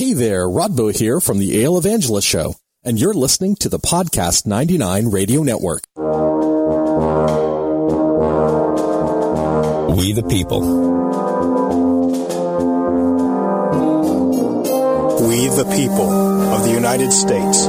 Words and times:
Hey 0.00 0.14
there, 0.14 0.48
Rodbo 0.48 0.98
here 0.98 1.20
from 1.20 1.36
the 1.36 1.60
Ale 1.60 1.76
Evangelist 1.76 2.26
Show, 2.26 2.54
and 2.82 2.98
you're 2.98 3.12
listening 3.12 3.54
to 3.56 3.68
the 3.68 3.78
Podcast 3.78 4.46
99 4.46 5.10
Radio 5.10 5.42
Network. 5.42 5.82
We 9.98 10.12
the 10.12 10.26
people. 10.26 10.60
We 15.28 15.48
the 15.48 15.70
people 15.76 16.10
of 16.10 16.64
the 16.64 16.72
United 16.72 17.12
States. 17.12 17.66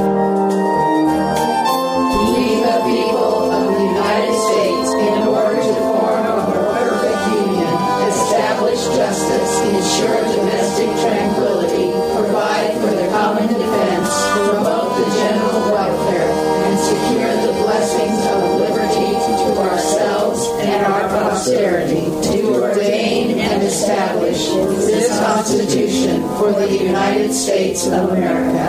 States 27.74 27.86
of 27.86 28.10
America. 28.10 28.61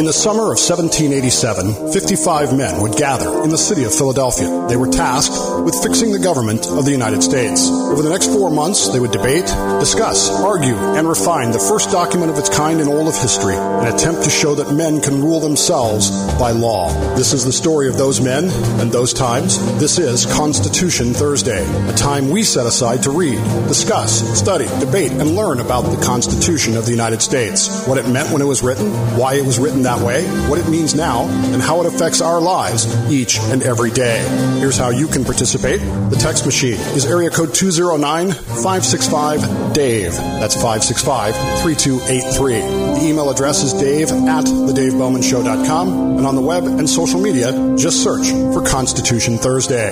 In 0.00 0.06
the 0.06 0.14
summer 0.14 0.44
of 0.44 0.56
1787, 0.56 1.92
55 1.92 2.56
men 2.56 2.80
would 2.80 2.96
gather 2.96 3.44
in 3.44 3.50
the 3.50 3.58
city 3.58 3.84
of 3.84 3.94
Philadelphia. 3.94 4.64
They 4.66 4.78
were 4.78 4.86
tasked 4.86 5.36
with 5.62 5.74
fixing 5.82 6.10
the 6.10 6.18
government 6.18 6.66
of 6.68 6.86
the 6.86 6.90
United 6.90 7.22
States. 7.22 7.68
Over 7.68 8.00
the 8.00 8.08
next 8.08 8.28
four 8.28 8.50
months, 8.50 8.88
they 8.88 8.98
would 8.98 9.10
debate, 9.10 9.44
discuss, 9.78 10.30
argue, 10.40 10.74
and 10.74 11.06
refine 11.06 11.50
the 11.50 11.58
first 11.58 11.90
document 11.90 12.30
of 12.30 12.38
its 12.38 12.48
kind 12.48 12.80
in 12.80 12.88
all 12.88 13.08
of 13.08 13.14
history, 13.14 13.56
an 13.56 13.92
attempt 13.94 14.24
to 14.24 14.30
show 14.30 14.54
that 14.54 14.74
men 14.74 15.02
can 15.02 15.20
rule 15.20 15.38
themselves 15.38 16.08
by 16.38 16.52
law. 16.52 16.88
This 17.14 17.34
is 17.34 17.44
the 17.44 17.52
story 17.52 17.86
of 17.86 17.98
those 17.98 18.22
men 18.22 18.48
and 18.80 18.90
those 18.90 19.12
times. 19.12 19.58
This 19.78 19.98
is 19.98 20.24
Constitution 20.24 21.12
Thursday, 21.12 21.62
a 21.90 21.92
time 21.92 22.30
we 22.30 22.42
set 22.42 22.64
aside 22.64 23.02
to 23.02 23.10
read, 23.10 23.36
discuss, 23.68 24.26
study, 24.38 24.64
debate, 24.80 25.12
and 25.12 25.36
learn 25.36 25.60
about 25.60 25.82
the 25.82 26.02
Constitution 26.02 26.78
of 26.78 26.86
the 26.86 26.90
United 26.90 27.20
States, 27.20 27.86
what 27.86 27.98
it 27.98 28.08
meant 28.08 28.32
when 28.32 28.40
it 28.40 28.46
was 28.46 28.62
written, 28.62 28.90
why 29.18 29.34
it 29.34 29.44
was 29.44 29.58
written 29.58 29.82
that 29.90 30.04
way, 30.06 30.24
what 30.48 30.58
it 30.60 30.68
means 30.68 30.94
now, 30.94 31.26
and 31.52 31.60
how 31.60 31.80
it 31.80 31.86
affects 31.92 32.20
our 32.20 32.40
lives 32.40 32.86
each 33.10 33.40
and 33.40 33.62
every 33.62 33.90
day. 33.90 34.20
Here's 34.60 34.76
how 34.76 34.90
you 34.90 35.08
can 35.08 35.24
participate. 35.24 35.80
The 36.10 36.16
text 36.16 36.46
machine 36.46 36.78
is 36.94 37.04
area 37.06 37.28
code 37.28 37.52
209 37.52 38.30
565 38.30 39.74
DAVE. 39.74 40.12
That's 40.12 40.54
565 40.54 41.34
3283. 41.62 42.60
The 42.60 43.00
email 43.02 43.30
address 43.30 43.62
is 43.64 43.72
dave 43.72 44.10
at 44.10 44.44
thedavebowmanshow.com. 44.44 46.18
And 46.18 46.26
on 46.26 46.36
the 46.36 46.42
web 46.42 46.64
and 46.64 46.88
social 46.88 47.20
media, 47.20 47.50
just 47.76 48.04
search 48.04 48.30
for 48.54 48.64
Constitution 48.64 49.38
Thursday. 49.38 49.90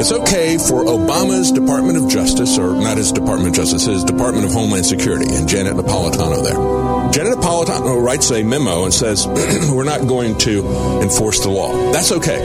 It's 0.00 0.10
okay 0.10 0.58
for 0.58 0.82
Obama's 0.82 1.52
Department 1.52 1.96
of 1.96 2.08
Justice, 2.08 2.58
or 2.58 2.74
not 2.74 2.96
his 2.96 3.12
Department 3.12 3.50
of 3.50 3.54
Justice, 3.54 3.84
his 3.84 4.02
Department 4.02 4.46
of 4.46 4.52
Homeland 4.52 4.84
Security, 4.84 5.32
and 5.32 5.48
Janet 5.48 5.74
Napolitano 5.74 6.42
there. 6.42 6.81
Janet 7.12 7.36
Napolitano 7.38 7.96
uh, 7.96 8.00
writes 8.00 8.30
a 8.30 8.42
memo 8.42 8.84
and 8.84 8.94
says, 8.94 9.26
We're 9.70 9.84
not 9.84 10.08
going 10.08 10.38
to 10.38 11.00
enforce 11.02 11.40
the 11.40 11.50
law. 11.50 11.92
That's 11.92 12.10
okay. 12.10 12.40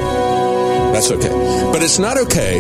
That's 0.92 1.10
okay. 1.10 1.30
But 1.72 1.82
it's 1.84 2.00
not 2.00 2.18
okay 2.18 2.60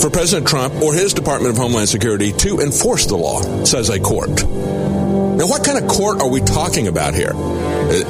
for 0.00 0.10
President 0.10 0.48
Trump 0.48 0.74
or 0.82 0.92
his 0.94 1.14
Department 1.14 1.52
of 1.52 1.58
Homeland 1.58 1.88
Security 1.88 2.32
to 2.32 2.58
enforce 2.58 3.06
the 3.06 3.16
law, 3.16 3.64
says 3.64 3.88
a 3.88 4.00
court. 4.00 4.30
Now, 4.30 5.46
what 5.46 5.64
kind 5.64 5.78
of 5.78 5.88
court 5.88 6.20
are 6.20 6.28
we 6.28 6.40
talking 6.40 6.88
about 6.88 7.14
here? 7.14 7.30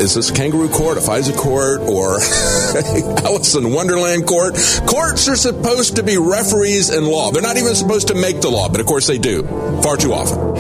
Is 0.00 0.14
this 0.14 0.30
kangaroo 0.30 0.70
court, 0.70 0.96
a 0.96 1.00
FISA 1.02 1.36
court, 1.36 1.80
or 1.82 2.14
Alice 3.26 3.54
in 3.54 3.70
Wonderland 3.74 4.26
court? 4.26 4.54
Courts 4.86 5.28
are 5.28 5.36
supposed 5.36 5.96
to 5.96 6.02
be 6.02 6.16
referees 6.16 6.88
in 6.88 7.04
law. 7.04 7.30
They're 7.30 7.42
not 7.42 7.58
even 7.58 7.74
supposed 7.74 8.08
to 8.08 8.14
make 8.14 8.40
the 8.40 8.48
law, 8.48 8.70
but 8.70 8.80
of 8.80 8.86
course 8.86 9.06
they 9.06 9.18
do, 9.18 9.42
far 9.82 9.98
too 9.98 10.14
often. 10.14 10.56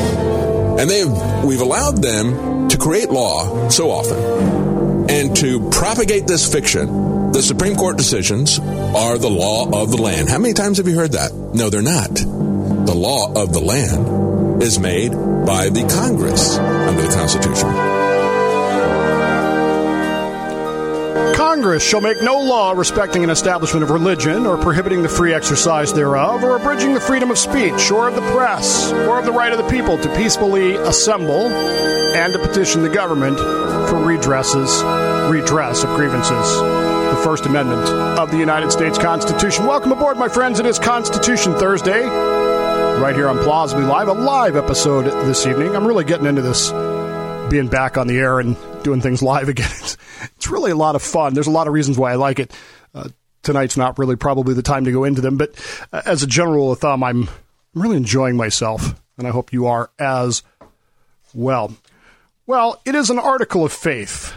And 0.78 0.90
they've, 0.90 1.10
we've 1.44 1.62
allowed 1.62 2.02
them 2.02 2.57
to 2.70 2.78
create 2.78 3.10
law 3.10 3.68
so 3.68 3.90
often 3.90 5.08
and 5.10 5.36
to 5.36 5.70
propagate 5.70 6.26
this 6.26 6.50
fiction. 6.50 7.32
The 7.32 7.42
Supreme 7.42 7.76
Court 7.76 7.96
decisions 7.96 8.58
are 8.58 9.18
the 9.18 9.30
law 9.30 9.82
of 9.82 9.90
the 9.90 9.96
land. 9.96 10.28
How 10.28 10.38
many 10.38 10.54
times 10.54 10.78
have 10.78 10.88
you 10.88 10.94
heard 10.94 11.12
that? 11.12 11.32
No, 11.32 11.70
they're 11.70 11.82
not. 11.82 12.14
The 12.14 12.94
law 12.94 13.32
of 13.34 13.52
the 13.52 13.60
land 13.60 14.62
is 14.62 14.78
made 14.78 15.12
by 15.12 15.68
the 15.68 15.86
Congress 15.94 16.56
under 16.58 17.02
the 17.02 17.14
Constitution. 17.14 17.87
Congress 21.58 21.82
shall 21.82 22.00
make 22.00 22.22
no 22.22 22.38
law 22.38 22.70
respecting 22.70 23.24
an 23.24 23.30
establishment 23.30 23.82
of 23.82 23.90
religion, 23.90 24.46
or 24.46 24.56
prohibiting 24.56 25.02
the 25.02 25.08
free 25.08 25.34
exercise 25.34 25.92
thereof, 25.92 26.44
or 26.44 26.54
abridging 26.54 26.94
the 26.94 27.00
freedom 27.00 27.32
of 27.32 27.36
speech, 27.36 27.90
or 27.90 28.06
of 28.06 28.14
the 28.14 28.20
press, 28.30 28.92
or 28.92 29.18
of 29.18 29.24
the 29.24 29.32
right 29.32 29.50
of 29.50 29.58
the 29.58 29.68
people 29.68 29.98
to 29.98 30.16
peacefully 30.16 30.76
assemble 30.76 31.48
and 31.48 32.32
to 32.32 32.38
petition 32.38 32.82
the 32.82 32.88
government 32.88 33.38
for 33.38 33.96
redresses, 33.96 34.70
redress 35.32 35.82
of 35.82 35.90
grievances. 35.96 36.30
The 36.30 37.20
First 37.24 37.44
Amendment 37.44 37.88
of 38.20 38.30
the 38.30 38.38
United 38.38 38.70
States 38.70 38.96
Constitution. 38.96 39.66
Welcome 39.66 39.90
aboard, 39.90 40.16
my 40.16 40.28
friends. 40.28 40.60
It 40.60 40.66
is 40.66 40.78
Constitution 40.78 41.54
Thursday, 41.54 42.04
right 42.04 43.16
here 43.16 43.28
on 43.28 43.36
Plausibly 43.38 43.84
Live, 43.84 44.06
a 44.06 44.12
live 44.12 44.54
episode 44.54 45.06
this 45.26 45.44
evening. 45.44 45.74
I'm 45.74 45.88
really 45.88 46.04
getting 46.04 46.26
into 46.26 46.40
this 46.40 46.70
being 47.50 47.66
back 47.66 47.98
on 47.98 48.06
the 48.06 48.16
air 48.16 48.38
and 48.38 48.56
doing 48.84 49.00
things 49.00 49.22
live 49.24 49.48
again. 49.48 49.68
It's 50.48 50.52
really 50.54 50.70
a 50.70 50.76
lot 50.76 50.94
of 50.94 51.02
fun. 51.02 51.34
There's 51.34 51.46
a 51.46 51.50
lot 51.50 51.66
of 51.66 51.74
reasons 51.74 51.98
why 51.98 52.10
I 52.10 52.14
like 52.14 52.38
it. 52.38 52.56
Uh, 52.94 53.10
tonight's 53.42 53.76
not 53.76 53.98
really 53.98 54.16
probably 54.16 54.54
the 54.54 54.62
time 54.62 54.86
to 54.86 54.92
go 54.92 55.04
into 55.04 55.20
them, 55.20 55.36
but 55.36 55.52
uh, 55.92 56.00
as 56.06 56.22
a 56.22 56.26
general 56.26 56.72
of 56.72 56.78
thumb, 56.78 57.04
I'm 57.04 57.28
really 57.74 57.98
enjoying 57.98 58.34
myself, 58.34 58.98
and 59.18 59.26
I 59.26 59.30
hope 59.30 59.52
you 59.52 59.66
are 59.66 59.90
as 59.98 60.42
well. 61.34 61.76
Well, 62.46 62.80
it 62.86 62.94
is 62.94 63.10
an 63.10 63.18
article 63.18 63.62
of 63.62 63.74
faith. 63.74 64.32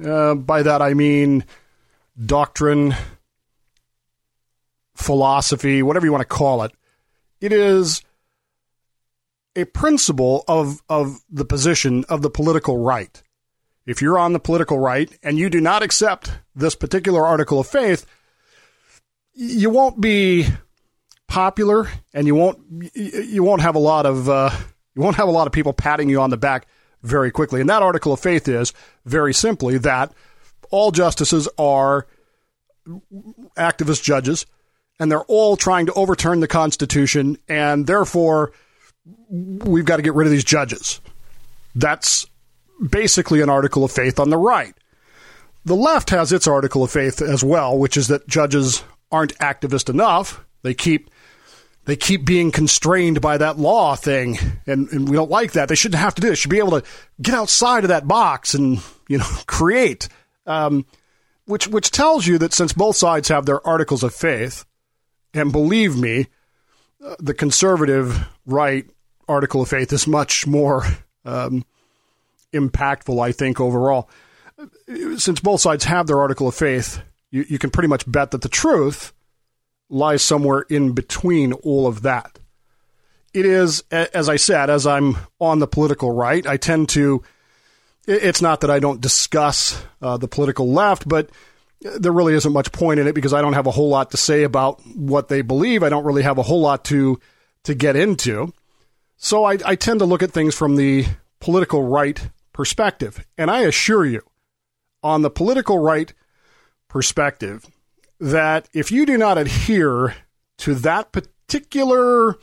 Uh, 0.00 0.36
by 0.36 0.62
that 0.62 0.82
I 0.82 0.94
mean 0.94 1.44
doctrine, 2.24 2.94
philosophy, 4.94 5.82
whatever 5.82 6.06
you 6.06 6.12
want 6.12 6.22
to 6.22 6.32
call 6.32 6.62
it. 6.62 6.70
It 7.40 7.52
is 7.52 8.02
a 9.56 9.64
principle 9.64 10.44
of, 10.46 10.80
of 10.88 11.18
the 11.28 11.44
position 11.44 12.04
of 12.08 12.22
the 12.22 12.30
political 12.30 12.78
right. 12.78 13.20
If 13.90 14.00
you're 14.00 14.20
on 14.20 14.32
the 14.32 14.38
political 14.38 14.78
right 14.78 15.10
and 15.20 15.36
you 15.36 15.50
do 15.50 15.60
not 15.60 15.82
accept 15.82 16.30
this 16.54 16.76
particular 16.76 17.26
article 17.26 17.58
of 17.58 17.66
faith, 17.66 18.06
you 19.34 19.68
won't 19.68 20.00
be 20.00 20.46
popular 21.26 21.90
and 22.14 22.24
you 22.24 22.36
won't 22.36 22.60
you 22.94 23.42
won't 23.42 23.62
have 23.62 23.74
a 23.74 23.80
lot 23.80 24.06
of 24.06 24.28
uh, 24.28 24.50
you 24.94 25.02
won't 25.02 25.16
have 25.16 25.26
a 25.26 25.32
lot 25.32 25.48
of 25.48 25.52
people 25.52 25.72
patting 25.72 26.08
you 26.08 26.20
on 26.20 26.30
the 26.30 26.36
back 26.36 26.68
very 27.02 27.32
quickly. 27.32 27.60
And 27.60 27.68
that 27.68 27.82
article 27.82 28.12
of 28.12 28.20
faith 28.20 28.46
is 28.46 28.72
very 29.06 29.34
simply 29.34 29.76
that 29.78 30.12
all 30.70 30.92
justices 30.92 31.48
are 31.58 32.06
activist 33.56 34.04
judges 34.04 34.46
and 35.00 35.10
they're 35.10 35.24
all 35.24 35.56
trying 35.56 35.86
to 35.86 35.92
overturn 35.94 36.38
the 36.38 36.46
Constitution 36.46 37.38
and 37.48 37.88
therefore 37.88 38.52
we've 39.28 39.84
got 39.84 39.96
to 39.96 40.02
get 40.02 40.14
rid 40.14 40.28
of 40.28 40.30
these 40.30 40.44
judges. 40.44 41.00
That's 41.74 42.29
basically 42.88 43.40
an 43.40 43.50
article 43.50 43.84
of 43.84 43.92
faith 43.92 44.18
on 44.18 44.30
the 44.30 44.36
right. 44.38 44.74
The 45.64 45.76
left 45.76 46.10
has 46.10 46.32
its 46.32 46.46
article 46.46 46.82
of 46.82 46.90
faith 46.90 47.20
as 47.20 47.44
well, 47.44 47.78
which 47.78 47.96
is 47.96 48.08
that 48.08 48.26
judges 48.26 48.82
aren't 49.12 49.36
activist 49.38 49.90
enough. 49.90 50.44
They 50.62 50.74
keep 50.74 51.10
they 51.86 51.96
keep 51.96 52.24
being 52.24 52.50
constrained 52.50 53.20
by 53.20 53.38
that 53.38 53.58
law 53.58 53.96
thing, 53.96 54.38
and, 54.66 54.88
and 54.90 55.08
we 55.08 55.16
don't 55.16 55.30
like 55.30 55.52
that. 55.52 55.68
They 55.68 55.74
shouldn't 55.74 56.00
have 56.00 56.14
to 56.14 56.20
do 56.20 56.28
it. 56.28 56.30
They 56.30 56.36
should 56.36 56.50
be 56.50 56.58
able 56.58 56.80
to 56.80 56.86
get 57.20 57.34
outside 57.34 57.84
of 57.84 57.88
that 57.88 58.06
box 58.06 58.54
and 58.54 58.80
you 59.08 59.18
know 59.18 59.26
create, 59.46 60.08
um, 60.46 60.86
which 61.46 61.68
which 61.68 61.90
tells 61.90 62.26
you 62.26 62.38
that 62.38 62.52
since 62.52 62.72
both 62.72 62.96
sides 62.96 63.28
have 63.28 63.46
their 63.46 63.66
articles 63.66 64.02
of 64.02 64.14
faith, 64.14 64.64
and 65.34 65.52
believe 65.52 65.96
me, 65.96 66.28
uh, 67.04 67.16
the 67.18 67.34
conservative 67.34 68.26
right 68.46 68.88
article 69.28 69.62
of 69.62 69.68
faith 69.68 69.92
is 69.92 70.06
much 70.06 70.46
more 70.46 70.84
um, 71.24 71.64
impactful, 72.52 73.22
I 73.22 73.32
think, 73.32 73.60
overall. 73.60 74.08
Since 75.16 75.40
both 75.40 75.60
sides 75.60 75.84
have 75.84 76.06
their 76.06 76.20
article 76.20 76.48
of 76.48 76.54
faith, 76.54 77.00
you, 77.30 77.44
you 77.48 77.58
can 77.58 77.70
pretty 77.70 77.88
much 77.88 78.10
bet 78.10 78.32
that 78.32 78.42
the 78.42 78.48
truth 78.48 79.12
lies 79.88 80.22
somewhere 80.22 80.60
in 80.68 80.92
between 80.92 81.52
all 81.52 81.86
of 81.86 82.02
that. 82.02 82.38
It 83.32 83.46
is, 83.46 83.84
as 83.90 84.28
I 84.28 84.36
said, 84.36 84.70
as 84.70 84.86
I'm 84.86 85.16
on 85.38 85.60
the 85.60 85.68
political 85.68 86.10
right, 86.10 86.46
I 86.46 86.56
tend 86.56 86.88
to. 86.90 87.22
It's 88.06 88.42
not 88.42 88.62
that 88.62 88.70
I 88.70 88.80
don't 88.80 89.00
discuss 89.00 89.80
uh, 90.02 90.16
the 90.16 90.26
political 90.26 90.72
left, 90.72 91.06
but 91.06 91.30
there 91.80 92.12
really 92.12 92.34
isn't 92.34 92.52
much 92.52 92.72
point 92.72 92.98
in 92.98 93.06
it 93.06 93.14
because 93.14 93.32
I 93.32 93.40
don't 93.40 93.52
have 93.52 93.66
a 93.66 93.70
whole 93.70 93.88
lot 93.88 94.10
to 94.10 94.16
say 94.16 94.42
about 94.42 94.84
what 94.86 95.28
they 95.28 95.42
believe. 95.42 95.82
I 95.82 95.88
don't 95.90 96.04
really 96.04 96.22
have 96.22 96.38
a 96.38 96.42
whole 96.42 96.60
lot 96.60 96.84
to 96.86 97.20
to 97.64 97.74
get 97.74 97.94
into. 97.94 98.52
So 99.16 99.44
I, 99.44 99.58
I 99.64 99.74
tend 99.76 100.00
to 100.00 100.06
look 100.06 100.22
at 100.22 100.32
things 100.32 100.54
from 100.54 100.76
the 100.76 101.06
political 101.40 101.82
right 101.82 102.30
perspective. 102.60 103.26
And 103.38 103.50
I 103.50 103.60
assure 103.60 104.04
you, 104.04 104.20
on 105.02 105.22
the 105.22 105.30
political 105.30 105.78
right 105.78 106.12
perspective, 106.88 107.64
that 108.18 108.68
if 108.74 108.92
you 108.92 109.06
do 109.06 109.16
not 109.16 109.38
adhere 109.38 110.14
to 110.58 110.74
that 110.74 111.10
particular 111.10 112.36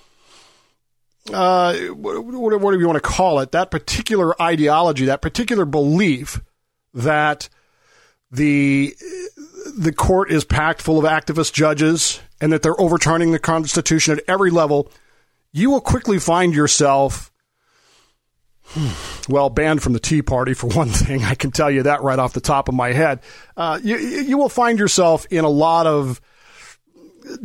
uh, 1.31 1.75
whatever 1.94 2.80
you 2.80 2.88
want 2.88 2.96
to 2.96 3.00
call 3.00 3.42
it, 3.42 3.52
that 3.52 3.69
particular 3.69 4.42
ideology, 4.42 5.06
that 5.06 5.22
particular 5.22 5.66
belief 5.66 6.42
that 6.96 7.48
the 8.31 8.96
the 9.78 9.94
court 9.94 10.31
is 10.31 10.44
packed 10.44 10.81
full 10.81 10.98
of 10.98 11.06
activist 11.06 11.54
judges 11.54 12.22
and 12.42 12.52
that 12.52 12.64
they're 12.64 12.81
overturning 12.81 13.34
the 13.34 13.40
Constitution 13.40 14.18
at 14.18 14.24
every 14.28 14.50
level, 14.50 14.92
you 15.52 15.69
will 15.69 15.81
quickly 15.81 16.18
find 16.18 16.56
yourself, 16.56 17.31
well, 19.30 19.50
banned 19.50 19.81
from 19.81 19.94
the 19.94 20.00
Tea 20.00 20.22
Party 20.22 20.54
for 20.54 20.68
one 20.75 20.90
thing. 20.90 21.24
I 21.24 21.36
can 21.36 21.52
tell 21.52 21.72
you 21.72 21.84
that 21.84 22.04
right 22.04 22.19
off 22.19 22.34
the 22.34 22.42
top 22.42 22.68
of 22.68 22.75
my 22.75 22.92
head. 22.92 23.22
Uh, 23.56 23.80
you, 23.84 23.98
you 23.98 24.38
will 24.38 24.50
find 24.50 24.80
yourself 24.80 25.25
in 25.30 25.46
a 25.46 25.50
lot 25.50 25.88
of 25.88 26.22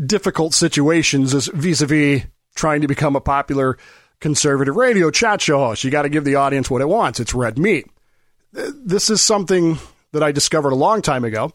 difficult 0.05 0.55
situations 0.55 1.35
as 1.35 1.49
vis-a-vis 1.49 2.23
trying 2.55 2.83
to 2.83 2.89
become 2.89 3.17
a 3.17 3.21
popular 3.21 3.79
conservative 4.21 4.77
radio 4.77 5.11
chat 5.11 5.41
show 5.41 5.59
host. 5.59 5.85
You 5.85 5.91
got 5.91 6.03
to 6.03 6.09
give 6.09 6.25
the 6.25 6.37
audience 6.37 6.71
what 6.71 6.83
it 6.83 6.89
wants. 6.89 7.21
It's 7.21 7.35
red 7.35 7.59
meat. 7.59 7.87
This 8.53 9.11
is 9.11 9.23
something 9.23 9.79
that 10.13 10.23
I 10.23 10.31
discovered 10.33 10.73
a 10.73 10.77
long 10.77 11.03
time 11.03 11.25
ago, 11.25 11.53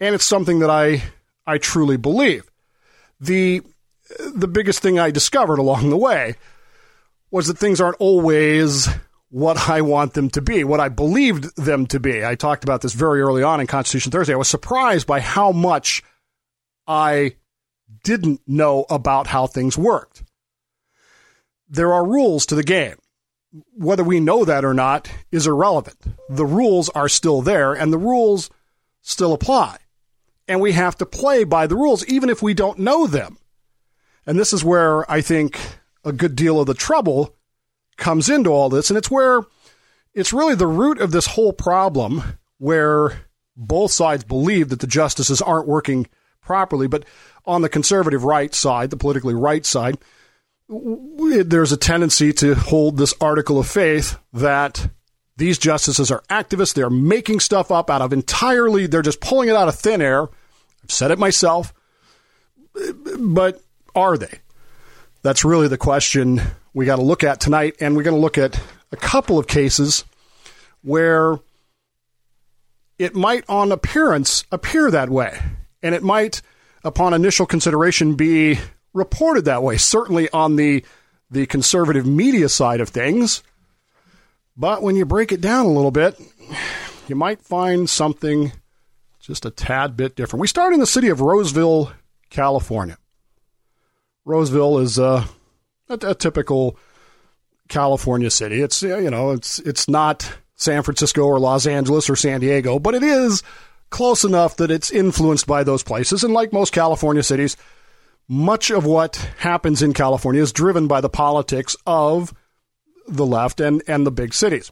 and 0.00 0.14
it's 0.14 0.24
something 0.24 0.60
that 0.60 0.70
I 0.70 1.02
I 1.46 1.58
truly 1.58 1.96
believe. 1.96 2.50
The 3.20 3.62
the 4.34 4.48
biggest 4.48 4.80
thing 4.80 4.98
I 4.98 5.10
discovered 5.10 5.58
along 5.58 5.90
the 5.90 5.96
way 5.96 6.36
was 7.30 7.46
that 7.46 7.58
things 7.58 7.80
aren't 7.80 7.98
always 7.98 8.88
what 9.30 9.68
I 9.68 9.82
want 9.82 10.14
them 10.14 10.30
to 10.30 10.40
be, 10.40 10.64
what 10.64 10.80
I 10.80 10.88
believed 10.88 11.56
them 11.56 11.86
to 11.88 12.00
be. 12.00 12.24
I 12.24 12.34
talked 12.34 12.64
about 12.64 12.80
this 12.80 12.94
very 12.94 13.20
early 13.20 13.42
on 13.42 13.60
in 13.60 13.66
Constitution 13.66 14.10
Thursday. 14.10 14.32
I 14.32 14.36
was 14.36 14.48
surprised 14.48 15.06
by 15.06 15.20
how 15.20 15.52
much 15.52 16.02
I 16.86 17.36
didn't 18.04 18.40
know 18.46 18.86
about 18.88 19.26
how 19.26 19.46
things 19.46 19.76
worked. 19.76 20.22
There 21.68 21.92
are 21.92 22.06
rules 22.06 22.46
to 22.46 22.54
the 22.54 22.62
game. 22.62 22.96
Whether 23.74 24.04
we 24.04 24.20
know 24.20 24.44
that 24.44 24.64
or 24.64 24.74
not 24.74 25.10
is 25.30 25.46
irrelevant. 25.46 25.96
The 26.28 26.46
rules 26.46 26.88
are 26.90 27.08
still 27.08 27.42
there 27.42 27.72
and 27.72 27.92
the 27.92 27.98
rules 27.98 28.50
still 29.00 29.32
apply. 29.32 29.78
And 30.46 30.60
we 30.60 30.72
have 30.72 30.96
to 30.98 31.06
play 31.06 31.44
by 31.44 31.66
the 31.66 31.76
rules 31.76 32.06
even 32.06 32.30
if 32.30 32.42
we 32.42 32.54
don't 32.54 32.78
know 32.78 33.06
them. 33.06 33.38
And 34.26 34.38
this 34.38 34.52
is 34.52 34.64
where 34.64 35.10
I 35.10 35.20
think 35.20 35.58
a 36.04 36.12
good 36.12 36.36
deal 36.36 36.60
of 36.60 36.66
the 36.66 36.74
trouble 36.74 37.34
comes 37.98 38.30
into 38.30 38.50
all 38.50 38.70
this. 38.70 38.88
And 38.88 38.96
it's 38.96 39.10
where 39.10 39.42
it's 40.14 40.32
really 40.32 40.54
the 40.54 40.66
root 40.66 41.00
of 41.00 41.10
this 41.10 41.26
whole 41.26 41.52
problem 41.52 42.22
where 42.56 43.26
both 43.56 43.90
sides 43.90 44.24
believe 44.24 44.70
that 44.70 44.80
the 44.80 44.86
justices 44.86 45.42
aren't 45.42 45.68
working 45.68 46.06
properly. 46.40 46.88
But 46.88 47.04
on 47.44 47.60
the 47.60 47.68
conservative 47.68 48.24
right 48.24 48.54
side, 48.54 48.90
the 48.90 48.96
politically 48.96 49.34
right 49.34 49.66
side, 49.66 49.98
there's 50.68 51.72
a 51.72 51.76
tendency 51.76 52.32
to 52.34 52.54
hold 52.54 52.96
this 52.96 53.14
article 53.20 53.58
of 53.58 53.68
faith 53.68 54.18
that 54.32 54.90
these 55.36 55.58
justices 55.58 56.10
are 56.10 56.22
activists. 56.30 56.74
They're 56.74 56.90
making 56.90 57.40
stuff 57.40 57.70
up 57.70 57.90
out 57.90 58.02
of 58.02 58.12
entirely, 58.12 58.86
they're 58.86 59.02
just 59.02 59.20
pulling 59.20 59.48
it 59.48 59.56
out 59.56 59.68
of 59.68 59.74
thin 59.76 60.02
air. 60.02 60.22
I've 60.22 60.90
said 60.90 61.10
it 61.10 61.18
myself. 61.18 61.72
But 63.18 63.60
are 63.94 64.16
they? 64.18 64.40
That's 65.22 65.44
really 65.44 65.68
the 65.68 65.78
question 65.78 66.40
we 66.78 66.86
got 66.86 66.96
to 66.96 67.02
look 67.02 67.24
at 67.24 67.40
tonight. 67.40 67.74
And 67.80 67.96
we're 67.96 68.04
going 68.04 68.14
to 68.14 68.20
look 68.20 68.38
at 68.38 68.60
a 68.92 68.96
couple 68.96 69.36
of 69.36 69.48
cases 69.48 70.04
where 70.82 71.40
it 73.00 73.16
might, 73.16 73.44
on 73.48 73.72
appearance, 73.72 74.44
appear 74.52 74.88
that 74.92 75.10
way. 75.10 75.36
And 75.82 75.92
it 75.92 76.04
might, 76.04 76.40
upon 76.84 77.14
initial 77.14 77.46
consideration, 77.46 78.14
be 78.14 78.60
reported 78.94 79.44
that 79.46 79.64
way, 79.64 79.76
certainly 79.76 80.30
on 80.30 80.54
the, 80.54 80.84
the 81.32 81.46
conservative 81.46 82.06
media 82.06 82.48
side 82.48 82.80
of 82.80 82.90
things. 82.90 83.42
But 84.56 84.80
when 84.80 84.94
you 84.94 85.04
break 85.04 85.32
it 85.32 85.40
down 85.40 85.66
a 85.66 85.72
little 85.72 85.90
bit, 85.90 86.16
you 87.08 87.16
might 87.16 87.42
find 87.42 87.90
something 87.90 88.52
just 89.18 89.44
a 89.44 89.50
tad 89.50 89.96
bit 89.96 90.14
different. 90.14 90.42
We 90.42 90.46
start 90.46 90.72
in 90.72 90.78
the 90.78 90.86
city 90.86 91.08
of 91.08 91.20
Roseville, 91.20 91.90
California. 92.30 92.98
Roseville 94.24 94.78
is 94.78 94.96
a, 95.00 95.28
a, 95.88 95.94
a 96.08 96.14
typical 96.14 96.76
California 97.68 98.30
city. 98.30 98.62
It's 98.62 98.82
you 98.82 99.10
know 99.10 99.32
it's 99.32 99.58
it's 99.60 99.88
not 99.88 100.38
San 100.56 100.82
Francisco 100.82 101.22
or 101.22 101.38
Los 101.38 101.66
Angeles 101.66 102.10
or 102.10 102.16
San 102.16 102.40
Diego, 102.40 102.78
but 102.78 102.94
it 102.94 103.02
is 103.02 103.42
close 103.90 104.24
enough 104.24 104.56
that 104.56 104.70
it's 104.70 104.90
influenced 104.90 105.46
by 105.46 105.64
those 105.64 105.82
places. 105.82 106.24
And 106.24 106.34
like 106.34 106.52
most 106.52 106.72
California 106.72 107.22
cities, 107.22 107.56
much 108.28 108.70
of 108.70 108.84
what 108.84 109.16
happens 109.38 109.82
in 109.82 109.94
California 109.94 110.42
is 110.42 110.52
driven 110.52 110.86
by 110.86 111.00
the 111.00 111.08
politics 111.08 111.76
of 111.86 112.34
the 113.06 113.24
left 113.24 113.60
and, 113.60 113.82
and 113.86 114.06
the 114.06 114.10
big 114.10 114.34
cities. 114.34 114.70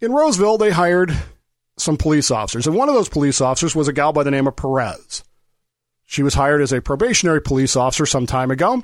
In 0.00 0.12
Roseville, 0.12 0.58
they 0.58 0.70
hired 0.70 1.14
some 1.78 1.96
police 1.96 2.30
officers, 2.30 2.66
and 2.66 2.74
one 2.74 2.88
of 2.88 2.94
those 2.94 3.08
police 3.08 3.40
officers 3.40 3.74
was 3.74 3.88
a 3.88 3.92
gal 3.92 4.12
by 4.12 4.22
the 4.22 4.30
name 4.30 4.46
of 4.46 4.56
Perez. 4.56 5.22
She 6.06 6.22
was 6.22 6.34
hired 6.34 6.62
as 6.62 6.72
a 6.72 6.80
probationary 6.80 7.42
police 7.42 7.76
officer 7.76 8.06
some 8.06 8.26
time 8.26 8.50
ago, 8.50 8.82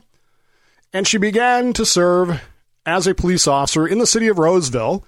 and 0.93 1.07
she 1.07 1.19
began 1.19 1.73
to 1.75 1.87
serve 1.87 2.41
as 2.85 3.07
a 3.07 3.15
police 3.15 3.47
officer 3.47 3.87
in 3.87 3.99
the 3.99 4.07
city 4.07 4.29
of 4.29 4.39
Roseville 4.39 5.05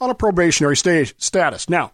on 0.00 0.10
a 0.10 0.14
probationary 0.14 0.76
status. 0.76 1.68
Now, 1.68 1.92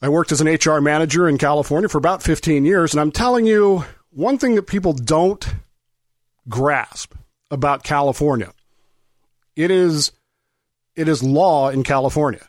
I 0.00 0.08
worked 0.08 0.32
as 0.32 0.40
an 0.40 0.48
HR 0.48 0.80
manager 0.80 1.28
in 1.28 1.38
California 1.38 1.88
for 1.88 1.98
about 1.98 2.22
15 2.22 2.64
years, 2.64 2.92
and 2.92 3.00
I'm 3.00 3.12
telling 3.12 3.46
you, 3.46 3.84
one 4.10 4.38
thing 4.38 4.56
that 4.56 4.66
people 4.66 4.92
don't 4.92 5.46
grasp 6.48 7.14
about 7.50 7.84
California, 7.84 8.52
it 9.54 9.70
is 9.70 10.12
it 10.94 11.08
is 11.08 11.22
law 11.22 11.70
in 11.70 11.82
California. 11.82 12.46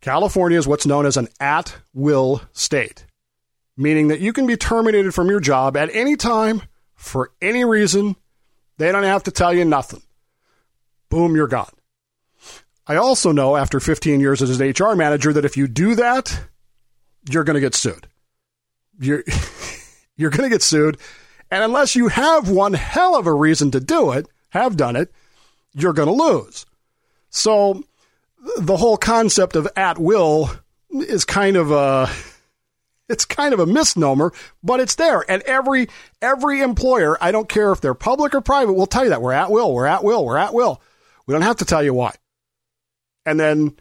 California 0.00 0.58
is 0.58 0.66
what's 0.66 0.86
known 0.86 1.06
as 1.06 1.16
an 1.16 1.28
at 1.40 1.76
will 1.94 2.42
state, 2.52 3.06
meaning 3.76 4.08
that 4.08 4.20
you 4.20 4.32
can 4.32 4.46
be 4.46 4.56
terminated 4.56 5.14
from 5.14 5.28
your 5.28 5.40
job 5.40 5.76
at 5.76 5.94
any 5.94 6.16
time 6.16 6.62
for 6.94 7.30
any 7.40 7.64
reason. 7.64 8.16
They 8.76 8.90
don't 8.92 9.04
have 9.04 9.24
to 9.24 9.30
tell 9.30 9.54
you 9.54 9.64
nothing. 9.64 10.02
Boom, 11.08 11.36
you're 11.36 11.46
gone. 11.46 11.72
I 12.86 12.96
also 12.96 13.32
know 13.32 13.56
after 13.56 13.80
15 13.80 14.20
years 14.20 14.42
as 14.42 14.60
an 14.60 14.68
HR 14.68 14.94
manager 14.94 15.32
that 15.32 15.44
if 15.44 15.56
you 15.56 15.66
do 15.66 15.94
that, 15.94 16.38
you're 17.30 17.44
going 17.44 17.54
to 17.54 17.60
get 17.60 17.74
sued. 17.74 18.08
You're 18.98 19.24
you're 20.16 20.30
going 20.30 20.48
to 20.48 20.54
get 20.54 20.62
sued. 20.62 20.98
And 21.50 21.62
unless 21.62 21.94
you 21.94 22.08
have 22.08 22.50
one 22.50 22.74
hell 22.74 23.16
of 23.16 23.26
a 23.26 23.32
reason 23.32 23.70
to 23.72 23.80
do 23.80 24.12
it, 24.12 24.26
have 24.50 24.76
done 24.76 24.96
it, 24.96 25.12
you're 25.72 25.92
going 25.92 26.08
to 26.08 26.24
lose. 26.24 26.66
So 27.30 27.84
the 28.58 28.76
whole 28.76 28.96
concept 28.96 29.56
of 29.56 29.68
at 29.76 29.98
will 29.98 30.50
is 30.90 31.24
kind 31.24 31.56
of 31.56 31.70
a 31.70 32.08
it's 33.08 33.24
kind 33.24 33.52
of 33.52 33.60
a 33.60 33.66
misnomer, 33.66 34.32
but 34.62 34.80
it's 34.80 34.94
there. 34.94 35.24
And 35.28 35.42
every 35.42 35.88
every 36.22 36.60
employer, 36.60 37.16
I 37.20 37.32
don't 37.32 37.48
care 37.48 37.72
if 37.72 37.80
they're 37.80 37.94
public 37.94 38.34
or 38.34 38.40
private, 38.40 38.72
will 38.72 38.86
tell 38.86 39.04
you 39.04 39.10
that 39.10 39.22
we're 39.22 39.32
at 39.32 39.50
will, 39.50 39.74
we're 39.74 39.86
at 39.86 40.04
will, 40.04 40.24
we're 40.24 40.38
at 40.38 40.54
will. 40.54 40.80
We 41.26 41.32
don't 41.32 41.42
have 41.42 41.56
to 41.56 41.64
tell 41.64 41.82
you 41.82 41.94
why. 41.94 42.14
And 43.26 43.38
then 43.38 43.76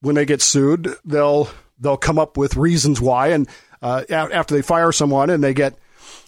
when 0.00 0.14
they 0.14 0.24
get 0.24 0.42
sued, 0.42 0.94
they'll 1.04 1.48
they'll 1.78 1.96
come 1.96 2.18
up 2.18 2.36
with 2.36 2.56
reasons 2.56 3.00
why. 3.00 3.28
And 3.28 3.48
uh, 3.82 4.04
after 4.10 4.54
they 4.54 4.62
fire 4.62 4.92
someone 4.92 5.30
and 5.30 5.42
they 5.42 5.54
get 5.54 5.78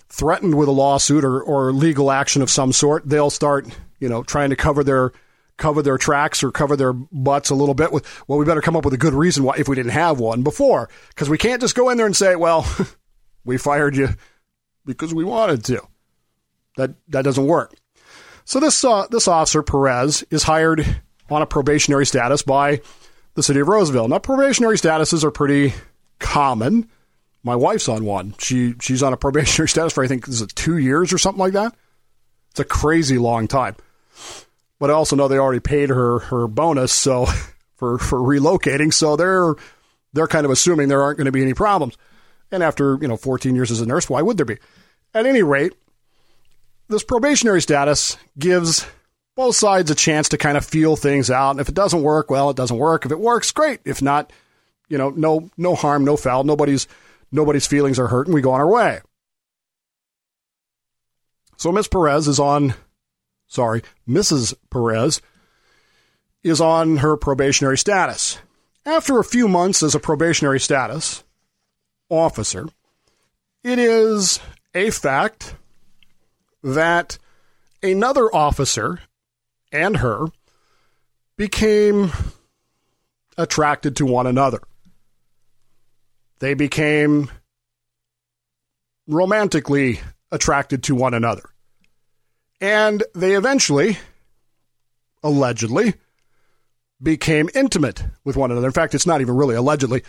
threatened 0.09 0.54
with 0.54 0.68
a 0.68 0.73
lawsuit 0.73 1.25
or, 1.25 1.40
or 1.40 1.73
legal 1.73 2.11
action 2.11 2.42
of 2.42 2.50
some 2.50 2.73
sort, 2.73 3.09
they'll 3.09 3.30
start, 3.30 3.66
you 3.99 4.09
know, 4.09 4.23
trying 4.23 4.50
to 4.50 4.56
cover 4.56 4.82
their 4.85 5.12
cover 5.61 5.83
their 5.83 5.99
tracks 5.99 6.43
or 6.43 6.50
cover 6.50 6.76
their 6.76 6.93
butts 6.93 7.50
a 7.50 7.55
little 7.55 7.75
bit 7.75 7.93
with 7.93 8.05
well 8.26 8.38
we 8.38 8.45
better 8.45 8.61
come 8.61 8.76
up 8.76 8.85
with 8.85 8.95
a 8.95 8.99
good 8.99 9.14
reason 9.14 9.45
why 9.45 9.55
if 9.57 9.69
we 9.69 9.76
didn't 9.76 9.93
have 9.93 10.19
one 10.19 10.43
before 10.43 10.88
because 11.11 11.29
we 11.29 11.38
can't 11.38 11.61
just 11.61 11.76
go 11.76 11.88
in 11.90 11.97
there 11.97 12.07
and 12.07 12.17
say 12.17 12.35
well 12.35 12.67
we 13.45 13.57
fired 13.57 13.95
you 13.95 14.09
because 14.85 15.14
we 15.14 15.25
wanted 15.25 15.64
to 15.64 15.81
that 16.76 16.95
that 17.09 17.23
doesn't 17.23 17.47
work 17.47 17.75
so 18.45 18.59
this 18.59 18.85
uh, 18.85 19.07
this 19.11 19.29
officer 19.29 19.62
Perez 19.62 20.25
is 20.31 20.43
hired 20.43 20.85
on 21.29 21.43
a 21.43 21.47
probationary 21.47 22.07
status 22.07 22.43
by 22.43 22.81
the 23.35 23.43
city 23.43 23.61
of 23.61 23.69
Roseville 23.69 24.09
now 24.09 24.19
probationary 24.19 24.76
statuses 24.76 25.23
are 25.23 25.31
pretty 25.31 25.75
common 26.19 26.90
my 27.43 27.57
wife's 27.57 27.88
on 27.88 28.05
one. 28.05 28.35
She 28.38 28.75
she's 28.81 29.02
on 29.02 29.12
a 29.12 29.17
probationary 29.17 29.69
status 29.71 29.93
for 29.93 30.05
I 30.05 30.09
think 30.09 30.29
is 30.29 30.43
it 30.43 30.55
two 30.55 30.76
years 30.76 31.12
or 31.12 31.19
something 31.19 31.40
like 31.40 31.55
that. 31.55 31.75
It's 32.50 32.61
a 32.61 32.64
crazy 32.64 33.19
long 33.19 33.49
time. 33.49 33.76
But 34.80 34.90
I 34.90 34.94
also 34.94 35.14
know 35.14 35.28
they 35.28 35.38
already 35.38 35.60
paid 35.60 35.90
her 35.90 36.18
her 36.18 36.49
bonus 36.49 36.92
so 36.92 37.26
for 37.76 37.99
for 37.99 38.18
relocating, 38.18 38.92
so 38.92 39.14
they're 39.14 39.54
they're 40.12 40.26
kind 40.26 40.44
of 40.44 40.50
assuming 40.50 40.88
there 40.88 41.02
aren't 41.02 41.18
going 41.18 41.26
to 41.26 41.32
be 41.32 41.42
any 41.42 41.54
problems. 41.54 41.96
And 42.50 42.64
after 42.64 42.99
you 43.00 43.06
know 43.06 43.16
14 43.16 43.54
years 43.54 43.70
as 43.70 43.80
a 43.80 43.87
nurse, 43.87 44.10
why 44.10 44.22
would 44.22 44.37
there 44.37 44.46
be? 44.46 44.58
At 45.14 45.26
any 45.26 45.42
rate, 45.42 45.75
this 46.88 47.04
probationary 47.04 47.62
status 47.62 48.16
gives 48.38 48.84
both 49.37 49.54
sides 49.54 49.90
a 49.90 49.94
chance 49.94 50.30
to 50.30 50.38
kind 50.38 50.56
of 50.56 50.64
feel 50.64 50.96
things 50.96 51.30
out. 51.30 51.52
And 51.52 51.60
if 51.60 51.68
it 51.68 51.75
doesn't 51.75 52.02
work, 52.02 52.30
well, 52.30 52.50
it 52.50 52.56
doesn't 52.56 52.76
work. 52.76 53.06
If 53.06 53.12
it 53.12 53.20
works, 53.20 53.52
great. 53.52 53.80
If 53.84 54.02
not, 54.02 54.32
you 54.88 54.99
know, 54.99 55.10
no 55.10 55.50
no 55.56 55.75
harm, 55.75 56.04
no 56.04 56.16
foul. 56.16 56.44
Nobody's 56.44 56.88
nobody's 57.30 57.66
feelings 57.66 57.99
are 57.99 58.08
hurt, 58.08 58.26
and 58.26 58.34
we 58.34 58.40
go 58.40 58.52
on 58.52 58.60
our 58.60 58.68
way. 58.68 59.00
So 61.56 61.70
Miss 61.70 61.88
Perez 61.88 62.26
is 62.26 62.40
on, 62.40 62.75
sorry, 63.50 63.83
Mrs. 64.09 64.54
Perez 64.71 65.21
is 66.42 66.61
on 66.61 66.99
her 66.99 67.19
probationary 67.19 67.76
status. 67.76 68.38
After 68.87 69.19
a 69.19 69.25
few 69.25 69.47
months 69.47 69.83
as 69.83 69.95
a 69.95 70.00
probationary 70.00 70.59
status 70.59 71.23
officer, 72.09 72.66
it 73.62 73.78
is 73.78 74.40
a 74.75 74.90
fact 74.90 75.54
that 76.62 77.19
another 77.83 78.35
officer 78.35 79.00
and 79.71 79.99
her 79.99 80.28
became 81.37 82.11
attracted 83.37 83.97
to 83.97 84.07
one 84.07 84.26
another. 84.26 84.61
They 86.38 86.54
became 86.54 87.30
romantically 89.07 90.00
attracted 90.33 90.85
to 90.85 90.95
one 90.95 91.12
another. 91.12 91.50
And 92.61 93.02
they 93.14 93.35
eventually, 93.35 93.99
allegedly, 95.23 95.95
became 97.02 97.49
intimate 97.55 98.05
with 98.25 98.37
one 98.37 98.50
another. 98.50 98.67
In 98.67 98.73
fact, 98.73 98.95
it's 98.95 99.07
not 99.07 99.21
even 99.21 99.37
really 99.37 99.55
allegedly 99.55 100.02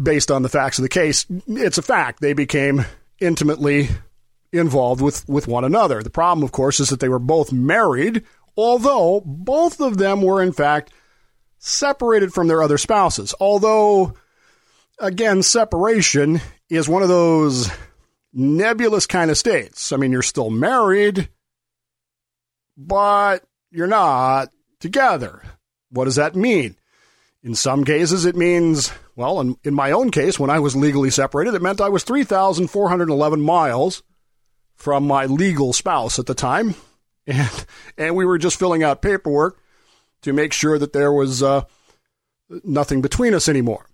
based 0.00 0.30
on 0.30 0.42
the 0.42 0.48
facts 0.48 0.78
of 0.78 0.82
the 0.82 0.88
case. 0.88 1.26
It's 1.46 1.78
a 1.78 1.82
fact. 1.82 2.20
They 2.20 2.32
became 2.32 2.84
intimately 3.20 3.88
involved 4.52 5.00
with, 5.00 5.28
with 5.28 5.46
one 5.46 5.64
another. 5.64 6.02
The 6.02 6.10
problem, 6.10 6.44
of 6.44 6.52
course, 6.52 6.80
is 6.80 6.88
that 6.88 7.00
they 7.00 7.08
were 7.08 7.18
both 7.18 7.52
married, 7.52 8.24
although 8.56 9.22
both 9.24 9.80
of 9.80 9.98
them 9.98 10.22
were, 10.22 10.42
in 10.42 10.52
fact, 10.52 10.92
separated 11.58 12.32
from 12.32 12.48
their 12.48 12.62
other 12.62 12.78
spouses. 12.78 13.34
Although, 13.40 14.14
again, 14.98 15.42
separation 15.42 16.40
is 16.68 16.88
one 16.88 17.02
of 17.02 17.08
those 17.08 17.70
nebulous 18.32 19.06
kind 19.06 19.30
of 19.30 19.38
states. 19.38 19.92
I 19.92 19.96
mean, 19.96 20.12
you're 20.12 20.22
still 20.22 20.50
married, 20.50 21.28
but 22.76 23.44
you're 23.70 23.86
not 23.86 24.50
together. 24.80 25.42
What 25.90 26.04
does 26.04 26.16
that 26.16 26.36
mean? 26.36 26.76
In 27.42 27.54
some 27.54 27.84
cases, 27.84 28.24
it 28.24 28.36
means, 28.36 28.92
well, 29.16 29.40
in, 29.40 29.56
in 29.64 29.74
my 29.74 29.92
own 29.92 30.10
case, 30.10 30.38
when 30.38 30.50
I 30.50 30.58
was 30.58 30.76
legally 30.76 31.10
separated, 31.10 31.54
it 31.54 31.62
meant 31.62 31.80
I 31.80 31.88
was 31.88 32.04
3,411 32.04 33.40
miles 33.40 34.02
from 34.74 35.06
my 35.06 35.26
legal 35.26 35.72
spouse 35.72 36.18
at 36.18 36.26
the 36.26 36.34
time. 36.34 36.74
And, 37.30 37.66
and 37.98 38.16
we 38.16 38.24
were 38.24 38.38
just 38.38 38.58
filling 38.58 38.82
out 38.82 39.02
paperwork 39.02 39.60
to 40.22 40.32
make 40.32 40.54
sure 40.54 40.78
that 40.78 40.94
there 40.94 41.12
was 41.12 41.42
uh, 41.42 41.64
nothing 42.64 43.02
between 43.02 43.34
us 43.34 43.50
anymore. 43.50 43.84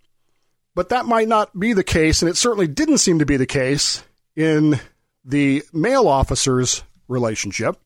But 0.77 0.91
that 0.91 1.07
might 1.07 1.27
not 1.27 1.59
be 1.59 1.73
the 1.73 1.83
case, 1.83 2.23
and 2.23 2.29
it 2.29 2.37
certainly 2.37 2.69
didn't 2.69 2.99
seem 2.99 3.19
to 3.19 3.27
be 3.27 3.37
the 3.37 3.45
case 3.45 4.05
in 4.37 4.81
the 5.25 5.63
male 5.73 6.09
officer's 6.09 6.83
relationship. 7.09 7.77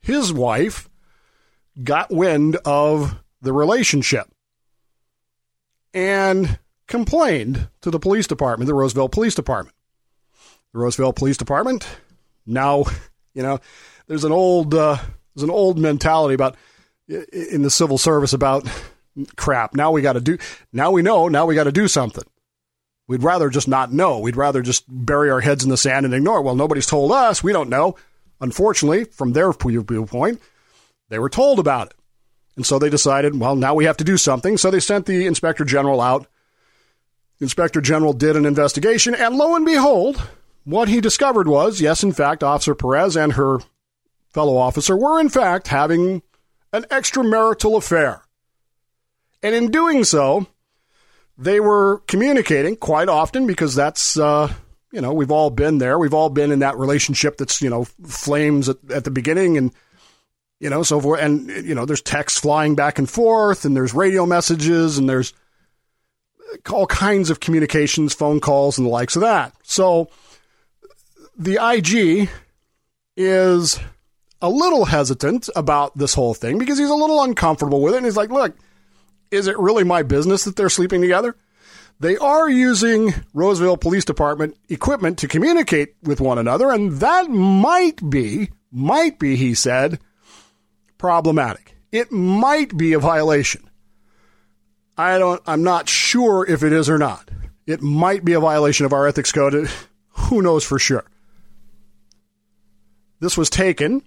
His 0.00 0.32
wife 0.32 0.88
got 1.82 2.10
wind 2.10 2.56
of 2.64 3.18
the 3.42 3.52
relationship 3.52 4.28
and 5.92 6.58
complained 6.86 7.68
to 7.80 7.90
the 7.90 7.98
police 7.98 8.26
department, 8.26 8.66
the 8.66 8.74
Roseville 8.74 9.08
Police 9.08 9.34
Department. 9.34 9.74
The 10.72 10.78
Roseville 10.78 11.12
Police 11.12 11.36
Department 11.36 11.86
now, 12.46 12.84
you 13.34 13.42
know, 13.42 13.58
there's 14.06 14.24
an 14.24 14.32
old 14.32 14.74
uh, 14.74 14.98
there's 15.34 15.42
an 15.42 15.50
old 15.50 15.78
mentality 15.78 16.34
about 16.34 16.56
in 17.08 17.62
the 17.62 17.70
civil 17.70 17.98
service 17.98 18.32
about 18.32 18.66
crap. 19.36 19.74
Now 19.74 19.90
we 19.90 20.02
got 20.02 20.14
to 20.14 20.20
do. 20.20 20.38
Now 20.72 20.92
we 20.92 21.02
know. 21.02 21.28
Now 21.28 21.46
we 21.46 21.54
got 21.54 21.64
to 21.64 21.72
do 21.72 21.88
something. 21.88 22.24
We'd 23.08 23.22
rather 23.22 23.48
just 23.50 23.68
not 23.68 23.92
know. 23.92 24.18
We'd 24.18 24.36
rather 24.36 24.62
just 24.62 24.84
bury 24.88 25.30
our 25.30 25.40
heads 25.40 25.62
in 25.62 25.70
the 25.70 25.76
sand 25.76 26.04
and 26.04 26.14
ignore. 26.14 26.42
Well, 26.42 26.56
nobody's 26.56 26.86
told 26.86 27.12
us. 27.12 27.42
We 27.42 27.52
don't 27.52 27.70
know. 27.70 27.96
Unfortunately, 28.40 29.04
from 29.04 29.32
their 29.32 29.52
viewpoint, 29.52 30.40
they 31.08 31.18
were 31.18 31.30
told 31.30 31.58
about 31.58 31.88
it. 31.88 31.94
And 32.56 32.66
so 32.66 32.78
they 32.78 32.90
decided, 32.90 33.38
well, 33.38 33.54
now 33.54 33.74
we 33.74 33.84
have 33.84 33.98
to 33.98 34.04
do 34.04 34.16
something. 34.16 34.56
So 34.56 34.70
they 34.70 34.80
sent 34.80 35.06
the 35.06 35.26
inspector 35.26 35.64
general 35.64 36.00
out. 36.00 36.26
The 37.38 37.44
inspector 37.44 37.80
general 37.80 38.14
did 38.14 38.34
an 38.34 38.46
investigation, 38.46 39.14
and 39.14 39.36
lo 39.36 39.54
and 39.54 39.66
behold, 39.66 40.22
what 40.64 40.88
he 40.88 41.02
discovered 41.02 41.46
was 41.46 41.82
yes, 41.82 42.02
in 42.02 42.12
fact, 42.12 42.42
Officer 42.42 42.74
Perez 42.74 43.14
and 43.14 43.34
her 43.34 43.58
fellow 44.30 44.56
officer 44.56 44.96
were, 44.96 45.20
in 45.20 45.28
fact, 45.28 45.68
having 45.68 46.22
an 46.72 46.84
extramarital 46.84 47.76
affair. 47.76 48.22
And 49.42 49.54
in 49.54 49.70
doing 49.70 50.02
so, 50.04 50.46
they 51.38 51.60
were 51.60 52.02
communicating 52.06 52.76
quite 52.76 53.08
often 53.08 53.46
because 53.46 53.74
that's, 53.74 54.18
uh, 54.18 54.52
you 54.92 55.00
know, 55.00 55.12
we've 55.12 55.30
all 55.30 55.50
been 55.50 55.78
there. 55.78 55.98
We've 55.98 56.14
all 56.14 56.30
been 56.30 56.50
in 56.50 56.60
that 56.60 56.78
relationship 56.78 57.36
that's, 57.36 57.60
you 57.60 57.68
know, 57.68 57.84
flames 57.84 58.68
at, 58.68 58.76
at 58.90 59.04
the 59.04 59.10
beginning 59.10 59.58
and, 59.58 59.72
you 60.60 60.70
know, 60.70 60.82
so 60.82 61.00
forth. 61.00 61.20
And, 61.20 61.48
you 61.48 61.74
know, 61.74 61.84
there's 61.84 62.02
texts 62.02 62.40
flying 62.40 62.74
back 62.74 62.98
and 62.98 63.08
forth 63.08 63.64
and 63.64 63.76
there's 63.76 63.92
radio 63.92 64.24
messages 64.24 64.96
and 64.96 65.08
there's 65.08 65.34
all 66.70 66.86
kinds 66.86 67.28
of 67.28 67.40
communications, 67.40 68.14
phone 68.14 68.40
calls 68.40 68.78
and 68.78 68.86
the 68.86 68.90
likes 68.90 69.16
of 69.16 69.22
that. 69.22 69.52
So, 69.62 70.08
the 71.38 71.58
IG 71.62 72.30
is 73.16 73.78
a 74.40 74.48
little 74.48 74.84
hesitant 74.84 75.48
about 75.54 75.96
this 75.96 76.14
whole 76.14 76.34
thing 76.34 76.58
because 76.58 76.78
he's 76.78 76.88
a 76.88 76.94
little 76.94 77.22
uncomfortable 77.22 77.82
with 77.82 77.94
it. 77.94 77.98
And 77.98 78.06
he's 78.06 78.16
like, 78.16 78.30
look, 78.30 78.56
is 79.30 79.46
it 79.46 79.58
really 79.58 79.84
my 79.84 80.02
business 80.02 80.44
that 80.44 80.56
they're 80.56 80.68
sleeping 80.68 81.00
together? 81.00 81.36
They 81.98 82.16
are 82.18 82.48
using 82.48 83.14
Roseville 83.32 83.78
Police 83.78 84.04
Department 84.04 84.56
equipment 84.68 85.18
to 85.18 85.28
communicate 85.28 85.94
with 86.02 86.20
one 86.20 86.38
another, 86.38 86.70
and 86.70 86.92
that 86.94 87.30
might 87.30 88.10
be, 88.10 88.50
might 88.70 89.18
be, 89.18 89.36
he 89.36 89.54
said, 89.54 89.98
problematic. 90.98 91.74
It 91.92 92.12
might 92.12 92.76
be 92.76 92.92
a 92.92 92.98
violation. 92.98 93.62
I 94.98 95.18
don't, 95.18 95.40
I'm 95.46 95.62
not 95.62 95.88
sure 95.88 96.44
if 96.46 96.62
it 96.62 96.72
is 96.72 96.90
or 96.90 96.98
not. 96.98 97.30
It 97.66 97.80
might 97.82 98.24
be 98.24 98.34
a 98.34 98.40
violation 98.40 98.86
of 98.86 98.92
our 98.92 99.06
ethics 99.06 99.32
code. 99.32 99.68
Who 100.10 100.42
knows 100.42 100.64
for 100.64 100.78
sure? 100.78 101.04
This 103.20 103.36
was 103.36 103.48
taken. 103.48 104.02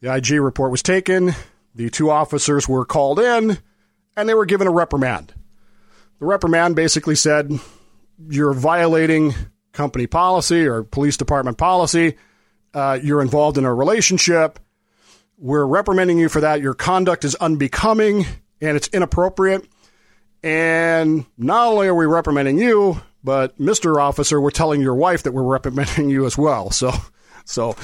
The 0.00 0.14
IG 0.14 0.32
report 0.32 0.70
was 0.72 0.82
taken. 0.82 1.34
The 1.74 1.90
two 1.90 2.10
officers 2.10 2.68
were 2.68 2.84
called 2.84 3.20
in 3.20 3.58
and 4.16 4.28
they 4.28 4.34
were 4.34 4.46
given 4.46 4.66
a 4.66 4.72
reprimand. 4.72 5.32
The 6.18 6.26
reprimand 6.26 6.76
basically 6.76 7.14
said, 7.14 7.52
You're 8.28 8.54
violating 8.54 9.34
company 9.72 10.06
policy 10.06 10.66
or 10.66 10.82
police 10.82 11.16
department 11.16 11.58
policy. 11.58 12.16
Uh, 12.72 12.98
you're 13.02 13.22
involved 13.22 13.58
in 13.58 13.64
a 13.64 13.74
relationship. 13.74 14.58
We're 15.38 15.66
reprimanding 15.66 16.18
you 16.18 16.28
for 16.28 16.40
that. 16.40 16.62
Your 16.62 16.74
conduct 16.74 17.24
is 17.24 17.34
unbecoming 17.34 18.24
and 18.60 18.76
it's 18.76 18.88
inappropriate. 18.88 19.68
And 20.42 21.26
not 21.36 21.68
only 21.68 21.88
are 21.88 21.94
we 21.94 22.06
reprimanding 22.06 22.58
you, 22.58 23.00
but 23.22 23.58
Mr. 23.58 24.00
Officer, 24.00 24.40
we're 24.40 24.50
telling 24.50 24.80
your 24.80 24.94
wife 24.94 25.24
that 25.24 25.32
we're 25.32 25.42
reprimanding 25.42 26.08
you 26.08 26.24
as 26.26 26.38
well. 26.38 26.70
So, 26.70 26.92
so 27.44 27.76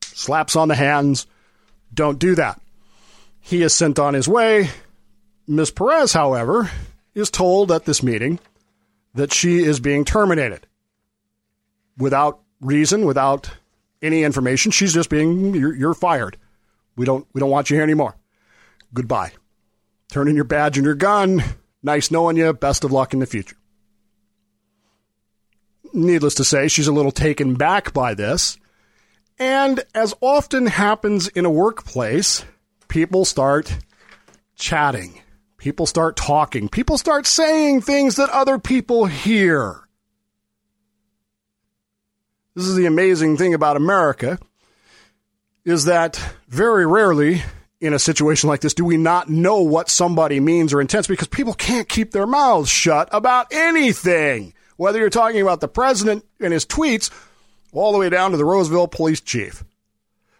slaps 0.00 0.56
on 0.56 0.68
the 0.68 0.74
hands. 0.74 1.26
Don't 1.92 2.18
do 2.18 2.34
that. 2.34 2.60
He 3.40 3.62
is 3.62 3.74
sent 3.74 3.98
on 3.98 4.14
his 4.14 4.28
way. 4.28 4.70
Ms. 5.48 5.70
Perez, 5.70 6.12
however, 6.12 6.70
is 7.14 7.30
told 7.30 7.72
at 7.72 7.86
this 7.86 8.02
meeting 8.02 8.38
that 9.14 9.32
she 9.32 9.64
is 9.64 9.80
being 9.80 10.04
terminated 10.04 10.66
without 11.96 12.40
reason, 12.60 13.06
without 13.06 13.50
any 14.02 14.24
information. 14.24 14.70
She's 14.70 14.92
just 14.92 15.08
being 15.08 15.54
you're, 15.54 15.74
you're, 15.74 15.94
fired. 15.94 16.36
We 16.96 17.06
don't 17.06 17.26
we 17.32 17.40
don't 17.40 17.50
want 17.50 17.70
you 17.70 17.76
here 17.76 17.82
anymore. 17.82 18.14
Goodbye. 18.92 19.32
Turn 20.10 20.28
in 20.28 20.36
your 20.36 20.44
badge 20.44 20.76
and 20.76 20.84
your 20.84 20.94
gun. 20.94 21.42
Nice 21.82 22.10
knowing 22.10 22.36
you. 22.36 22.52
Best 22.52 22.84
of 22.84 22.92
luck 22.92 23.14
in 23.14 23.20
the 23.20 23.26
future. 23.26 23.56
Needless 25.94 26.34
to 26.34 26.44
say, 26.44 26.68
she's 26.68 26.88
a 26.88 26.92
little 26.92 27.12
taken 27.12 27.54
back 27.54 27.94
by 27.94 28.12
this. 28.14 28.58
And 29.38 29.82
as 29.94 30.14
often 30.20 30.66
happens 30.66 31.28
in 31.28 31.46
a 31.46 31.50
workplace, 31.50 32.44
people 32.88 33.24
start 33.24 33.78
chatting. 34.56 35.22
People 35.58 35.86
start 35.86 36.16
talking. 36.16 36.68
People 36.68 36.96
start 36.98 37.26
saying 37.26 37.80
things 37.80 38.16
that 38.16 38.30
other 38.30 38.58
people 38.58 39.06
hear. 39.06 39.80
This 42.54 42.64
is 42.66 42.76
the 42.76 42.86
amazing 42.86 43.36
thing 43.36 43.54
about 43.54 43.76
America 43.76 44.38
is 45.64 45.84
that 45.84 46.18
very 46.48 46.86
rarely 46.86 47.42
in 47.80 47.92
a 47.92 47.98
situation 47.98 48.48
like 48.48 48.60
this 48.60 48.74
do 48.74 48.84
we 48.84 48.96
not 48.96 49.28
know 49.28 49.60
what 49.62 49.88
somebody 49.88 50.40
means 50.40 50.72
or 50.72 50.80
intends 50.80 51.06
because 51.06 51.28
people 51.28 51.54
can't 51.54 51.88
keep 51.88 52.10
their 52.10 52.26
mouths 52.26 52.68
shut 52.68 53.08
about 53.12 53.46
anything. 53.52 54.54
Whether 54.76 54.98
you're 54.98 55.10
talking 55.10 55.40
about 55.42 55.60
the 55.60 55.68
president 55.68 56.24
and 56.40 56.52
his 56.52 56.64
tweets 56.66 57.10
all 57.72 57.92
the 57.92 57.98
way 57.98 58.08
down 58.08 58.30
to 58.30 58.36
the 58.36 58.44
Roseville 58.44 58.88
police 58.88 59.20
chief. 59.20 59.64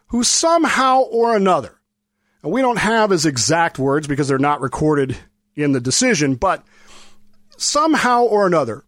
who 0.08 0.24
somehow 0.24 1.00
or 1.00 1.36
another, 1.36 1.77
we 2.42 2.62
don't 2.62 2.78
have 2.78 3.10
his 3.10 3.26
exact 3.26 3.78
words 3.78 4.06
because 4.06 4.28
they're 4.28 4.38
not 4.38 4.60
recorded 4.60 5.16
in 5.54 5.72
the 5.72 5.80
decision, 5.80 6.36
but 6.36 6.64
somehow 7.56 8.22
or 8.22 8.46
another 8.46 8.84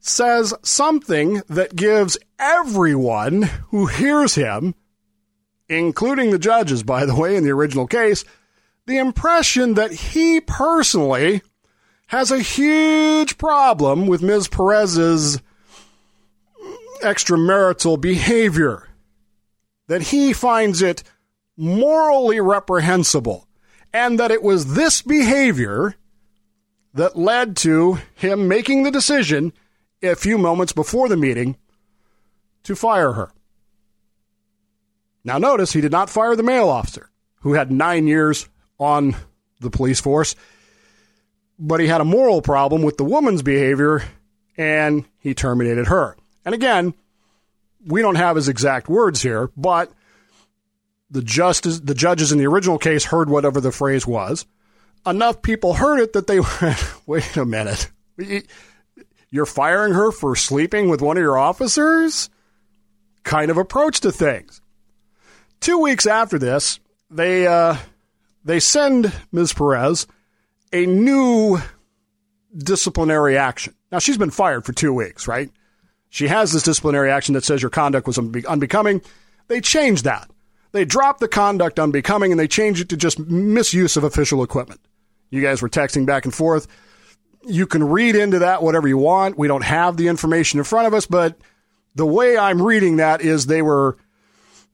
says 0.00 0.54
something 0.62 1.42
that 1.48 1.74
gives 1.74 2.16
everyone 2.38 3.42
who 3.70 3.86
hears 3.86 4.34
him, 4.36 4.74
including 5.68 6.30
the 6.30 6.38
judges, 6.38 6.82
by 6.82 7.04
the 7.04 7.14
way, 7.14 7.36
in 7.36 7.44
the 7.44 7.50
original 7.50 7.86
case, 7.86 8.24
the 8.86 8.96
impression 8.96 9.74
that 9.74 9.92
he 9.92 10.40
personally 10.40 11.42
has 12.06 12.30
a 12.30 12.40
huge 12.40 13.36
problem 13.36 14.06
with 14.06 14.22
Ms. 14.22 14.48
Perez's 14.48 15.42
extramarital 17.02 18.00
behavior, 18.00 18.88
that 19.88 20.00
he 20.02 20.32
finds 20.32 20.80
it 20.80 21.02
morally 21.58 22.40
reprehensible, 22.40 23.46
and 23.92 24.18
that 24.18 24.30
it 24.30 24.42
was 24.42 24.74
this 24.74 25.02
behavior 25.02 25.96
that 26.94 27.18
led 27.18 27.56
to 27.56 27.98
him 28.14 28.48
making 28.48 28.84
the 28.84 28.90
decision 28.90 29.52
a 30.02 30.14
few 30.14 30.38
moments 30.38 30.72
before 30.72 31.08
the 31.08 31.16
meeting 31.16 31.56
to 32.62 32.76
fire 32.76 33.12
her. 33.12 33.32
Now, 35.24 35.38
notice 35.38 35.72
he 35.72 35.80
did 35.80 35.92
not 35.92 36.08
fire 36.08 36.36
the 36.36 36.42
male 36.42 36.68
officer 36.68 37.10
who 37.40 37.54
had 37.54 37.70
nine 37.70 38.06
years 38.06 38.48
on 38.78 39.16
the 39.60 39.70
police 39.70 40.00
force, 40.00 40.36
but 41.58 41.80
he 41.80 41.88
had 41.88 42.00
a 42.00 42.04
moral 42.04 42.40
problem 42.40 42.82
with 42.82 42.96
the 42.96 43.04
woman's 43.04 43.42
behavior 43.42 44.02
and 44.56 45.04
he 45.18 45.34
terminated 45.34 45.88
her. 45.88 46.16
And 46.44 46.54
again, 46.54 46.94
we 47.86 48.00
don't 48.00 48.14
have 48.14 48.36
his 48.36 48.48
exact 48.48 48.88
words 48.88 49.22
here, 49.22 49.50
but 49.56 49.92
the 51.10 51.22
justice, 51.22 51.80
the 51.80 51.94
judges 51.94 52.32
in 52.32 52.38
the 52.38 52.46
original 52.46 52.78
case 52.78 53.04
heard 53.04 53.30
whatever 53.30 53.60
the 53.60 53.72
phrase 53.72 54.06
was. 54.06 54.46
Enough 55.06 55.42
people 55.42 55.74
heard 55.74 56.00
it 56.00 56.12
that 56.12 56.26
they 56.26 56.40
went, 56.62 56.92
wait 57.06 57.36
a 57.36 57.44
minute. 57.44 57.90
You're 59.30 59.46
firing 59.46 59.94
her 59.94 60.10
for 60.12 60.36
sleeping 60.36 60.88
with 60.88 61.02
one 61.02 61.16
of 61.16 61.22
your 61.22 61.38
officers? 61.38 62.30
Kind 63.22 63.50
of 63.50 63.58
approach 63.58 64.00
to 64.00 64.12
things. 64.12 64.60
Two 65.60 65.78
weeks 65.78 66.06
after 66.06 66.38
this, 66.38 66.80
they 67.10 67.46
uh, 67.46 67.76
they 68.44 68.60
send 68.60 69.12
Ms. 69.32 69.52
Perez 69.52 70.06
a 70.72 70.86
new 70.86 71.58
disciplinary 72.56 73.36
action. 73.36 73.74
Now 73.90 73.98
she's 73.98 74.18
been 74.18 74.30
fired 74.30 74.64
for 74.64 74.72
two 74.72 74.92
weeks, 74.92 75.26
right? 75.26 75.50
She 76.10 76.28
has 76.28 76.52
this 76.52 76.62
disciplinary 76.62 77.10
action 77.10 77.34
that 77.34 77.44
says 77.44 77.60
your 77.62 77.70
conduct 77.70 78.06
was 78.06 78.18
unbecoming. 78.18 79.02
They 79.48 79.60
changed 79.60 80.04
that. 80.04 80.30
They 80.72 80.84
dropped 80.84 81.20
the 81.20 81.28
conduct 81.28 81.78
unbecoming 81.78 82.30
and 82.30 82.38
they 82.38 82.48
changed 82.48 82.82
it 82.82 82.88
to 82.90 82.96
just 82.96 83.18
misuse 83.18 83.96
of 83.96 84.04
official 84.04 84.42
equipment. 84.42 84.80
You 85.30 85.42
guys 85.42 85.62
were 85.62 85.68
texting 85.68 86.06
back 86.06 86.24
and 86.24 86.34
forth. 86.34 86.66
You 87.46 87.66
can 87.66 87.84
read 87.84 88.16
into 88.16 88.40
that 88.40 88.62
whatever 88.62 88.88
you 88.88 88.98
want. 88.98 89.38
We 89.38 89.48
don't 89.48 89.64
have 89.64 89.96
the 89.96 90.08
information 90.08 90.58
in 90.58 90.64
front 90.64 90.86
of 90.86 90.94
us, 90.94 91.06
but 91.06 91.38
the 91.94 92.06
way 92.06 92.36
I'm 92.36 92.60
reading 92.60 92.96
that 92.96 93.20
is 93.20 93.46
they 93.46 93.62
were, 93.62 93.96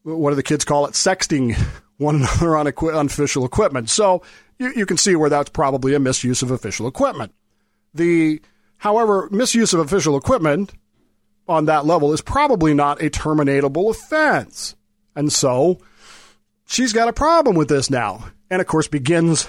what 0.03 0.31
do 0.31 0.37
the 0.37 0.43
kids 0.43 0.65
call 0.65 0.87
it, 0.87 0.93
sexting 0.93 1.57
one 1.99 2.17
another 2.17 2.57
on, 2.57 2.67
equi- 2.67 2.93
official 2.93 3.45
equipment. 3.45 3.91
So 3.91 4.23
you, 4.59 4.73
you 4.75 4.87
can 4.87 4.97
see 4.97 5.17
where 5.17 5.31
that's 5.31 5.51
probably 5.51 5.95
a 5.95 6.01
misuse 6.01 6.43
of 6.43 6.51
official 6.51 6.89
equipment. 6.89 7.33
The, 7.93 8.41
however, 8.79 9.29
misuse 9.31 9.73
of 9.73 9.81
official 9.81 10.17
equipment 10.17 10.73
on 11.47 11.67
that 11.67 11.87
level 11.87 12.13
is 12.13 12.21
probably 12.21 12.75
not 12.75 13.03
a 13.03 13.11
terminatable 13.11 13.91
offense. 13.91 14.75
And 15.16 15.33
so 15.33 15.78
she's 16.66 16.92
got 16.92 17.09
a 17.09 17.12
problem 17.12 17.56
with 17.56 17.68
this 17.68 17.90
now. 17.90 18.26
And 18.50 18.61
of 18.61 18.66
course, 18.66 18.88
begins 18.88 19.49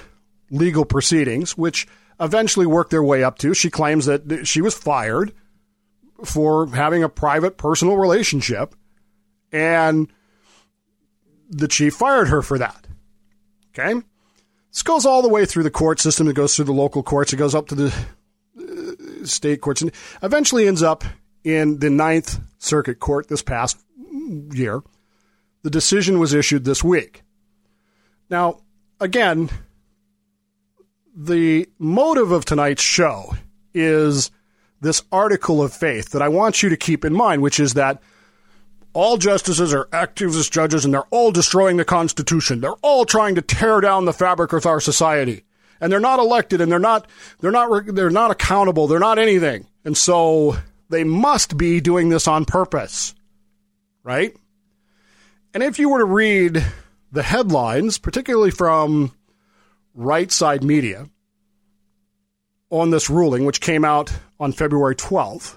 legal 0.50 0.84
proceedings, 0.84 1.56
which 1.56 1.86
eventually 2.20 2.66
work 2.66 2.90
their 2.90 3.02
way 3.02 3.24
up 3.24 3.38
to. 3.38 3.54
She 3.54 3.70
claims 3.70 4.06
that 4.06 4.46
she 4.46 4.60
was 4.60 4.74
fired 4.74 5.32
for 6.24 6.66
having 6.68 7.02
a 7.02 7.08
private 7.08 7.58
personal 7.58 7.96
relationship 7.96 8.74
and 9.52 10.10
the 11.48 11.68
chief 11.68 11.94
fired 11.94 12.28
her 12.28 12.42
for 12.42 12.58
that. 12.58 12.86
Okay? 13.70 14.00
This 14.72 14.82
goes 14.82 15.06
all 15.06 15.22
the 15.22 15.28
way 15.28 15.46
through 15.46 15.62
the 15.62 15.70
court 15.70 16.00
system. 16.00 16.28
It 16.28 16.34
goes 16.34 16.56
through 16.56 16.66
the 16.66 16.72
local 16.72 17.02
courts. 17.02 17.32
It 17.32 17.36
goes 17.36 17.54
up 17.54 17.68
to 17.68 17.74
the 17.74 17.94
uh, 18.58 19.24
state 19.24 19.60
courts 19.60 19.82
and 19.82 19.92
eventually 20.22 20.66
ends 20.66 20.82
up 20.82 21.04
in 21.44 21.78
the 21.78 21.90
Ninth 21.90 22.40
Circuit 22.58 22.98
Court 22.98 23.28
this 23.28 23.42
past 23.42 23.78
year. 24.52 24.82
The 25.66 25.70
decision 25.70 26.20
was 26.20 26.32
issued 26.32 26.64
this 26.64 26.84
week. 26.84 27.24
Now, 28.30 28.60
again, 29.00 29.50
the 31.12 31.68
motive 31.76 32.30
of 32.30 32.44
tonight's 32.44 32.84
show 32.84 33.34
is 33.74 34.30
this 34.80 35.02
article 35.10 35.60
of 35.60 35.72
faith 35.72 36.10
that 36.10 36.22
I 36.22 36.28
want 36.28 36.62
you 36.62 36.68
to 36.68 36.76
keep 36.76 37.04
in 37.04 37.12
mind, 37.12 37.42
which 37.42 37.58
is 37.58 37.74
that 37.74 38.00
all 38.92 39.16
justices 39.16 39.74
are 39.74 39.86
activist 39.86 40.52
judges 40.52 40.84
and 40.84 40.94
they're 40.94 41.02
all 41.10 41.32
destroying 41.32 41.78
the 41.78 41.84
Constitution. 41.84 42.60
They're 42.60 42.70
all 42.74 43.04
trying 43.04 43.34
to 43.34 43.42
tear 43.42 43.80
down 43.80 44.04
the 44.04 44.12
fabric 44.12 44.52
of 44.52 44.66
our 44.66 44.78
society. 44.78 45.42
And 45.80 45.90
they're 45.90 45.98
not 45.98 46.20
elected 46.20 46.60
and 46.60 46.70
they're 46.70 46.78
not, 46.78 47.08
they're 47.40 47.50
not, 47.50 47.86
they're 47.86 48.08
not 48.08 48.30
accountable. 48.30 48.86
They're 48.86 49.00
not 49.00 49.18
anything. 49.18 49.66
And 49.84 49.98
so 49.98 50.58
they 50.90 51.02
must 51.02 51.58
be 51.58 51.80
doing 51.80 52.08
this 52.08 52.28
on 52.28 52.44
purpose. 52.44 53.16
Right? 54.04 54.36
And 55.56 55.62
if 55.62 55.78
you 55.78 55.88
were 55.88 56.00
to 56.00 56.04
read 56.04 56.62
the 57.12 57.22
headlines, 57.22 57.96
particularly 57.96 58.50
from 58.50 59.14
right 59.94 60.30
side 60.30 60.62
media, 60.62 61.08
on 62.68 62.90
this 62.90 63.08
ruling, 63.08 63.46
which 63.46 63.62
came 63.62 63.82
out 63.82 64.12
on 64.38 64.52
February 64.52 64.94
12th, 64.94 65.56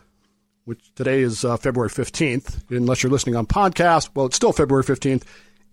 which 0.63 0.79
today 0.95 1.19
is 1.19 1.43
uh, 1.43 1.57
February 1.57 1.89
15th, 1.89 2.61
unless 2.69 3.03
you're 3.03 3.11
listening 3.11 3.35
on 3.35 3.45
podcast. 3.45 4.11
Well, 4.15 4.27
it's 4.27 4.37
still 4.37 4.53
February 4.53 4.85
15th, 4.85 5.23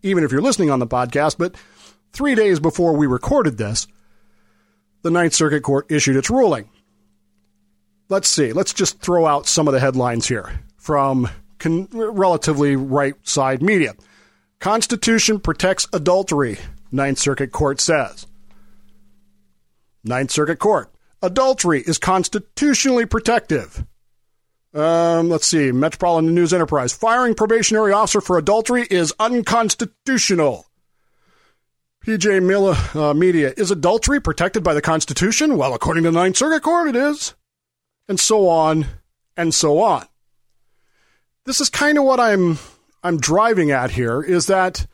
even 0.03 0.25
if 0.25 0.33
you're 0.33 0.43
listening 0.43 0.71
on 0.71 0.81
the 0.81 0.89
podcast. 0.89 1.39
But 1.39 1.55
three 2.13 2.35
days 2.35 2.59
before 2.59 2.97
we 2.97 3.07
recorded 3.07 3.59
this, 3.59 3.87
the 5.03 5.11
Ninth 5.13 5.35
Circuit 5.35 5.63
Court 5.63 5.87
issued 5.89 6.17
its 6.17 6.31
ruling. 6.31 6.69
Let's 8.09 8.29
see. 8.29 8.53
Let's 8.53 8.75
just 8.75 8.99
throw 8.99 9.25
out 9.25 9.47
some 9.47 9.69
of 9.69 9.73
the 9.73 9.79
headlines 9.79 10.27
here 10.27 10.63
from 10.79 11.29
con- 11.61 11.87
relatively 11.93 12.75
right 12.75 13.15
side 13.23 13.63
media. 13.63 13.95
Constitution 14.61 15.41
protects 15.41 15.87
adultery, 15.93 16.59
Ninth 16.91 17.19
Circuit 17.19 17.53
Court 17.53 17.81
says. 17.81 18.27
Ninth 20.05 20.31
Circuit 20.31 20.59
Court. 20.59 20.91
Adultery 21.23 21.83
is 21.83 21.99
constitutionally 21.99 23.07
protective. 23.07 23.85
Um, 24.73 25.31
let's 25.31 25.47
see. 25.47 25.73
Metropolitan 25.73 26.35
News 26.35 26.53
Enterprise. 26.53 26.93
Firing 26.93 27.35
probationary 27.35 27.93
officer 27.93 28.21
for 28.21 28.39
adultery 28.39 28.87
is 28.91 29.13
unconstitutional. 29.19 30.67
PJ 32.05 32.43
Miller 32.43 32.77
uh, 32.95 33.15
Media. 33.15 33.53
Is 33.57 33.71
adultery 33.71 34.21
protected 34.21 34.63
by 34.63 34.75
the 34.75 34.83
Constitution? 34.83 35.57
Well, 35.57 35.75
according 35.75 36.05
to 36.05 36.11
the 36.11 36.19
Ninth 36.19 36.37
Circuit 36.37 36.63
Court, 36.63 36.89
it 36.89 36.97
is. 36.97 37.35
And 38.09 38.21
so 38.21 38.49
on 38.49 38.87
and 39.37 39.55
so 39.55 39.81
on. 39.81 40.07
This 41.47 41.61
is 41.61 41.69
kind 41.69 41.99
of 41.99 42.05
what 42.05 42.21
I'm 42.21 42.59
I'm 43.07 43.19
driving 43.19 43.71
at 43.71 43.93
here 43.93 44.21
is 44.21 44.47
that 44.47 44.85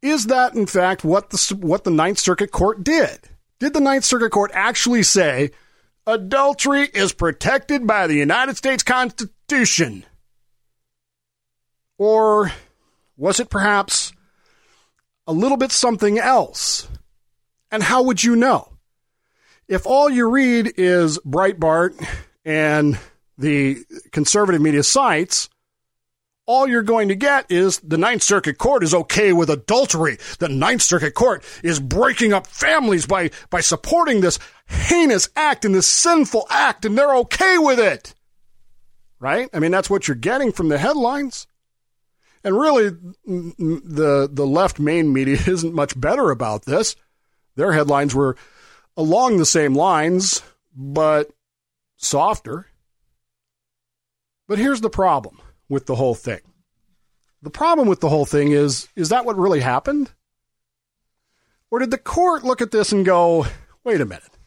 is 0.00 0.26
that 0.26 0.54
in 0.54 0.64
fact 0.64 1.04
what 1.04 1.28
the 1.28 1.58
what 1.60 1.84
the 1.84 1.90
Ninth 1.90 2.18
Circuit 2.18 2.50
Court 2.50 2.82
did? 2.82 3.18
Did 3.58 3.74
the 3.74 3.80
Ninth 3.80 4.04
Circuit 4.04 4.30
Court 4.30 4.50
actually 4.54 5.02
say 5.02 5.50
adultery 6.06 6.88
is 6.94 7.12
protected 7.12 7.86
by 7.86 8.06
the 8.06 8.14
United 8.14 8.56
States 8.56 8.82
Constitution? 8.82 10.06
Or 11.98 12.50
was 13.18 13.38
it 13.38 13.50
perhaps 13.50 14.12
a 15.26 15.32
little 15.32 15.58
bit 15.58 15.72
something 15.72 16.18
else? 16.18 16.88
And 17.70 17.82
how 17.82 18.02
would 18.04 18.24
you 18.24 18.34
know? 18.34 18.72
If 19.68 19.86
all 19.86 20.08
you 20.08 20.30
read 20.30 20.72
is 20.78 21.18
Breitbart 21.18 22.02
and 22.46 22.98
the 23.36 23.84
conservative 24.10 24.62
media 24.62 24.82
sites, 24.82 25.50
all 26.46 26.66
you're 26.66 26.82
going 26.82 27.08
to 27.08 27.14
get 27.14 27.50
is 27.50 27.78
the 27.80 27.98
Ninth 27.98 28.22
Circuit 28.22 28.58
Court 28.58 28.82
is 28.82 28.94
okay 28.94 29.32
with 29.32 29.48
adultery. 29.48 30.18
The 30.38 30.48
Ninth 30.48 30.82
Circuit 30.82 31.14
Court 31.14 31.44
is 31.62 31.80
breaking 31.80 32.32
up 32.32 32.46
families 32.46 33.06
by, 33.06 33.30
by 33.50 33.60
supporting 33.60 34.20
this 34.20 34.38
heinous 34.66 35.28
act 35.36 35.64
and 35.64 35.74
this 35.74 35.88
sinful 35.88 36.46
act, 36.50 36.84
and 36.84 36.96
they're 36.96 37.16
okay 37.16 37.58
with 37.58 37.78
it. 37.78 38.14
Right? 39.18 39.48
I 39.54 39.58
mean, 39.58 39.70
that's 39.70 39.88
what 39.88 40.06
you're 40.06 40.16
getting 40.16 40.52
from 40.52 40.68
the 40.68 40.78
headlines. 40.78 41.46
And 42.42 42.58
really, 42.58 42.90
the, 43.24 44.28
the 44.30 44.46
left 44.46 44.78
main 44.78 45.12
media 45.12 45.38
isn't 45.46 45.74
much 45.74 45.98
better 45.98 46.30
about 46.30 46.66
this. 46.66 46.94
Their 47.56 47.72
headlines 47.72 48.14
were 48.14 48.36
along 48.96 49.38
the 49.38 49.46
same 49.46 49.74
lines, 49.74 50.42
but 50.76 51.30
softer. 51.96 52.66
But 54.46 54.58
here's 54.58 54.82
the 54.82 54.90
problem 54.90 55.40
with 55.68 55.86
the 55.86 55.94
whole 55.94 56.14
thing. 56.14 56.40
the 57.42 57.50
problem 57.50 57.88
with 57.88 58.00
the 58.00 58.08
whole 58.08 58.24
thing 58.24 58.52
is 58.52 58.88
is 58.96 59.10
that 59.10 59.24
what 59.24 59.36
really 59.36 59.60
happened? 59.60 60.10
Or 61.70 61.78
did 61.78 61.90
the 61.90 61.98
court 61.98 62.44
look 62.44 62.62
at 62.62 62.70
this 62.70 62.92
and 62.92 63.04
go, 63.04 63.46
wait 63.82 64.00
a 64.00 64.06
minute? 64.06 64.38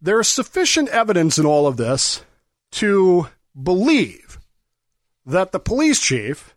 There's 0.00 0.28
sufficient 0.28 0.88
evidence 0.90 1.38
in 1.38 1.46
all 1.46 1.66
of 1.66 1.76
this 1.76 2.22
to 2.72 3.28
believe 3.60 4.38
that 5.24 5.52
the 5.52 5.58
police 5.58 6.00
chief 6.00 6.54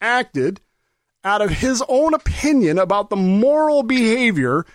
acted 0.00 0.60
out 1.24 1.40
of 1.40 1.50
his 1.50 1.82
own 1.88 2.14
opinion 2.14 2.78
about 2.78 3.10
the 3.10 3.16
moral 3.16 3.82
behavior 3.82 4.66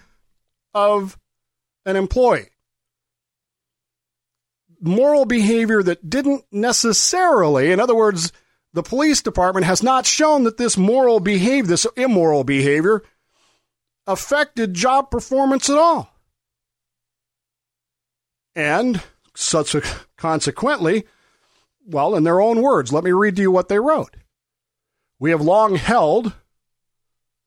of 0.73 1.17
an 1.85 1.95
employee. 1.95 2.49
Moral 4.87 5.25
behavior 5.25 5.81
that 5.81 6.07
didn't 6.07 6.45
necessarily, 6.51 7.71
in 7.71 7.79
other 7.79 7.95
words, 7.95 8.31
the 8.73 8.83
police 8.83 9.21
department 9.21 9.65
has 9.65 9.81
not 9.81 10.05
shown 10.05 10.43
that 10.43 10.57
this 10.57 10.77
moral 10.77 11.19
behavior, 11.19 11.67
this 11.67 11.87
immoral 11.97 12.43
behavior, 12.43 13.01
affected 14.05 14.75
job 14.75 15.09
performance 15.09 15.71
at 15.71 15.77
all. 15.77 16.11
And 18.55 19.01
consequently, 20.17 21.05
well, 21.87 22.13
in 22.13 22.23
their 22.23 22.39
own 22.39 22.61
words, 22.61 22.93
let 22.93 23.03
me 23.03 23.11
read 23.11 23.35
to 23.37 23.41
you 23.41 23.51
what 23.51 23.69
they 23.69 23.79
wrote. 23.79 24.15
We 25.19 25.31
have 25.31 25.41
long 25.41 25.77
held 25.77 26.33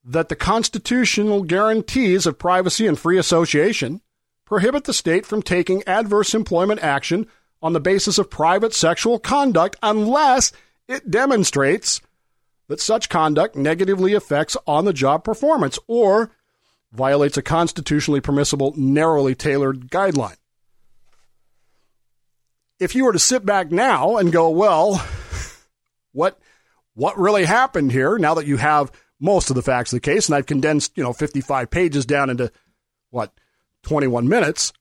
that 0.03 0.27
the 0.27 0.35
constitutional 0.35 1.43
guarantees 1.43 2.25
of 2.25 2.37
privacy 2.37 2.85
and 2.85 2.99
free 2.99 3.17
association 3.17 4.01
prohibit 4.49 4.85
the 4.85 4.93
state 4.93 5.27
from 5.27 5.43
taking 5.43 5.83
adverse 5.87 6.33
employment 6.33 6.83
action 6.83 7.27
on 7.61 7.73
the 7.73 7.79
basis 7.79 8.17
of 8.17 8.31
private 8.31 8.73
sexual 8.73 9.19
conduct 9.19 9.75
unless 9.83 10.51
it 10.87 11.11
demonstrates 11.11 12.01
that 12.67 12.81
such 12.81 13.09
conduct 13.09 13.55
negatively 13.55 14.15
affects 14.15 14.57
on 14.65 14.85
the 14.85 14.93
job 14.93 15.23
performance 15.23 15.77
or 15.87 16.31
violates 16.91 17.37
a 17.37 17.43
constitutionally 17.43 18.21
permissible, 18.21 18.73
narrowly 18.75 19.35
tailored 19.35 19.91
guideline. 19.91 20.37
If 22.79 22.95
you 22.95 23.05
were 23.05 23.13
to 23.13 23.19
sit 23.19 23.45
back 23.45 23.71
now 23.71 24.17
and 24.17 24.31
go, 24.31 24.49
well, 24.49 25.05
what 26.11 26.39
what 26.95 27.19
really 27.19 27.45
happened 27.45 27.91
here 27.91 28.17
now 28.17 28.33
that 28.33 28.47
you 28.47 28.57
have 28.57 28.91
most 29.19 29.51
of 29.51 29.55
the 29.55 29.61
facts 29.61 29.93
of 29.93 29.97
the 29.97 30.11
case 30.11 30.27
and 30.27 30.35
I've 30.35 30.47
condensed, 30.47 30.97
you 30.97 31.03
know, 31.03 31.13
55 31.13 31.69
pages 31.69 32.07
down 32.07 32.31
into 32.31 32.51
what 33.11 33.31
21 33.83 34.27
minutes. 34.27 34.73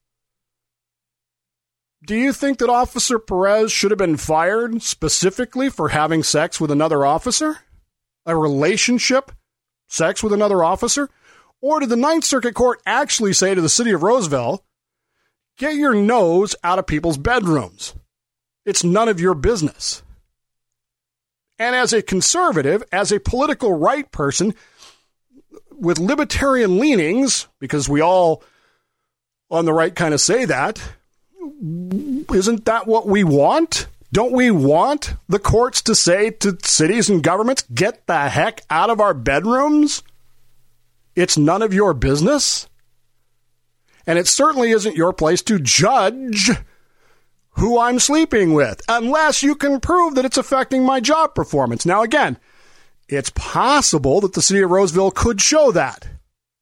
Do 2.05 2.15
you 2.15 2.33
think 2.33 2.59
that 2.59 2.71
Officer 2.71 3.19
Perez 3.19 3.73
should 3.73 3.91
have 3.91 3.99
been 3.99 4.17
fired 4.17 4.83
specifically 4.83 5.69
for 5.69 5.89
having 5.89 6.23
sex 6.23 6.61
with 6.61 6.71
another 6.71 7.05
officer? 7.05 7.59
A 8.25 8.37
relationship? 8.37 9.33
Sex 9.89 10.23
with 10.23 10.33
another 10.33 10.63
officer? 10.63 11.11
Or 11.61 11.81
did 11.81 11.89
the 11.89 11.97
Ninth 11.97 12.25
Circuit 12.25 12.55
Court 12.55 12.81
actually 12.87 13.33
say 13.33 13.55
to 13.55 13.61
the 13.61 13.69
city 13.69 13.91
of 13.91 14.03
Roseville, 14.03 14.65
get 15.57 15.75
your 15.75 15.93
nose 15.95 16.55
out 16.63 16.79
of 16.79 16.87
people's 16.87 17.19
bedrooms? 17.19 17.95
It's 18.65 18.85
none 18.85 19.09
of 19.09 19.21
your 19.21 19.35
business. 19.35 20.03
And 21.59 21.75
as 21.75 21.93
a 21.93 22.03
conservative, 22.03 22.85
as 22.93 23.11
a 23.11 23.19
political 23.19 23.75
right 23.75 24.11
person 24.13 24.55
with 25.73 25.99
libertarian 25.99 26.79
leanings, 26.79 27.49
because 27.59 27.89
we 27.89 28.01
all 28.01 28.45
on 29.51 29.65
the 29.65 29.73
right 29.73 29.95
kind 29.95 30.15
of 30.15 30.21
say 30.21 30.45
that, 30.45 30.83
isn't 32.33 32.65
that 32.67 32.87
what 32.87 33.07
we 33.07 33.25
want? 33.25 33.87
Don't 34.13 34.33
we 34.33 34.51
want 34.51 35.15
the 35.29 35.39
courts 35.39 35.83
to 35.83 35.95
say 35.95 36.31
to 36.31 36.57
cities 36.63 37.11
and 37.11 37.23
governments, 37.23 37.65
get 37.75 38.07
the 38.07 38.29
heck 38.29 38.63
out 38.71 38.91
of 38.91 39.01
our 39.01 39.15
bedrooms? 39.15 40.03
It's 41.15 41.37
none 41.37 41.63
of 41.63 41.75
your 41.75 41.95
business. 41.95 42.69
And 44.07 44.19
it 44.19 44.27
certainly 44.27 44.71
isn't 44.71 44.97
your 44.97 45.13
place 45.13 45.43
to 45.43 45.59
judge 45.59 46.51
who 47.51 47.79
I'm 47.79 47.99
sleeping 47.99 48.55
with 48.55 48.81
unless 48.89 49.43
you 49.43 49.55
can 49.55 49.81
prove 49.81 50.15
that 50.15 50.25
it's 50.25 50.39
affecting 50.39 50.85
my 50.85 51.01
job 51.01 51.35
performance. 51.35 51.85
Now, 51.85 52.03
again, 52.03 52.39
it's 53.09 53.31
possible 53.31 54.21
that 54.21 54.33
the 54.35 54.43
city 54.43 54.63
of 54.63 54.71
Roseville 54.71 55.11
could 55.11 55.41
show 55.41 55.73
that, 55.73 56.09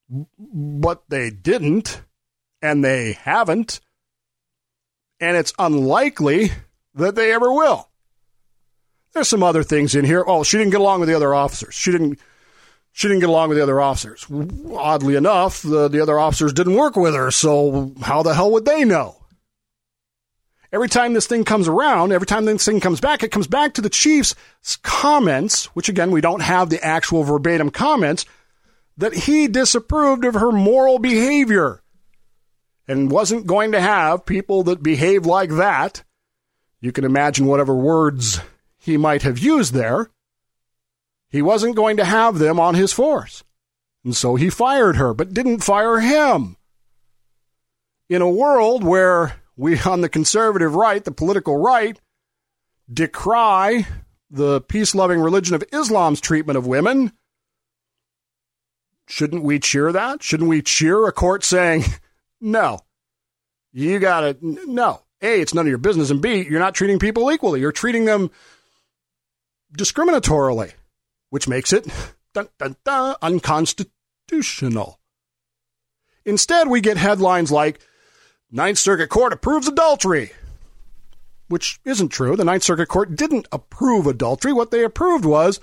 but 0.09 1.03
they 1.09 1.31
didn't, 1.31 2.01
and 2.63 2.85
they 2.85 3.13
haven't, 3.13 3.81
and 5.21 5.37
it's 5.37 5.53
unlikely 5.59 6.53
that 6.95 7.15
they 7.15 7.33
ever 7.33 7.53
will. 7.53 7.89
There's 9.13 9.29
some 9.29 9.43
other 9.43 9.63
things 9.63 9.95
in 9.95 10.05
here. 10.05 10.25
Oh, 10.27 10.43
she 10.43 10.59
didn't 10.59 10.73
get 10.73 10.81
along 10.81 11.01
with 11.01 11.09
the 11.09 11.15
other 11.15 11.35
officers. 11.35 11.75
She 11.75 11.91
didn't 11.91 12.19
she 12.97 13.09
didn't 13.09 13.21
get 13.21 13.29
along 13.29 13.51
with 13.51 13.59
the 13.59 13.63
other 13.63 13.79
officers. 13.79 14.27
Oddly 14.75 15.17
enough, 15.17 15.61
the, 15.61 15.87
the 15.87 16.01
other 16.01 16.19
officers 16.19 16.55
didn't 16.55 16.77
work 16.77 16.97
with 16.97 17.15
her, 17.15 17.31
so 17.31 17.93
how 18.01 18.23
the 18.23 18.33
hell 18.33 18.51
would 18.53 18.65
they 18.65 18.87
know? 18.87 19.17
Every 20.73 20.89
time 20.89 21.13
this 21.13 21.27
thing 21.27 21.45
comes 21.45 21.69
around, 21.69 22.13
every 22.13 22.27
time 22.27 22.47
this 22.47 22.65
thing 22.65 22.81
comes 22.81 23.01
back, 23.01 23.23
it 23.23 23.31
comes 23.31 23.47
back 23.47 23.75
to 23.75 23.83
the 23.83 23.91
chief's 23.91 24.35
comments, 24.83 25.67
which 25.77 25.91
again, 25.91 26.11
we 26.11 26.23
don't 26.23 26.41
have 26.41 26.71
the 26.71 26.83
actual 26.83 27.23
verbatim 27.23 27.69
comments, 27.69 28.25
that 28.97 29.13
he 29.13 29.47
disapproved 29.47 30.25
of 30.25 30.33
her 30.33 30.51
moral 30.51 30.99
behavior 30.99 31.83
and 32.89 33.11
wasn't 33.11 33.47
going 33.47 33.73
to 33.73 33.81
have 33.81 34.27
people 34.27 34.63
that 34.65 34.83
behave 34.83 35.27
like 35.27 35.51
that. 35.51 36.05
You 36.81 36.93
can 36.93 37.05
imagine 37.05 37.47
whatever 37.47 37.75
words 37.75 38.41
he 38.79 38.97
might 38.97 39.23
have 39.23 39.39
used 39.39 39.75
there 39.75 40.11
he 41.29 41.43
wasn't 41.43 41.77
going 41.77 41.97
to 41.97 42.05
have 42.05 42.39
them 42.39 42.59
on 42.59 42.75
his 42.75 42.93
force. 42.93 43.45
And 44.05 44.15
so 44.15 44.37
he 44.37 44.51
fired 44.51 44.97
her, 44.97 45.13
but 45.13 45.35
didn't 45.35 45.65
fire 45.65 46.01
him. 46.01 46.57
In 48.09 48.23
a 48.23 48.31
world 48.31 48.85
where 48.85 49.37
we 49.57 49.79
on 49.81 50.01
the 50.01 50.09
conservative 50.09 50.75
right, 50.75 51.05
the 51.05 51.11
political 51.11 51.57
right, 51.57 52.01
decry 52.91 53.87
the 54.31 54.61
peace 54.61 54.95
loving 54.95 55.21
religion 55.21 55.55
of 55.55 55.65
Islam's 55.73 56.21
treatment 56.21 56.57
of 56.57 56.67
women, 56.67 57.13
shouldn't 59.09 59.43
we 59.43 59.59
cheer 59.59 59.93
that? 59.93 60.23
Shouldn't 60.23 60.49
we 60.49 60.63
cheer 60.63 61.07
a 61.07 61.13
court 61.13 61.43
saying, 61.43 61.85
no, 62.41 62.81
you 63.73 63.99
got 63.99 64.21
to, 64.21 64.37
no. 64.41 65.03
A, 65.23 65.41
it's 65.41 65.55
none 65.55 65.65
of 65.65 65.71
your 65.71 65.79
business. 65.79 66.11
And 66.11 66.21
B, 66.21 66.47
you're 66.49 66.61
not 66.61 66.75
treating 66.75 66.99
people 66.99 67.33
equally. 67.33 67.61
You're 67.61 67.73
treating 67.73 68.05
them 68.05 68.31
discriminatorily 69.77 70.73
which 71.31 71.49
makes 71.49 71.73
it 71.73 71.87
dun, 72.35 72.49
dun, 72.59 72.77
dun, 72.85 73.17
unconstitutional. 73.23 74.99
Instead, 76.25 76.69
we 76.69 76.81
get 76.81 76.97
headlines 76.97 77.53
like 77.53 77.81
Ninth 78.51 78.79
Circuit 78.79 79.09
Court 79.09 79.33
approves 79.33 79.69
adultery, 79.69 80.33
which 81.49 81.79
isn't 81.85 82.09
true. 82.09 82.37
The 82.37 82.45
Ninth 82.45 82.63
Circuit 82.63 82.89
Court 82.89 83.17
didn't 83.17 83.49
approve 83.53 84.07
adultery. 84.07 84.53
What 84.53 84.71
they 84.71 84.83
approved 84.85 85.25
was 85.25 85.61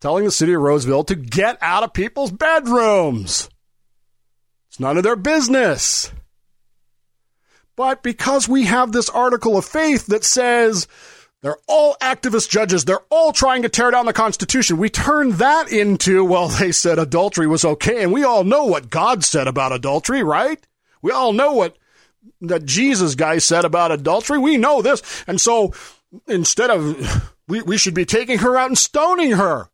telling 0.00 0.24
the 0.24 0.30
city 0.30 0.52
of 0.52 0.62
Roseville 0.62 1.04
to 1.04 1.14
get 1.14 1.58
out 1.60 1.82
of 1.82 1.92
people's 1.92 2.32
bedrooms. 2.32 3.50
It's 4.76 4.80
none 4.82 4.98
of 4.98 5.04
their 5.04 5.16
business. 5.16 6.12
But 7.76 8.02
because 8.02 8.46
we 8.46 8.64
have 8.64 8.92
this 8.92 9.08
article 9.08 9.56
of 9.56 9.64
faith 9.64 10.04
that 10.08 10.22
says 10.22 10.86
they're 11.40 11.56
all 11.66 11.96
activist 12.02 12.50
judges. 12.50 12.84
They're 12.84 13.00
all 13.08 13.32
trying 13.32 13.62
to 13.62 13.70
tear 13.70 13.90
down 13.90 14.04
the 14.04 14.12
Constitution. 14.12 14.76
We 14.76 14.90
turn 14.90 15.30
that 15.38 15.72
into, 15.72 16.26
well, 16.26 16.48
they 16.48 16.72
said 16.72 16.98
adultery 16.98 17.46
was 17.46 17.64
okay. 17.64 18.02
And 18.02 18.12
we 18.12 18.22
all 18.22 18.44
know 18.44 18.66
what 18.66 18.90
God 18.90 19.24
said 19.24 19.48
about 19.48 19.72
adultery, 19.72 20.22
right? 20.22 20.62
We 21.00 21.10
all 21.10 21.32
know 21.32 21.52
what 21.52 21.78
the 22.42 22.60
Jesus 22.60 23.14
guy 23.14 23.38
said 23.38 23.64
about 23.64 23.92
adultery. 23.92 24.38
We 24.38 24.58
know 24.58 24.82
this. 24.82 25.00
And 25.26 25.40
so 25.40 25.72
instead 26.28 26.68
of, 26.68 27.32
we, 27.48 27.62
we 27.62 27.78
should 27.78 27.94
be 27.94 28.04
taking 28.04 28.40
her 28.40 28.58
out 28.58 28.68
and 28.68 28.76
stoning 28.76 29.30
her. 29.30 29.70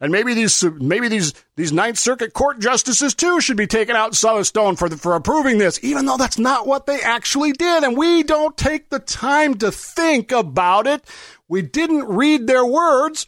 And 0.00 0.12
maybe 0.12 0.34
these 0.34 0.62
maybe 0.62 1.08
these 1.08 1.32
these 1.56 1.72
Ninth 1.72 1.98
Circuit 1.98 2.34
Court 2.34 2.58
justices 2.58 3.14
too 3.14 3.40
should 3.40 3.56
be 3.56 3.66
taken 3.66 3.96
out 3.96 4.14
stone 4.14 4.76
for 4.76 4.88
the, 4.90 4.96
for 4.96 5.14
approving 5.14 5.56
this, 5.56 5.82
even 5.82 6.04
though 6.04 6.18
that's 6.18 6.38
not 6.38 6.66
what 6.66 6.84
they 6.86 7.00
actually 7.00 7.52
did, 7.52 7.82
and 7.82 7.96
we 7.96 8.22
don't 8.22 8.56
take 8.58 8.90
the 8.90 8.98
time 8.98 9.54
to 9.54 9.72
think 9.72 10.32
about 10.32 10.86
it. 10.86 11.02
We 11.48 11.62
didn't 11.62 12.08
read 12.08 12.46
their 12.46 12.66
words. 12.66 13.26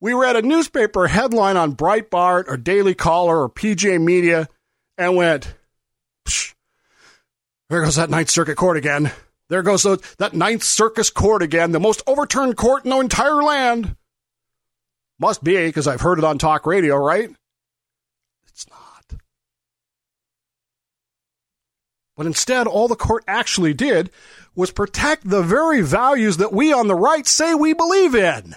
We 0.00 0.14
read 0.14 0.36
a 0.36 0.42
newspaper 0.42 1.06
headline 1.06 1.56
on 1.56 1.76
Breitbart 1.76 2.44
or 2.48 2.56
Daily 2.56 2.94
Caller 2.94 3.42
or 3.42 3.48
PJ 3.48 4.02
Media 4.02 4.48
and 4.98 5.16
went, 5.16 5.54
there 7.70 7.82
goes 7.82 7.96
that 7.96 8.10
Ninth 8.10 8.30
Circuit 8.30 8.56
Court 8.56 8.76
again. 8.76 9.10
There 9.48 9.62
goes 9.62 9.82
that 9.82 10.34
Ninth 10.34 10.62
Circus 10.62 11.10
Court 11.10 11.42
again, 11.42 11.72
the 11.72 11.80
most 11.80 12.02
overturned 12.06 12.56
court 12.56 12.84
in 12.84 12.90
the 12.90 12.98
entire 12.98 13.42
land. 13.42 13.96
Must 15.18 15.42
be 15.42 15.66
because 15.66 15.86
I've 15.86 16.00
heard 16.00 16.18
it 16.18 16.24
on 16.24 16.38
talk 16.38 16.66
radio, 16.66 16.96
right? 16.96 17.30
It's 18.48 18.66
not. 18.68 19.20
But 22.16 22.26
instead, 22.26 22.66
all 22.66 22.88
the 22.88 22.96
court 22.96 23.24
actually 23.26 23.74
did 23.74 24.10
was 24.54 24.70
protect 24.70 25.28
the 25.28 25.42
very 25.42 25.80
values 25.80 26.36
that 26.36 26.52
we 26.52 26.72
on 26.72 26.88
the 26.88 26.94
right 26.94 27.26
say 27.26 27.54
we 27.54 27.72
believe 27.72 28.14
in. 28.14 28.54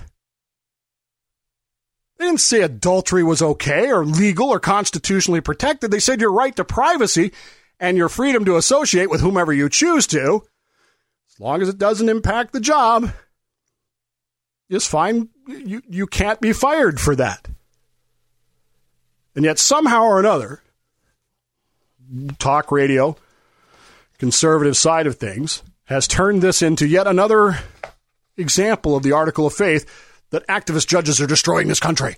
They 2.18 2.26
didn't 2.26 2.40
say 2.40 2.62
adultery 2.62 3.24
was 3.24 3.42
okay 3.42 3.92
or 3.92 4.04
legal 4.04 4.50
or 4.50 4.60
constitutionally 4.60 5.42
protected. 5.42 5.92
They 5.92 6.00
said 6.00 6.20
your 6.22 6.32
right 6.32 6.56
to 6.56 6.66
privacy 6.66 7.32
and 7.80 7.96
your 7.96 8.10
freedom 8.10 8.44
to 8.46 8.58
associate 8.58 9.10
with 9.10 9.22
whomever 9.22 9.54
you 9.54 9.70
choose 9.70 10.08
to, 10.08 10.44
as 11.32 11.40
long 11.40 11.62
as 11.62 11.70
it 11.70 11.78
doesn't 11.78 12.10
impact 12.10 12.54
the 12.54 12.60
job, 12.60 13.12
is 14.70 14.88
fine. 14.88 15.30
You, 15.48 15.82
you 15.88 16.08
can't 16.08 16.42
be 16.42 16.54
fired 16.54 17.00
for 17.00 17.16
that. 17.16 17.48
And 19.36 19.46
yet, 19.46 19.60
somehow 19.60 20.04
or 20.04 20.20
another, 20.20 20.62
talk 22.40 22.72
radio, 22.72 23.16
conservative 24.18 24.76
side 24.76 25.08
of 25.08 25.18
things, 25.18 25.62
has 25.86 26.08
turned 26.08 26.42
this 26.42 26.62
into 26.62 26.88
yet 26.88 27.08
another 27.08 27.60
example 28.36 28.96
of 28.96 29.04
the 29.04 29.12
article 29.12 29.46
of 29.46 29.54
faith 29.54 29.86
that 30.32 30.48
activist 30.48 30.88
judges 30.88 31.22
are 31.22 31.28
destroying 31.28 31.68
this 31.68 31.80
country. 31.80 32.18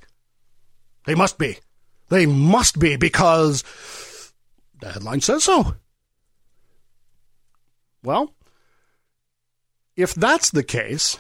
They 1.06 1.16
must 1.16 1.38
be. 1.38 1.58
They 2.10 2.26
must 2.26 2.80
be 2.80 2.96
because 2.96 3.64
the 4.82 4.92
headline 4.92 5.22
says 5.22 5.44
so. 5.44 5.76
Well, 8.04 8.34
if 9.96 10.16
that's 10.16 10.50
the 10.52 10.64
case, 10.64 11.20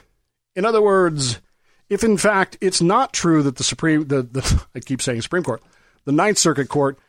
in 0.59 0.65
other 0.65 0.81
words, 0.81 1.39
if 1.87 2.03
in 2.03 2.17
fact 2.17 2.57
it's 2.59 2.81
not 2.81 3.13
true 3.13 3.41
that 3.43 3.55
the 3.55 3.63
Supreme, 3.63 4.09
the, 4.09 4.23
the 4.23 4.65
I 4.75 4.81
keep 4.81 5.01
saying 5.01 5.21
Supreme 5.21 5.41
Court, 5.41 5.63
the 6.03 6.11
Ninth 6.11 6.37
Circuit 6.37 6.67
Court 6.67 6.99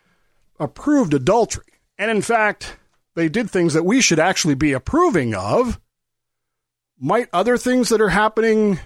approved 0.61 1.15
adultery, 1.15 1.65
and 1.99 2.13
in 2.13 2.23
fact 2.23 2.77
they 3.17 3.29
did 3.29 3.51
things 3.51 3.75
that 3.75 3.83
we 3.83 4.01
should 4.01 4.21
actually 4.21 4.55
be 4.55 4.73
approving 4.73 5.35
of, 5.35 5.81
might 6.97 7.29
other 7.33 7.59
things 7.59 7.89
that 7.89 8.01
are 8.01 8.11
happening 8.11 8.79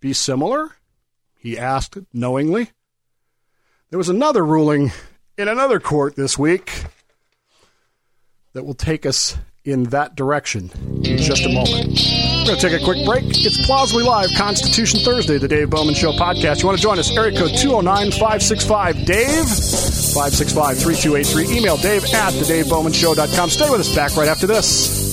be 0.00 0.14
similar? 0.14 0.74
He 1.36 1.58
asked 1.58 1.98
knowingly. 2.14 2.70
There 3.90 3.98
was 3.98 4.08
another 4.08 4.42
ruling 4.42 4.90
in 5.36 5.48
another 5.48 5.80
court 5.80 6.16
this 6.16 6.38
week 6.38 6.84
that 8.54 8.64
will 8.64 8.72
take 8.72 9.04
us 9.04 9.36
in 9.64 9.84
that 9.84 10.14
direction 10.14 10.70
in 11.04 11.18
just 11.18 11.44
a 11.44 11.50
moment. 11.50 12.29
Going 12.50 12.58
to 12.58 12.68
take 12.68 12.82
a 12.82 12.84
quick 12.84 13.04
break. 13.04 13.24
It's 13.46 13.64
Plausibly 13.64 14.02
Live 14.02 14.28
Constitution 14.36 14.98
Thursday, 15.04 15.38
the 15.38 15.46
Dave 15.46 15.70
Bowman 15.70 15.94
Show 15.94 16.10
podcast. 16.10 16.62
You 16.62 16.66
want 16.66 16.78
to 16.78 16.82
join 16.82 16.98
us? 16.98 17.16
Area 17.16 17.30
code 17.30 17.56
209 17.56 18.10
565 18.10 19.04
Dave, 19.04 19.46
565 19.46 20.78
3283. 20.78 21.56
Email 21.56 21.76
dave 21.76 22.02
at 22.06 22.32
thedavebowmanshow.com. 22.32 23.50
Stay 23.50 23.70
with 23.70 23.80
us 23.82 23.94
back 23.94 24.16
right 24.16 24.26
after 24.26 24.48
this. 24.48 25.10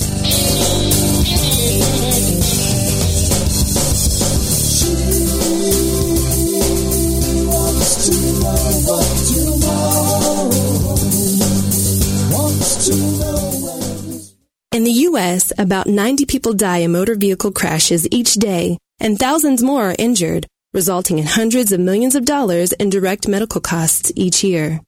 The 14.88 15.04
U.S., 15.12 15.52
about 15.58 15.86
90 15.86 16.24
people 16.24 16.54
die 16.54 16.78
in 16.78 16.92
motor 16.92 17.14
vehicle 17.14 17.52
crashes 17.52 18.08
each 18.10 18.36
day, 18.36 18.78
and 18.98 19.18
thousands 19.18 19.62
more 19.62 19.90
are 19.90 19.96
injured, 19.98 20.46
resulting 20.72 21.18
in 21.18 21.26
hundreds 21.26 21.72
of 21.72 21.78
millions 21.78 22.14
of 22.14 22.24
dollars 22.24 22.72
in 22.72 22.88
direct 22.88 23.28
medical 23.28 23.60
costs 23.60 24.10
each 24.16 24.42
year. 24.42 24.80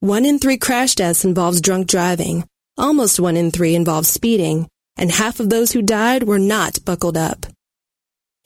One 0.00 0.24
in 0.24 0.38
three 0.38 0.56
crash 0.56 0.94
deaths 0.94 1.22
involves 1.22 1.60
drunk 1.60 1.86
driving, 1.86 2.46
almost 2.78 3.20
one 3.20 3.36
in 3.36 3.50
three 3.50 3.74
involves 3.74 4.08
speeding, 4.08 4.66
and 4.96 5.12
half 5.12 5.38
of 5.38 5.50
those 5.50 5.70
who 5.70 5.82
died 5.82 6.22
were 6.22 6.38
not 6.38 6.82
buckled 6.86 7.18
up. 7.18 7.44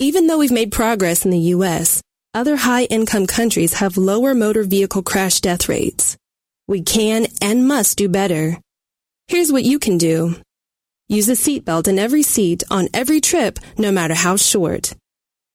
Even 0.00 0.26
though 0.26 0.38
we've 0.38 0.50
made 0.50 0.72
progress 0.72 1.24
in 1.24 1.30
the 1.30 1.54
U.S., 1.54 2.02
other 2.34 2.56
high-income 2.56 3.28
countries 3.28 3.74
have 3.74 3.96
lower 3.96 4.34
motor 4.34 4.64
vehicle 4.64 5.04
crash 5.04 5.40
death 5.40 5.68
rates. 5.68 6.16
We 6.66 6.82
can 6.82 7.28
and 7.40 7.68
must 7.68 7.96
do 7.96 8.08
better. 8.08 8.58
Here's 9.28 9.52
what 9.52 9.62
you 9.62 9.78
can 9.78 9.98
do. 9.98 10.34
Use 11.08 11.28
a 11.28 11.32
seatbelt 11.32 11.86
in 11.86 11.98
every 11.98 12.22
seat 12.22 12.62
on 12.70 12.88
every 12.94 13.20
trip, 13.20 13.58
no 13.76 13.92
matter 13.92 14.14
how 14.14 14.36
short. 14.36 14.94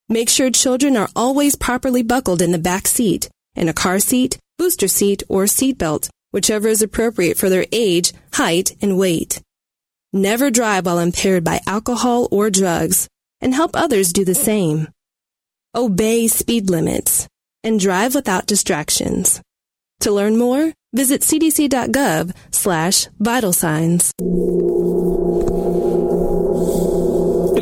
Make 0.07 0.29
sure 0.29 0.51
children 0.51 0.95
are 0.95 1.09
always 1.15 1.55
properly 1.55 2.03
buckled 2.03 2.41
in 2.41 2.51
the 2.51 2.59
back 2.59 2.87
seat, 2.87 3.29
in 3.55 3.67
a 3.67 3.73
car 3.73 3.99
seat, 3.99 4.37
booster 4.57 4.87
seat, 4.87 5.23
or 5.27 5.45
seatbelt, 5.45 6.09
whichever 6.31 6.67
is 6.67 6.81
appropriate 6.81 7.37
for 7.37 7.49
their 7.49 7.65
age, 7.71 8.13
height, 8.33 8.75
and 8.81 8.97
weight. 8.97 9.41
Never 10.13 10.51
drive 10.51 10.85
while 10.85 10.99
impaired 10.99 11.43
by 11.43 11.61
alcohol 11.65 12.27
or 12.31 12.49
drugs, 12.49 13.07
and 13.41 13.53
help 13.53 13.71
others 13.73 14.13
do 14.13 14.25
the 14.25 14.35
same. 14.35 14.87
Obey 15.75 16.27
speed 16.27 16.69
limits, 16.69 17.27
and 17.63 17.79
drive 17.79 18.15
without 18.15 18.47
distractions. 18.47 19.41
To 20.01 20.11
learn 20.11 20.37
more, 20.37 20.73
visit 20.93 21.21
cdc.gov 21.21 22.35
slash 22.51 23.07
vital 23.19 23.53
signs. 23.53 24.11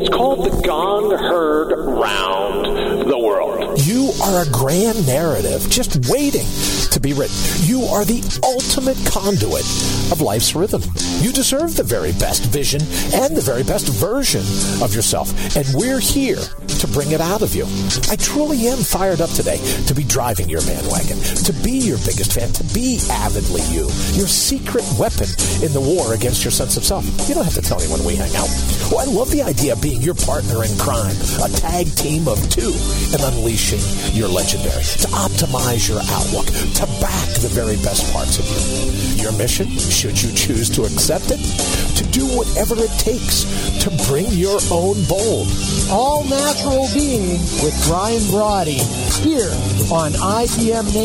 It's 0.08 0.16
called 0.16 0.42
the 0.42 0.62
Gong 0.62 1.10
Heard 1.10 1.78
Round 1.78 3.10
the 3.10 3.18
World. 3.18 3.78
You 3.84 4.10
are 4.24 4.40
a 4.42 4.48
grand 4.50 5.06
narrative 5.06 5.68
just 5.68 6.08
waiting 6.08 6.46
to 6.98 7.02
be 7.02 7.14
written. 7.14 7.36
You 7.62 7.84
are 7.84 8.04
the 8.04 8.18
ultimate 8.42 8.98
conduit 9.06 9.62
of 10.10 10.20
life's 10.20 10.54
rhythm. 10.54 10.82
You 11.22 11.32
deserve 11.32 11.76
the 11.76 11.84
very 11.84 12.10
best 12.12 12.44
vision 12.50 12.82
and 13.14 13.36
the 13.36 13.40
very 13.40 13.62
best 13.62 13.86
version 13.86 14.42
of 14.82 14.94
yourself. 14.94 15.30
And 15.54 15.66
we're 15.74 16.00
here 16.00 16.42
to 16.42 16.86
bring 16.88 17.12
it 17.12 17.20
out 17.20 17.42
of 17.42 17.54
you. 17.54 17.66
I 18.10 18.16
truly 18.16 18.66
am 18.66 18.78
fired 18.78 19.20
up 19.20 19.30
today 19.30 19.58
to 19.86 19.94
be 19.94 20.02
driving 20.02 20.48
your 20.48 20.62
bandwagon, 20.62 21.18
to 21.46 21.52
be 21.62 21.78
your 21.78 21.98
biggest 22.02 22.34
fan, 22.34 22.50
to 22.54 22.64
be 22.74 22.98
avidly 23.10 23.62
you, 23.70 23.86
your 24.18 24.26
secret 24.26 24.84
weapon 24.98 25.30
in 25.62 25.70
the 25.72 25.82
war 25.82 26.14
against 26.14 26.42
your 26.42 26.52
sense 26.52 26.76
of 26.76 26.84
self. 26.84 27.06
You 27.28 27.34
don't 27.34 27.44
have 27.44 27.54
to 27.54 27.62
tell 27.62 27.80
anyone 27.80 28.02
we 28.04 28.16
hang 28.16 28.34
out. 28.34 28.50
Well, 28.90 29.06
I 29.06 29.10
love 29.10 29.30
the 29.30 29.42
idea 29.42 29.74
of 29.74 29.82
being 29.82 30.02
your 30.02 30.14
partner 30.14 30.64
in 30.64 30.72
crime, 30.78 31.14
a 31.42 31.48
tag 31.50 31.86
team 31.94 32.26
of 32.26 32.38
two, 32.50 32.72
and 33.14 33.22
unleashing 33.22 33.82
your 34.16 34.28
legendary, 34.28 34.82
to 35.04 35.08
optimize 35.14 35.86
your 35.86 36.00
outlook, 36.16 36.46
to 36.80 36.87
back 37.00 37.28
the 37.40 37.48
very 37.48 37.76
best 37.76 38.12
parts 38.12 38.38
of 38.38 38.46
you. 38.48 39.22
Your 39.22 39.32
mission, 39.32 39.68
should 39.78 40.20
you 40.20 40.32
choose 40.32 40.70
to 40.70 40.82
accept 40.84 41.30
it, 41.30 41.40
to 41.96 42.04
do 42.10 42.26
whatever 42.36 42.74
it 42.78 42.90
takes 42.98 43.44
to 43.82 43.90
bring 44.08 44.26
your 44.30 44.60
own 44.70 45.02
bold. 45.04 45.48
All 45.90 46.24
Natural 46.24 46.88
Being 46.94 47.38
with 47.62 47.74
Brian 47.86 48.24
Brody 48.30 48.80
here 49.22 49.50
on 49.92 50.12
IBMNation.com. 50.12 50.98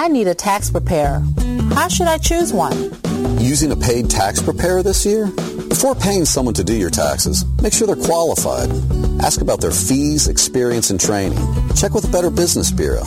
I 0.00 0.08
need 0.08 0.28
a 0.28 0.34
tax 0.34 0.70
preparer. 0.70 1.22
How 1.74 1.88
should 1.88 2.06
I 2.06 2.16
choose 2.16 2.54
one? 2.54 2.90
Using 3.38 3.70
a 3.70 3.76
paid 3.76 4.08
tax 4.08 4.40
preparer 4.40 4.82
this 4.82 5.04
year? 5.04 5.26
Before 5.26 5.94
paying 5.94 6.24
someone 6.24 6.54
to 6.54 6.64
do 6.64 6.74
your 6.74 6.88
taxes, 6.88 7.44
make 7.60 7.74
sure 7.74 7.86
they're 7.86 7.96
qualified. 7.96 8.70
Ask 9.22 9.42
about 9.42 9.60
their 9.60 9.70
fees, 9.70 10.26
experience, 10.26 10.88
and 10.88 10.98
training. 10.98 11.38
Check 11.76 11.92
with 11.92 12.04
the 12.04 12.10
Better 12.10 12.30
Business 12.30 12.70
Bureau. 12.70 13.02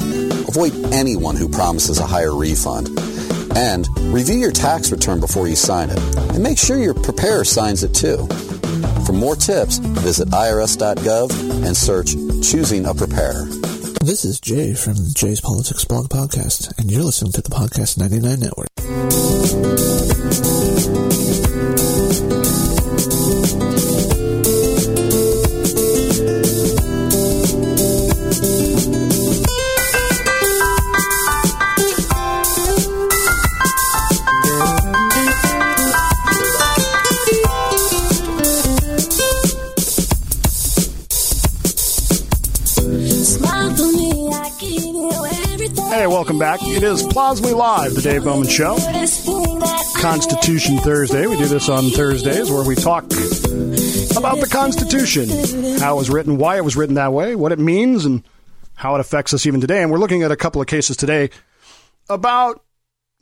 Avoid 0.48 0.94
anyone 0.94 1.36
who 1.36 1.50
promises 1.50 1.98
a 1.98 2.06
higher 2.06 2.36
refund. 2.36 2.90
And 3.58 3.88
review 4.14 4.38
your 4.38 4.52
tax 4.52 4.92
return 4.92 5.20
before 5.20 5.48
you 5.48 5.56
sign 5.56 5.90
it. 5.90 5.98
And 6.36 6.44
make 6.44 6.60
sure 6.60 6.78
your 6.78 6.94
preparer 6.94 7.44
signs 7.44 7.82
it 7.82 7.96
too. 7.96 8.28
For 9.08 9.14
more 9.14 9.36
tips, 9.36 9.78
visit 9.80 10.28
irs.gov 10.30 11.66
and 11.66 11.76
search 11.76 12.12
Choosing 12.48 12.86
a 12.86 12.94
Preparer. 12.94 13.48
This 14.04 14.26
is 14.26 14.42
Jay 14.42 14.74
from 14.74 14.96
Jay's 15.16 15.40
Politics 15.40 15.86
Blog 15.86 16.10
Podcast, 16.10 16.78
and 16.78 16.92
you're 16.92 17.04
listening 17.04 17.32
to 17.32 17.42
the 17.42 17.50
Podcast 17.50 17.98
99 17.98 18.38
Network. 18.38 19.93
Is 46.94 47.04
Plausibly 47.04 47.54
Live, 47.54 47.96
the 47.96 48.02
Dave 48.02 48.24
Bowman 48.24 48.48
Show. 48.48 48.76
Constitution 50.00 50.78
Thursday. 50.78 51.26
We 51.26 51.38
do 51.38 51.48
this 51.48 51.68
on 51.68 51.90
Thursdays 51.90 52.52
where 52.52 52.64
we 52.64 52.76
talk 52.76 53.06
about 54.16 54.40
the 54.40 54.48
Constitution, 54.52 55.28
how 55.80 55.96
it 55.96 55.98
was 55.98 56.12
written, 56.12 56.38
why 56.38 56.58
it 56.58 56.64
was 56.64 56.76
written 56.76 56.94
that 56.96 57.12
way, 57.12 57.36
what 57.36 57.52
it 57.52 57.58
means, 57.58 58.06
and 58.06 58.22
how 58.76 58.94
it 58.94 59.02
affects 59.02 59.34
us 59.34 59.48
even 59.48 59.60
today. 59.60 59.82
And 59.82 59.92
we're 59.92 59.98
looking 59.98 60.22
at 60.22 60.32
a 60.32 60.36
couple 60.36 60.62
of 60.62 60.68
cases 60.68 60.96
today 60.96 61.32
about 62.10 62.64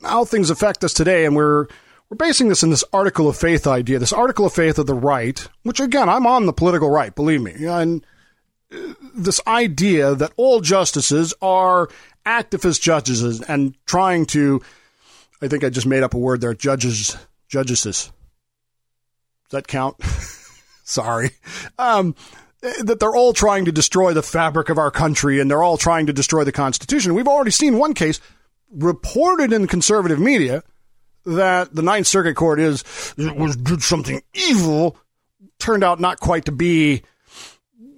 how 0.02 0.26
things 0.26 0.50
affect 0.50 0.84
us 0.84 0.92
today, 0.92 1.24
and 1.24 1.34
we're 1.34 1.66
we're 2.10 2.16
basing 2.18 2.48
this 2.48 2.62
in 2.62 2.68
this 2.68 2.84
article 2.92 3.26
of 3.26 3.38
faith 3.38 3.66
idea, 3.66 3.98
this 3.98 4.12
article 4.12 4.44
of 4.44 4.52
faith 4.52 4.78
of 4.78 4.86
the 4.86 4.94
right, 4.94 5.48
which 5.62 5.80
again, 5.80 6.10
I'm 6.10 6.26
on 6.26 6.44
the 6.44 6.52
political 6.52 6.90
right, 6.90 7.14
believe 7.14 7.40
me, 7.40 7.54
and 7.64 8.04
this 9.14 9.40
idea 9.46 10.14
that 10.14 10.32
all 10.36 10.60
justices 10.60 11.32
are 11.40 11.88
activist 12.26 12.80
judges 12.80 13.40
and 13.40 13.74
trying 13.86 14.26
to, 14.26 14.60
I 15.40 15.48
think 15.48 15.64
I 15.64 15.70
just 15.70 15.86
made 15.86 16.02
up 16.02 16.14
a 16.14 16.18
word 16.18 16.40
there, 16.40 16.54
judges, 16.54 17.16
judgeses. 17.48 18.12
Does 19.50 19.58
that 19.58 19.68
count? 19.68 19.96
Sorry. 20.84 21.30
Um, 21.78 22.14
that 22.60 23.00
they're 23.00 23.14
all 23.14 23.32
trying 23.32 23.64
to 23.64 23.72
destroy 23.72 24.12
the 24.14 24.22
fabric 24.22 24.68
of 24.68 24.78
our 24.78 24.90
country 24.90 25.40
and 25.40 25.50
they're 25.50 25.62
all 25.62 25.76
trying 25.76 26.06
to 26.06 26.12
destroy 26.12 26.44
the 26.44 26.52
Constitution. 26.52 27.14
We've 27.14 27.28
already 27.28 27.50
seen 27.50 27.76
one 27.76 27.94
case 27.94 28.20
reported 28.70 29.52
in 29.52 29.66
conservative 29.66 30.20
media 30.20 30.62
that 31.26 31.74
the 31.74 31.82
Ninth 31.82 32.06
Circuit 32.06 32.34
Court 32.34 32.60
is 32.60 32.84
was 33.16 33.56
did 33.56 33.82
something 33.82 34.22
evil, 34.34 34.96
turned 35.58 35.84
out 35.84 36.00
not 36.00 36.20
quite 36.20 36.46
to 36.46 36.52
be 36.52 37.02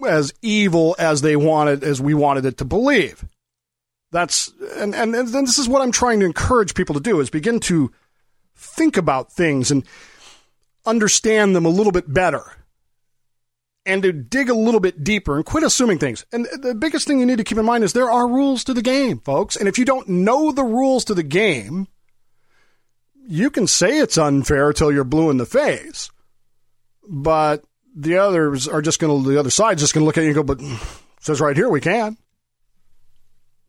as 0.06 0.32
evil 0.42 0.96
as 0.98 1.22
they 1.22 1.36
wanted 1.36 1.84
as 1.84 2.00
we 2.00 2.14
wanted 2.14 2.44
it 2.44 2.58
to 2.58 2.64
believe. 2.64 3.24
That's 4.14 4.52
and 4.76 4.94
and, 4.94 5.12
and 5.12 5.28
this 5.28 5.58
is 5.58 5.68
what 5.68 5.82
I'm 5.82 5.90
trying 5.90 6.20
to 6.20 6.26
encourage 6.26 6.74
people 6.74 6.94
to 6.94 7.00
do 7.00 7.18
is 7.18 7.30
begin 7.30 7.58
to 7.60 7.90
think 8.54 8.96
about 8.96 9.32
things 9.32 9.72
and 9.72 9.84
understand 10.86 11.56
them 11.56 11.66
a 11.66 11.68
little 11.68 11.90
bit 11.90 12.14
better 12.14 12.44
and 13.84 14.04
to 14.04 14.12
dig 14.12 14.48
a 14.48 14.54
little 14.54 14.78
bit 14.78 15.02
deeper 15.02 15.34
and 15.34 15.44
quit 15.44 15.64
assuming 15.64 15.98
things. 15.98 16.24
And 16.30 16.46
the 16.62 16.76
biggest 16.76 17.08
thing 17.08 17.18
you 17.18 17.26
need 17.26 17.38
to 17.38 17.44
keep 17.44 17.58
in 17.58 17.64
mind 17.64 17.82
is 17.82 17.92
there 17.92 18.10
are 18.10 18.28
rules 18.28 18.62
to 18.64 18.72
the 18.72 18.82
game, 18.82 19.18
folks. 19.18 19.56
And 19.56 19.66
if 19.66 19.78
you 19.78 19.84
don't 19.84 20.08
know 20.08 20.52
the 20.52 20.62
rules 20.62 21.04
to 21.06 21.14
the 21.14 21.24
game, 21.24 21.88
you 23.26 23.50
can 23.50 23.66
say 23.66 23.98
it's 23.98 24.16
unfair 24.16 24.72
till 24.72 24.92
you're 24.92 25.02
blue 25.02 25.28
in 25.28 25.38
the 25.38 25.44
face. 25.44 26.08
But 27.08 27.64
the 27.96 28.18
others 28.18 28.68
are 28.68 28.80
just 28.80 29.00
going 29.00 29.24
to, 29.24 29.28
the 29.28 29.40
other 29.40 29.50
side's 29.50 29.82
just 29.82 29.92
going 29.92 30.02
to 30.02 30.06
look 30.06 30.18
at 30.18 30.22
you 30.22 30.28
and 30.28 30.36
go, 30.36 30.44
but 30.44 30.58
mm, 30.58 31.02
says 31.18 31.40
right 31.40 31.56
here 31.56 31.68
we 31.68 31.80
can. 31.80 32.16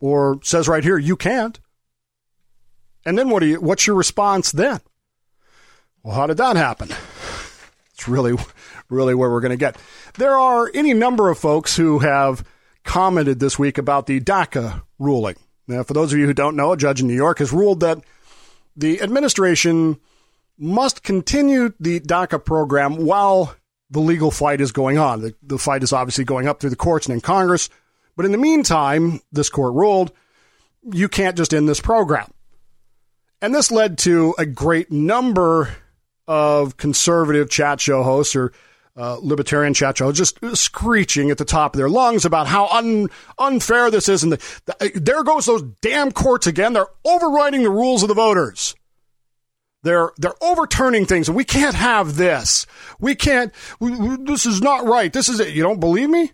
Or 0.05 0.39
says 0.43 0.67
right 0.67 0.83
here 0.83 0.99
you 0.99 1.15
can't. 1.15 1.59
And 3.07 3.17
then 3.17 3.31
what 3.31 3.39
do 3.39 3.47
you, 3.47 3.59
what's 3.59 3.87
your 3.87 3.95
response 3.95 4.51
then? 4.51 4.79
Well, 6.03 6.13
how 6.13 6.27
did 6.27 6.37
that 6.37 6.55
happen? 6.55 6.89
It's 7.93 8.07
really, 8.07 8.37
really 8.87 9.15
where 9.15 9.31
we're 9.31 9.41
going 9.41 9.49
to 9.49 9.57
get. 9.57 9.77
There 10.19 10.37
are 10.37 10.69
any 10.75 10.93
number 10.93 11.31
of 11.31 11.39
folks 11.39 11.75
who 11.75 11.99
have 11.99 12.43
commented 12.83 13.39
this 13.39 13.57
week 13.57 13.79
about 13.79 14.05
the 14.05 14.19
DACA 14.19 14.83
ruling. 14.99 15.37
Now, 15.67 15.81
for 15.81 15.93
those 15.93 16.13
of 16.13 16.19
you 16.19 16.27
who 16.27 16.35
don't 16.35 16.55
know, 16.55 16.71
a 16.71 16.77
judge 16.77 17.01
in 17.01 17.07
New 17.07 17.15
York 17.15 17.39
has 17.39 17.51
ruled 17.51 17.79
that 17.79 18.03
the 18.75 19.01
administration 19.01 19.97
must 20.55 21.01
continue 21.01 21.73
the 21.79 21.99
DACA 21.99 22.45
program 22.45 22.97
while 22.97 23.55
the 23.89 24.01
legal 24.01 24.29
fight 24.29 24.61
is 24.61 24.71
going 24.71 24.99
on. 24.99 25.21
The, 25.21 25.35
the 25.41 25.57
fight 25.57 25.81
is 25.81 25.93
obviously 25.93 26.25
going 26.25 26.47
up 26.47 26.59
through 26.59 26.69
the 26.69 26.75
courts 26.75 27.07
and 27.07 27.15
in 27.15 27.21
Congress. 27.21 27.69
But 28.15 28.25
in 28.25 28.31
the 28.31 28.37
meantime, 28.37 29.21
this 29.31 29.49
court 29.49 29.73
ruled 29.73 30.11
you 30.91 31.09
can't 31.09 31.35
just 31.35 31.53
end 31.53 31.67
this 31.67 31.81
program. 31.81 32.31
And 33.41 33.53
this 33.53 33.71
led 33.71 33.97
to 33.99 34.35
a 34.37 34.45
great 34.45 34.91
number 34.91 35.75
of 36.27 36.77
conservative 36.77 37.49
chat 37.49 37.79
show 37.81 38.03
hosts 38.03 38.35
or 38.35 38.53
uh, 38.97 39.17
libertarian 39.21 39.73
chat 39.73 39.97
show 39.97 40.11
just 40.11 40.39
screeching 40.55 41.29
at 41.29 41.37
the 41.37 41.45
top 41.45 41.75
of 41.75 41.77
their 41.77 41.89
lungs 41.89 42.23
about 42.23 42.47
how 42.47 42.67
un, 42.67 43.09
unfair 43.37 43.91
this 43.91 44.07
is. 44.07 44.23
And 44.23 44.31
the, 44.31 44.37
the, 44.65 44.91
there 44.95 45.23
goes 45.23 45.45
those 45.45 45.63
damn 45.81 46.11
courts 46.11 46.47
again. 46.47 46.73
They're 46.73 46.87
overriding 47.03 47.63
the 47.63 47.69
rules 47.69 48.03
of 48.03 48.07
the 48.07 48.15
voters. 48.15 48.75
They're 49.83 50.11
they're 50.17 50.33
overturning 50.41 51.05
things, 51.05 51.27
and 51.27 51.37
we 51.37 51.43
can't 51.43 51.75
have 51.75 52.15
this. 52.15 52.65
We 52.99 53.13
can't. 53.13 53.53
We, 53.79 53.95
we, 53.95 54.17
this 54.17 54.47
is 54.47 54.59
not 54.59 54.83
right. 54.85 55.13
This 55.13 55.29
is 55.29 55.39
it. 55.39 55.53
You 55.53 55.61
don't 55.61 55.79
believe 55.79 56.09
me? 56.09 56.31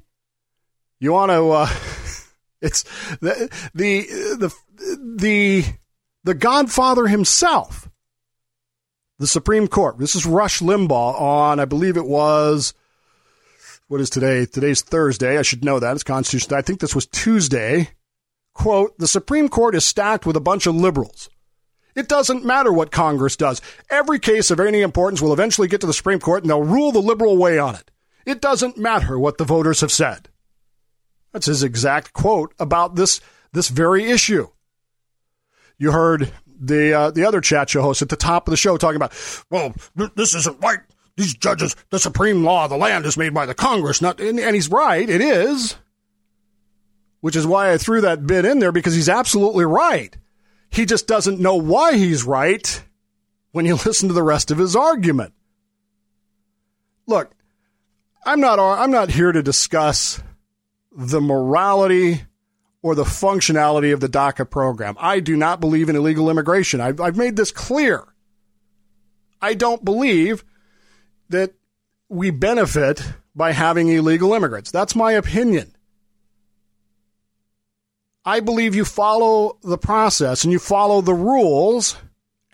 You 1.02 1.12
want 1.12 1.32
to? 1.32 1.50
Uh, 1.50 1.70
it's 2.62 2.84
the 3.20 3.50
the 3.74 4.02
the 4.40 4.54
the 4.98 5.66
the 6.24 6.34
Godfather 6.34 7.08
himself 7.08 7.90
the 9.22 9.28
Supreme 9.28 9.68
Court. 9.68 10.00
This 10.00 10.16
is 10.16 10.26
Rush 10.26 10.60
Limbaugh 10.62 11.20
on, 11.22 11.60
I 11.60 11.66
believe 11.66 11.96
it 11.96 12.08
was, 12.08 12.74
what 13.88 14.02
is 14.02 14.10
today? 14.10 14.48
Today's 14.48 14.82
Thursday. 14.82 15.38
I 15.38 15.44
should 15.44 15.64
know 15.64 15.80
that. 15.80 15.94
It's 15.94 16.04
Constitution. 16.04 16.54
I 16.56 16.64
think 16.64 16.80
this 16.80 16.96
was 16.96 17.06
Tuesday. 17.06 17.90
Quote, 18.56 18.98
the 18.98 19.08
Supreme 19.08 19.48
Court 19.48 19.76
is 19.76 19.86
stacked 19.86 20.26
with 20.26 20.36
a 20.36 20.42
bunch 20.42 20.66
of 20.66 20.76
liberals. 20.76 21.30
It 21.96 22.08
doesn't 22.08 22.46
matter 22.46 22.74
what 22.74 22.92
Congress 22.92 23.36
does. 23.36 23.62
Every 23.92 24.18
case 24.18 24.50
of 24.50 24.60
any 24.60 24.82
importance 24.82 25.22
will 25.22 25.34
eventually 25.34 25.68
get 25.68 25.82
to 25.82 25.88
the 25.88 25.94
Supreme 25.94 26.20
Court 26.20 26.44
and 26.44 26.50
they'll 26.50 26.64
rule 26.64 26.92
the 26.92 27.00
liberal 27.00 27.38
way 27.38 27.60
on 27.60 27.76
it. 27.76 27.92
It 28.26 28.42
doesn't 28.42 28.78
matter 28.78 29.20
what 29.20 29.38
the 29.38 29.46
voters 29.46 29.82
have 29.82 29.92
said. 29.92 30.30
That's 31.32 31.46
his 31.46 31.64
exact 31.64 32.14
quote 32.14 32.54
about 32.60 32.96
this, 32.96 33.22
this 33.54 33.70
very 33.70 34.10
issue. 34.10 34.48
You 35.78 35.92
heard 35.92 36.32
the 36.60 36.94
uh, 36.94 37.12
the 37.12 37.26
other 37.26 37.42
chat 37.42 37.70
show 37.70 37.82
host 37.82 38.02
at 38.02 38.10
the 38.10 38.16
top 38.16 38.48
of 38.48 38.52
the 38.52 38.58
show 38.58 38.78
talking 38.78 38.98
about, 38.98 39.14
well, 39.50 39.74
this 40.16 40.36
isn't 40.36 40.62
right. 40.62 40.80
These 41.18 41.36
judges, 41.36 41.76
the 41.90 42.00
supreme 42.00 42.44
law 42.44 42.66
of 42.66 42.70
the 42.70 42.78
land 42.78 43.06
is 43.06 43.18
made 43.18 43.34
by 43.34 43.46
the 43.46 43.54
Congress, 43.54 44.02
not. 44.02 44.20
And, 44.20 44.40
and 44.40 44.56
he's 44.56 44.70
right, 44.70 45.10
it 45.10 45.22
is. 45.22 45.76
Which 47.20 47.36
is 47.36 47.46
why 47.46 47.72
I 47.72 47.78
threw 47.78 48.02
that 48.02 48.26
bit 48.26 48.46
in 48.46 48.60
there 48.60 48.72
because 48.72 48.96
he's 48.96 49.10
absolutely 49.10 49.66
right. 49.66 50.16
He 50.70 50.86
just 50.86 51.06
doesn't 51.06 51.40
know 51.40 51.56
why 51.56 51.98
he's 51.98 52.24
right 52.24 52.84
when 53.52 53.66
you 53.66 53.76
listen 53.86 54.08
to 54.08 54.14
the 54.14 54.24
rest 54.24 54.52
of 54.52 54.58
his 54.58 54.76
argument. 54.76 55.34
Look, 57.08 57.32
I'm 58.24 58.40
not 58.40 58.60
I'm 58.60 58.92
not 58.92 59.10
here 59.10 59.32
to 59.32 59.44
discuss 59.44 60.22
the 60.92 61.22
morality 61.22 62.24
or 62.82 62.96
the 62.96 63.04
functionality 63.04 63.94
of 63.94 64.00
the 64.00 64.10
DACA 64.10 64.50
program. 64.50 64.96
I 65.00 65.20
do 65.20 65.36
not 65.36 65.60
believe 65.60 65.90
in 65.90 65.96
illegal 65.96 66.30
immigration. 66.30 66.82
I've, 66.82 67.00
I've 67.00 67.18
made 67.18 67.36
this 67.36 67.52
clear. 67.52 68.04
I 69.42 69.54
don't 69.54 69.86
believe 69.86 70.44
that 71.30 71.54
we 72.10 72.30
benefit 72.32 73.04
by 73.36 73.52
having 73.52 73.88
illegal 73.88 74.34
immigrants. 74.34 74.72
That's 74.72 74.96
my 74.96 75.14
opinion. 75.14 75.76
I 78.24 78.40
believe 78.40 78.76
you 78.76 78.86
follow 78.86 79.58
the 79.64 79.78
process 79.78 80.44
and 80.44 80.52
you 80.52 80.60
follow 80.60 81.02
the 81.02 81.14
rules, 81.14 81.98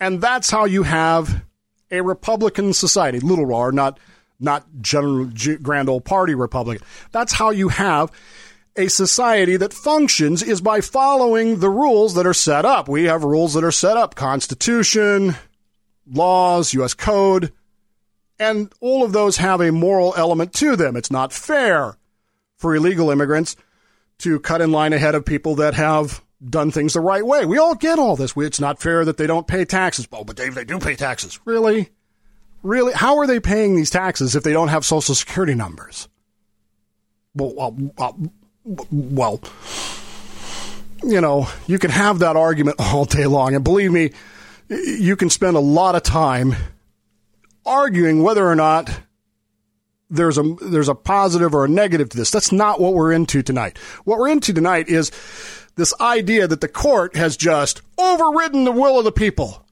and 0.00 0.20
that's 0.20 0.50
how 0.50 0.64
you 0.64 0.84
have 0.84 1.44
a 1.90 2.00
Republican 2.00 2.72
society, 2.72 3.20
little 3.20 3.54
r, 3.54 3.72
not 3.72 3.98
not 4.40 4.66
general 4.80 5.30
grand 5.62 5.88
old 5.88 6.04
party 6.04 6.34
Republican. 6.34 6.86
That's 7.12 7.32
how 7.32 7.50
you 7.50 7.68
have 7.68 8.12
a 8.76 8.88
society 8.88 9.56
that 9.56 9.72
functions 9.72 10.42
is 10.42 10.60
by 10.60 10.80
following 10.80 11.58
the 11.58 11.70
rules 11.70 12.14
that 12.14 12.26
are 12.26 12.34
set 12.34 12.64
up. 12.64 12.88
We 12.88 13.04
have 13.04 13.24
rules 13.24 13.54
that 13.54 13.64
are 13.64 13.72
set 13.72 13.96
up 13.96 14.14
Constitution, 14.14 15.34
laws, 16.06 16.72
U.S. 16.74 16.94
Code, 16.94 17.52
and 18.38 18.72
all 18.80 19.02
of 19.02 19.12
those 19.12 19.38
have 19.38 19.60
a 19.60 19.72
moral 19.72 20.14
element 20.16 20.52
to 20.54 20.76
them. 20.76 20.96
It's 20.96 21.10
not 21.10 21.32
fair 21.32 21.96
for 22.56 22.74
illegal 22.74 23.10
immigrants 23.10 23.56
to 24.18 24.38
cut 24.40 24.60
in 24.60 24.70
line 24.70 24.92
ahead 24.92 25.14
of 25.14 25.24
people 25.24 25.56
that 25.56 25.74
have 25.74 26.22
done 26.48 26.70
things 26.70 26.94
the 26.94 27.00
right 27.00 27.26
way. 27.26 27.44
We 27.44 27.58
all 27.58 27.74
get 27.74 27.98
all 27.98 28.14
this. 28.14 28.36
It's 28.36 28.60
not 28.60 28.80
fair 28.80 29.04
that 29.04 29.16
they 29.16 29.26
don't 29.26 29.46
pay 29.46 29.64
taxes. 29.64 30.06
Oh, 30.12 30.22
but 30.24 30.36
Dave, 30.36 30.54
they 30.54 30.64
do 30.64 30.78
pay 30.78 30.94
taxes. 30.94 31.40
Really? 31.44 31.90
Really? 32.62 32.92
How 32.92 33.18
are 33.18 33.26
they 33.26 33.40
paying 33.40 33.76
these 33.76 33.90
taxes 33.90 34.34
if 34.34 34.42
they 34.42 34.52
don't 34.52 34.68
have 34.68 34.84
social 34.84 35.14
security 35.14 35.54
numbers? 35.54 36.08
Well, 37.34 37.76
well, 37.96 38.18
well, 38.90 39.40
you 41.04 41.20
know, 41.20 41.48
you 41.66 41.78
can 41.78 41.90
have 41.90 42.18
that 42.20 42.36
argument 42.36 42.76
all 42.80 43.04
day 43.04 43.26
long. 43.26 43.54
And 43.54 43.62
believe 43.62 43.92
me, 43.92 44.12
you 44.68 45.16
can 45.16 45.30
spend 45.30 45.56
a 45.56 45.60
lot 45.60 45.94
of 45.94 46.02
time 46.02 46.54
arguing 47.64 48.22
whether 48.22 48.46
or 48.46 48.56
not 48.56 49.00
there's 50.10 50.38
a 50.38 50.42
there's 50.62 50.88
a 50.88 50.94
positive 50.94 51.54
or 51.54 51.64
a 51.66 51.68
negative 51.68 52.08
to 52.10 52.16
this. 52.16 52.30
That's 52.30 52.50
not 52.50 52.80
what 52.80 52.94
we're 52.94 53.12
into 53.12 53.42
tonight. 53.42 53.78
What 54.04 54.18
we're 54.18 54.30
into 54.30 54.52
tonight 54.52 54.88
is 54.88 55.10
this 55.76 55.94
idea 56.00 56.48
that 56.48 56.60
the 56.60 56.68
court 56.68 57.14
has 57.14 57.36
just 57.36 57.82
overridden 57.98 58.64
the 58.64 58.72
will 58.72 58.98
of 58.98 59.04
the 59.04 59.12
people 59.12 59.64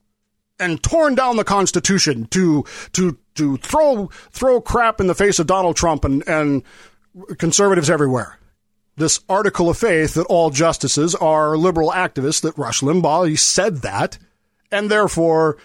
and 0.58 0.82
torn 0.82 1.14
down 1.14 1.36
the 1.36 1.44
Constitution 1.44 2.26
to 2.26 2.64
to 2.92 3.18
to 3.34 3.56
throw 3.58 4.06
throw 4.30 4.60
crap 4.60 5.00
in 5.00 5.06
the 5.06 5.14
face 5.14 5.38
of 5.38 5.46
Donald 5.46 5.76
Trump 5.76 6.04
and, 6.04 6.26
and 6.26 6.62
conservatives 7.38 7.90
everywhere 7.90 8.38
this 8.96 9.20
article 9.28 9.68
of 9.68 9.78
faith 9.78 10.14
that 10.14 10.26
all 10.26 10.50
justices 10.50 11.14
are 11.14 11.56
liberal 11.56 11.90
activists, 11.90 12.40
that 12.42 12.56
Rush 12.56 12.80
Limbaugh, 12.80 13.28
he 13.28 13.36
said 13.36 13.78
that, 13.78 14.18
and 14.72 14.90
therefore 14.90 15.58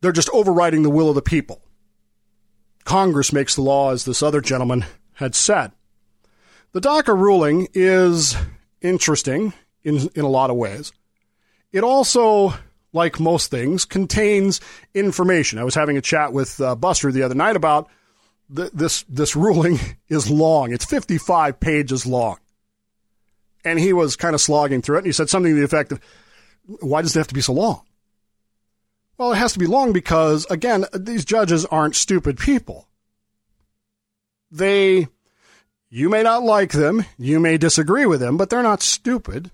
they're 0.00 0.12
just 0.12 0.30
overriding 0.30 0.82
the 0.82 0.90
will 0.90 1.08
of 1.08 1.16
the 1.16 1.22
people. 1.22 1.62
Congress 2.84 3.32
makes 3.32 3.54
the 3.54 3.62
law, 3.62 3.90
as 3.92 4.04
this 4.04 4.22
other 4.22 4.40
gentleman 4.40 4.86
had 5.14 5.34
said. 5.34 5.72
The 6.72 6.80
DACA 6.80 7.16
ruling 7.16 7.68
is 7.74 8.36
interesting 8.80 9.52
in, 9.82 10.08
in 10.14 10.24
a 10.24 10.28
lot 10.28 10.50
of 10.50 10.56
ways. 10.56 10.92
it 11.72 11.82
also, 11.82 12.54
like 12.92 13.20
most 13.20 13.50
things, 13.50 13.84
contains 13.84 14.60
information. 14.94 15.58
I 15.58 15.64
was 15.64 15.74
having 15.74 15.96
a 15.96 16.02
chat 16.02 16.32
with 16.32 16.60
uh, 16.60 16.74
Buster 16.74 17.12
the 17.12 17.22
other 17.22 17.34
night 17.34 17.56
about 17.56 17.88
th- 18.54 18.72
this. 18.72 19.04
This 19.08 19.36
ruling 19.36 19.78
is 20.08 20.30
long. 20.30 20.72
It's 20.72 20.84
55 20.84 21.60
pages 21.60 22.06
long, 22.06 22.38
and 23.64 23.78
he 23.78 23.92
was 23.92 24.16
kind 24.16 24.34
of 24.34 24.40
slogging 24.40 24.82
through 24.82 24.96
it. 24.96 25.00
And 25.00 25.06
he 25.06 25.12
said 25.12 25.30
something 25.30 25.52
to 25.52 25.58
the 25.58 25.64
effect 25.64 25.92
of, 25.92 26.00
"Why 26.80 27.02
does 27.02 27.14
it 27.14 27.20
have 27.20 27.28
to 27.28 27.34
be 27.34 27.40
so 27.40 27.52
long?" 27.52 27.82
Well, 29.20 29.32
it 29.32 29.36
has 29.36 29.52
to 29.52 29.58
be 29.58 29.66
long 29.66 29.92
because, 29.92 30.46
again, 30.48 30.86
these 30.94 31.26
judges 31.26 31.66
aren't 31.66 31.94
stupid 31.94 32.38
people. 32.38 32.88
They, 34.50 35.08
you 35.90 36.08
may 36.08 36.22
not 36.22 36.42
like 36.42 36.72
them, 36.72 37.04
you 37.18 37.38
may 37.38 37.58
disagree 37.58 38.06
with 38.06 38.20
them, 38.20 38.38
but 38.38 38.48
they're 38.48 38.62
not 38.62 38.80
stupid. 38.80 39.50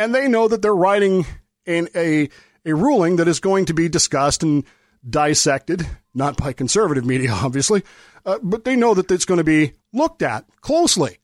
And 0.00 0.12
they 0.12 0.26
know 0.26 0.48
that 0.48 0.62
they're 0.62 0.74
writing 0.74 1.26
in 1.66 1.88
a, 1.94 2.28
a 2.64 2.74
ruling 2.74 3.16
that 3.16 3.28
is 3.28 3.40
going 3.40 3.66
to 3.66 3.74
be 3.74 3.88
discussed 3.88 4.42
and 4.42 4.64
dissected, 5.08 5.86
not 6.14 6.36
by 6.36 6.52
conservative 6.52 7.04
media, 7.04 7.30
obviously, 7.34 7.82
uh, 8.26 8.38
but 8.42 8.64
they 8.64 8.76
know 8.76 8.94
that 8.94 9.10
it's 9.10 9.24
going 9.24 9.38
to 9.38 9.44
be 9.44 9.72
looked 9.92 10.22
at 10.22 10.44
closely. 10.60 11.18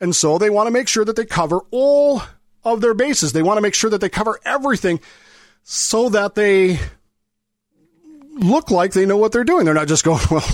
And 0.00 0.14
so 0.16 0.38
they 0.38 0.50
want 0.50 0.66
to 0.66 0.72
make 0.72 0.88
sure 0.88 1.04
that 1.04 1.14
they 1.14 1.24
cover 1.24 1.60
all 1.70 2.22
of 2.64 2.80
their 2.80 2.94
bases. 2.94 3.32
They 3.32 3.42
want 3.42 3.58
to 3.58 3.62
make 3.62 3.74
sure 3.74 3.90
that 3.90 4.00
they 4.00 4.08
cover 4.08 4.38
everything 4.44 5.00
so 5.62 6.08
that 6.08 6.34
they 6.34 6.80
look 8.34 8.70
like 8.70 8.92
they 8.92 9.06
know 9.06 9.16
what 9.16 9.30
they're 9.30 9.44
doing. 9.44 9.64
They're 9.64 9.74
not 9.74 9.88
just 9.88 10.04
going, 10.04 10.20
well, 10.30 10.44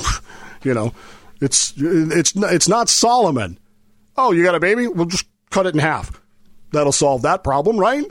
you 0.63 0.75
know, 0.75 0.93
it's 1.41 1.73
it's 1.77 2.35
it's 2.37 2.69
not 2.69 2.89
Solomon. 2.89 3.59
Oh, 4.17 4.33
you 4.33 4.43
got 4.43 4.55
a 4.55 4.61
baby? 4.61 4.87
We'll 4.89 5.07
just 5.07 5.27
cut 5.51 5.67
it 5.67 5.75
in 5.75 5.81
half. 5.81 6.21
That'll 6.73 6.93
solve 6.93 7.23
that 7.23 7.45
problem, 7.45 7.79
right? 7.79 8.05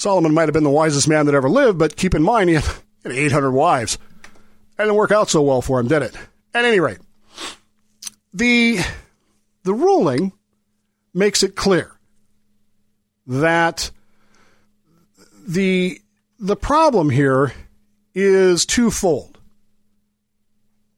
Solomon 0.00 0.32
might 0.32 0.48
have 0.48 0.54
been 0.54 0.64
the 0.64 0.70
wisest 0.70 1.08
man 1.08 1.26
that 1.26 1.34
ever 1.34 1.50
lived, 1.50 1.78
but 1.78 1.94
keep 1.94 2.14
in 2.14 2.22
mind 2.22 2.48
he 2.48 2.54
had 2.54 2.64
800 3.04 3.50
wives. 3.50 3.98
That 4.76 4.84
didn't 4.84 4.96
work 4.96 5.12
out 5.12 5.28
so 5.28 5.42
well 5.42 5.60
for 5.60 5.78
him, 5.78 5.88
did 5.88 6.00
it? 6.00 6.16
At 6.54 6.64
any 6.64 6.80
rate, 6.80 7.00
the 8.32 8.78
the 9.62 9.74
ruling 9.74 10.32
makes 11.12 11.42
it 11.42 11.54
clear 11.54 11.92
that 13.26 13.90
the 15.46 16.00
the 16.38 16.56
problem 16.56 17.10
here 17.10 17.52
is 18.14 18.64
twofold. 18.64 19.38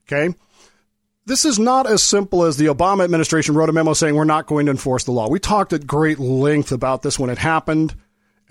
Okay? 0.07 0.33
This 1.27 1.45
is 1.45 1.59
not 1.59 1.89
as 1.89 2.05
simple 2.05 2.45
as 2.45 2.57
the 2.57 2.67
Obama 2.67 3.03
administration 3.03 3.57
wrote 3.57 3.69
a 3.69 3.73
memo 3.73 3.95
saying 3.95 4.15
we're 4.15 4.25
not 4.25 4.47
going 4.47 4.67
to 4.67 4.73
enforce 4.73 5.05
the 5.05 5.13
law. 5.13 5.29
We 5.29 5.41
talked 5.41 5.73
at 5.73 5.89
great 5.89 6.21
length 6.21 6.71
about 6.71 7.03
this 7.03 7.19
when 7.19 7.31
it 7.31 7.39
happened 7.39 7.97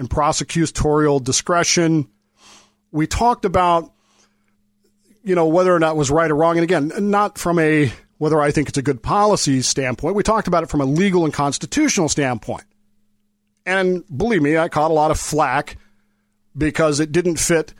and 0.02 0.10
prosecutorial 0.10 1.24
discretion. 1.24 2.10
We 2.92 3.08
talked 3.08 3.46
about 3.46 3.94
you 5.24 5.36
know 5.36 5.46
whether 5.46 5.74
or 5.74 5.80
not 5.80 5.92
it 5.92 5.98
was 5.98 6.12
right 6.12 6.30
or 6.30 6.36
wrong 6.36 6.58
and 6.58 6.64
again, 6.64 6.92
not 7.10 7.38
from 7.38 7.60
a 7.60 7.94
whether 8.18 8.42
I 8.42 8.52
think 8.52 8.68
it's 8.68 8.78
a 8.78 8.84
good 8.84 9.02
policy 9.02 9.62
standpoint. 9.62 10.16
We 10.16 10.24
talked 10.24 10.48
about 10.48 10.64
it 10.64 10.70
from 10.70 10.82
a 10.82 10.86
legal 10.86 11.24
and 11.24 11.34
constitutional 11.34 12.10
standpoint. 12.10 12.66
And 13.66 14.04
believe 14.16 14.42
me, 14.42 14.58
I 14.58 14.70
caught 14.70 14.92
a 14.92 14.94
lot 14.94 15.12
of 15.12 15.20
flack 15.20 15.78
because 16.58 17.00
it 17.00 17.12
didn't 17.12 17.38
fit 17.38 17.74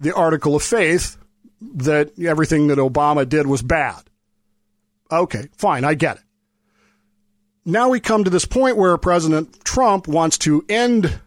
the 0.00 0.14
article 0.14 0.56
of 0.56 0.62
faith 0.62 1.18
that 1.60 2.18
everything 2.18 2.66
that 2.68 2.78
Obama 2.78 3.28
did 3.28 3.46
was 3.46 3.62
bad. 3.62 4.02
Okay, 5.12 5.48
fine, 5.56 5.84
I 5.84 5.94
get 5.94 6.16
it. 6.16 6.22
Now 7.64 7.90
we 7.90 8.00
come 8.00 8.24
to 8.24 8.30
this 8.30 8.44
point 8.46 8.76
where 8.76 8.96
President 8.96 9.62
Trump 9.64 10.08
wants 10.08 10.38
to 10.38 10.64
end 10.68 11.20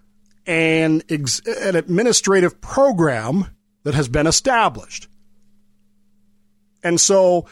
an, 0.50 1.04
ex- 1.10 1.42
an 1.46 1.76
administrative 1.76 2.60
program 2.60 3.56
that 3.84 3.94
has 3.94 4.10
been 4.10 4.28
established. 4.28 5.08
And 6.84 7.00
so 7.00 7.46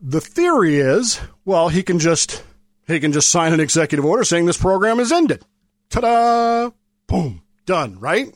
the 0.00 0.20
theory 0.20 0.76
is, 0.76 1.20
well, 1.44 1.68
he 1.68 1.82
can 1.82 1.98
just 1.98 2.44
he 2.86 3.00
can 3.00 3.12
just 3.12 3.30
sign 3.30 3.52
an 3.52 3.60
executive 3.60 4.04
order 4.04 4.24
saying 4.24 4.46
this 4.46 4.56
program 4.56 5.00
is 5.00 5.12
ended. 5.12 5.44
Ta-da! 5.90 6.70
Boom, 7.06 7.42
done, 7.66 7.98
right? 7.98 8.34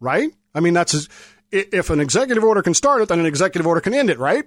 right? 0.00 0.30
I 0.54 0.60
mean, 0.60 0.74
that's 0.74 1.08
if 1.50 1.90
an 1.90 2.00
executive 2.00 2.44
order 2.44 2.62
can 2.62 2.74
start 2.74 3.02
it, 3.02 3.08
then 3.08 3.20
an 3.20 3.26
executive 3.26 3.66
order 3.66 3.80
can 3.80 3.94
end 3.94 4.10
it, 4.10 4.18
right? 4.18 4.44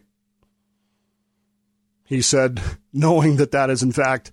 He 2.05 2.22
said, 2.22 2.61
knowing 2.93 3.38
that 3.38 3.51
that 3.51 3.70
is 3.70 3.84
in 3.84 3.91
fact 3.91 4.32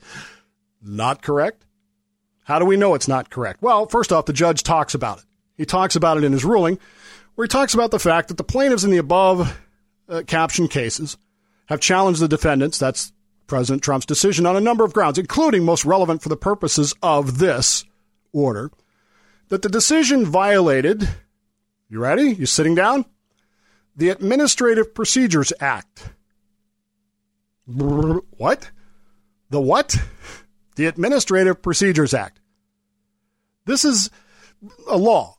not 0.82 1.22
correct. 1.22 1.64
How 2.52 2.58
do 2.58 2.66
we 2.66 2.76
know 2.76 2.92
it's 2.92 3.08
not 3.08 3.30
correct? 3.30 3.62
Well, 3.62 3.86
first 3.86 4.12
off, 4.12 4.26
the 4.26 4.34
judge 4.34 4.62
talks 4.62 4.92
about 4.92 5.20
it. 5.20 5.24
He 5.56 5.64
talks 5.64 5.96
about 5.96 6.18
it 6.18 6.24
in 6.24 6.32
his 6.32 6.44
ruling, 6.44 6.78
where 7.34 7.46
he 7.46 7.48
talks 7.48 7.72
about 7.72 7.90
the 7.92 7.98
fact 7.98 8.28
that 8.28 8.36
the 8.36 8.44
plaintiffs 8.44 8.84
in 8.84 8.90
the 8.90 8.98
above 8.98 9.58
uh, 10.06 10.20
captioned 10.26 10.68
cases 10.70 11.16
have 11.70 11.80
challenged 11.80 12.20
the 12.20 12.28
defendants, 12.28 12.76
that's 12.76 13.10
President 13.46 13.82
Trump's 13.82 14.04
decision, 14.04 14.44
on 14.44 14.54
a 14.54 14.60
number 14.60 14.84
of 14.84 14.92
grounds, 14.92 15.16
including 15.16 15.64
most 15.64 15.86
relevant 15.86 16.20
for 16.20 16.28
the 16.28 16.36
purposes 16.36 16.94
of 17.02 17.38
this 17.38 17.86
order, 18.34 18.70
that 19.48 19.62
the 19.62 19.70
decision 19.70 20.26
violated, 20.26 21.08
you 21.88 22.00
ready? 22.00 22.34
You 22.34 22.44
sitting 22.44 22.74
down? 22.74 23.06
The 23.96 24.10
Administrative 24.10 24.94
Procedures 24.94 25.54
Act. 25.58 26.10
What? 27.64 28.70
The 29.48 29.58
what? 29.58 29.96
The 30.76 30.84
Administrative 30.84 31.62
Procedures 31.62 32.12
Act. 32.12 32.40
This 33.64 33.84
is 33.84 34.10
a 34.88 34.96
law. 34.96 35.36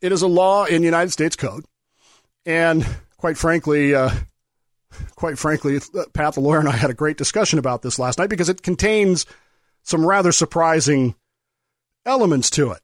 It 0.00 0.12
is 0.12 0.22
a 0.22 0.28
law 0.28 0.64
in 0.64 0.82
United 0.82 1.10
States 1.10 1.36
Code. 1.36 1.64
And 2.46 2.86
quite 3.16 3.36
frankly, 3.36 3.94
uh, 3.94 4.10
quite 5.16 5.38
frankly, 5.38 5.78
Pat 6.14 6.34
the 6.34 6.40
lawyer 6.40 6.58
and 6.58 6.68
I 6.68 6.76
had 6.76 6.90
a 6.90 6.94
great 6.94 7.16
discussion 7.16 7.58
about 7.58 7.82
this 7.82 7.98
last 7.98 8.18
night 8.18 8.30
because 8.30 8.48
it 8.48 8.62
contains 8.62 9.26
some 9.82 10.04
rather 10.04 10.32
surprising 10.32 11.14
elements 12.06 12.50
to 12.50 12.72
it. 12.72 12.80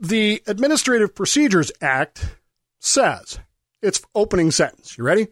The 0.00 0.42
Administrative 0.46 1.14
Procedures 1.14 1.70
Act 1.80 2.36
says, 2.80 3.38
its 3.80 4.02
opening 4.14 4.50
sentence, 4.50 4.98
you 4.98 5.04
ready? 5.04 5.28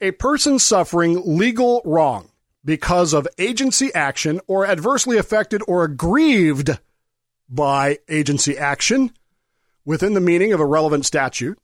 A 0.00 0.12
person 0.12 0.58
suffering 0.58 1.22
legal 1.38 1.82
wrong 1.84 2.31
because 2.64 3.12
of 3.12 3.26
agency 3.38 3.92
action 3.94 4.40
or 4.46 4.66
adversely 4.66 5.18
affected 5.18 5.62
or 5.66 5.84
aggrieved 5.84 6.78
by 7.48 7.98
agency 8.08 8.56
action 8.56 9.12
within 9.84 10.14
the 10.14 10.20
meaning 10.20 10.52
of 10.52 10.60
a 10.60 10.66
relevant 10.66 11.04
statute 11.04 11.58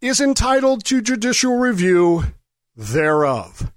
is 0.00 0.20
entitled 0.20 0.84
to 0.84 1.00
judicial 1.00 1.56
review 1.56 2.24
thereof. 2.76 3.72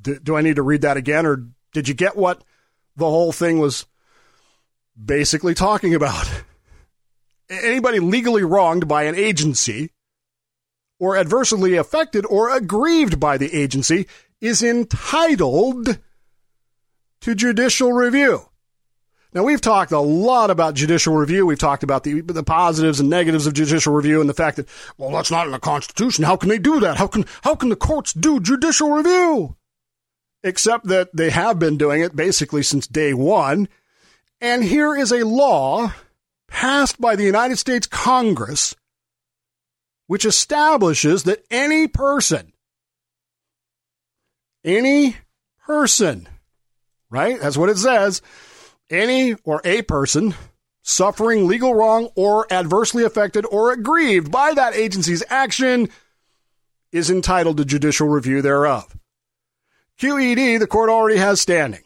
Do, 0.00 0.18
do 0.18 0.36
I 0.36 0.42
need 0.42 0.56
to 0.56 0.62
read 0.62 0.82
that 0.82 0.96
again 0.96 1.26
or 1.26 1.46
did 1.72 1.88
you 1.88 1.94
get 1.94 2.16
what 2.16 2.42
the 2.96 3.06
whole 3.06 3.32
thing 3.32 3.58
was 3.58 3.86
basically 5.02 5.54
talking 5.54 5.94
about? 5.94 6.30
Anybody 7.50 7.98
legally 7.98 8.44
wronged 8.44 8.86
by 8.86 9.04
an 9.04 9.14
agency 9.14 9.90
or 10.98 11.16
adversely 11.16 11.76
affected 11.76 12.26
or 12.26 12.54
aggrieved 12.54 13.20
by 13.20 13.38
the 13.38 13.54
agency 13.54 14.06
is 14.40 14.62
entitled 14.62 15.98
to 17.20 17.34
judicial 17.34 17.92
review. 17.92 18.48
Now 19.34 19.44
we've 19.44 19.60
talked 19.60 19.92
a 19.92 20.00
lot 20.00 20.50
about 20.50 20.74
judicial 20.74 21.14
review. 21.14 21.44
We've 21.44 21.58
talked 21.58 21.82
about 21.82 22.02
the 22.02 22.22
the 22.22 22.42
positives 22.42 22.98
and 22.98 23.10
negatives 23.10 23.46
of 23.46 23.52
judicial 23.52 23.92
review 23.92 24.20
and 24.20 24.28
the 24.28 24.34
fact 24.34 24.56
that 24.56 24.68
well 24.96 25.10
that's 25.10 25.30
not 25.30 25.46
in 25.46 25.52
the 25.52 25.58
constitution. 25.58 26.24
How 26.24 26.36
can 26.36 26.48
they 26.48 26.58
do 26.58 26.80
that? 26.80 26.96
How 26.96 27.06
can 27.06 27.26
how 27.42 27.54
can 27.54 27.68
the 27.68 27.76
courts 27.76 28.12
do 28.12 28.40
judicial 28.40 28.90
review? 28.90 29.56
except 30.42 30.86
that 30.86 31.14
they 31.14 31.30
have 31.30 31.58
been 31.58 31.76
doing 31.76 32.00
it 32.00 32.16
basically 32.16 32.62
since 32.62 32.86
day 32.86 33.14
one. 33.14 33.68
And 34.40 34.62
here 34.62 34.96
is 34.96 35.12
a 35.12 35.26
law 35.26 35.92
passed 36.46 37.00
by 37.00 37.16
the 37.16 37.24
United 37.24 37.58
States 37.58 37.86
Congress 37.86 38.74
which 40.08 40.24
establishes 40.24 41.22
that 41.24 41.44
any 41.50 41.86
person, 41.86 42.52
any 44.64 45.16
person, 45.64 46.26
right? 47.10 47.40
That's 47.40 47.56
what 47.56 47.68
it 47.68 47.78
says. 47.78 48.20
Any 48.90 49.34
or 49.44 49.60
a 49.64 49.82
person 49.82 50.34
suffering 50.82 51.46
legal 51.46 51.74
wrong 51.74 52.08
or 52.16 52.50
adversely 52.50 53.04
affected 53.04 53.44
or 53.50 53.70
aggrieved 53.70 54.32
by 54.32 54.54
that 54.54 54.74
agency's 54.74 55.22
action 55.28 55.88
is 56.90 57.10
entitled 57.10 57.58
to 57.58 57.64
judicial 57.66 58.08
review 58.08 58.40
thereof. 58.40 58.96
QED, 60.00 60.58
the 60.58 60.66
court 60.66 60.88
already 60.88 61.18
has 61.18 61.38
standing. 61.38 61.82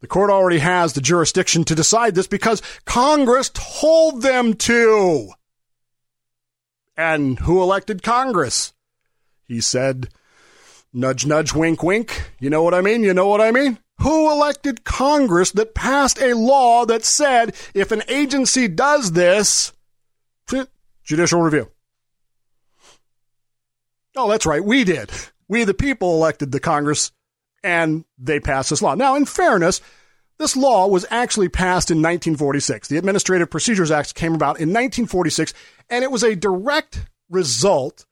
The 0.00 0.08
court 0.08 0.30
already 0.30 0.58
has 0.58 0.94
the 0.94 1.00
jurisdiction 1.00 1.62
to 1.64 1.76
decide 1.76 2.16
this 2.16 2.26
because 2.26 2.60
Congress 2.84 3.52
told 3.54 4.22
them 4.22 4.54
to. 4.54 5.30
And 6.96 7.38
who 7.40 7.62
elected 7.62 8.02
Congress? 8.02 8.72
He 9.46 9.60
said 9.60 10.08
Nudge, 10.92 11.24
nudge, 11.24 11.54
wink, 11.54 11.82
wink. 11.82 12.30
You 12.38 12.50
know 12.50 12.62
what 12.62 12.74
I 12.74 12.82
mean? 12.82 13.02
You 13.02 13.14
know 13.14 13.28
what 13.28 13.40
I 13.40 13.50
mean? 13.50 13.78
Who 14.00 14.30
elected 14.30 14.84
Congress 14.84 15.52
that 15.52 15.74
passed 15.74 16.20
a 16.20 16.34
law 16.34 16.84
that 16.86 17.04
said 17.04 17.54
if 17.72 17.92
an 17.92 18.02
agency 18.08 18.68
does 18.68 19.12
this, 19.12 19.72
judicial 21.04 21.40
review? 21.40 21.70
Oh, 24.16 24.28
that's 24.28 24.44
right. 24.44 24.62
We 24.62 24.84
did. 24.84 25.10
We, 25.48 25.64
the 25.64 25.74
people, 25.74 26.14
elected 26.14 26.52
the 26.52 26.60
Congress 26.60 27.10
and 27.64 28.04
they 28.18 28.40
passed 28.40 28.70
this 28.70 28.82
law. 28.82 28.94
Now, 28.94 29.14
in 29.14 29.24
fairness, 29.24 29.80
this 30.42 30.56
law 30.56 30.88
was 30.88 31.06
actually 31.08 31.48
passed 31.48 31.90
in 31.90 31.98
1946. 31.98 32.88
The 32.88 32.98
Administrative 32.98 33.48
Procedures 33.48 33.90
Act 33.90 34.14
came 34.14 34.34
about 34.34 34.58
in 34.58 34.68
1946, 34.68 35.54
and 35.88 36.02
it 36.02 36.10
was 36.10 36.24
a 36.24 36.34
direct 36.34 37.06
result 37.30 38.04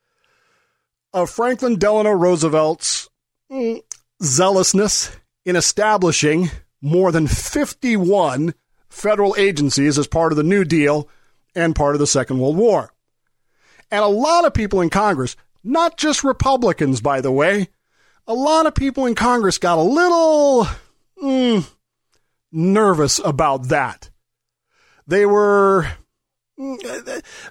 of 1.12 1.28
Franklin 1.28 1.76
Delano 1.76 2.12
Roosevelt's 2.12 3.08
mm, 3.50 3.82
zealousness 4.22 5.16
in 5.44 5.56
establishing 5.56 6.50
more 6.80 7.10
than 7.10 7.26
51 7.26 8.54
federal 8.88 9.34
agencies 9.36 9.98
as 9.98 10.06
part 10.06 10.32
of 10.32 10.36
the 10.36 10.44
New 10.44 10.64
Deal 10.64 11.08
and 11.56 11.74
part 11.74 11.96
of 11.96 11.98
the 11.98 12.06
Second 12.06 12.38
World 12.38 12.56
War. 12.56 12.92
And 13.90 14.04
a 14.04 14.08
lot 14.08 14.44
of 14.44 14.54
people 14.54 14.80
in 14.80 14.88
Congress, 14.88 15.34
not 15.64 15.96
just 15.96 16.22
Republicans, 16.22 17.00
by 17.00 17.20
the 17.20 17.32
way, 17.32 17.68
a 18.28 18.34
lot 18.34 18.66
of 18.66 18.74
people 18.76 19.06
in 19.06 19.16
Congress 19.16 19.58
got 19.58 19.78
a 19.78 19.82
little 19.82 20.68
mm, 21.20 21.66
nervous 22.53 23.20
about 23.24 23.68
that. 23.68 24.11
They 25.07 25.26
were 25.26 25.88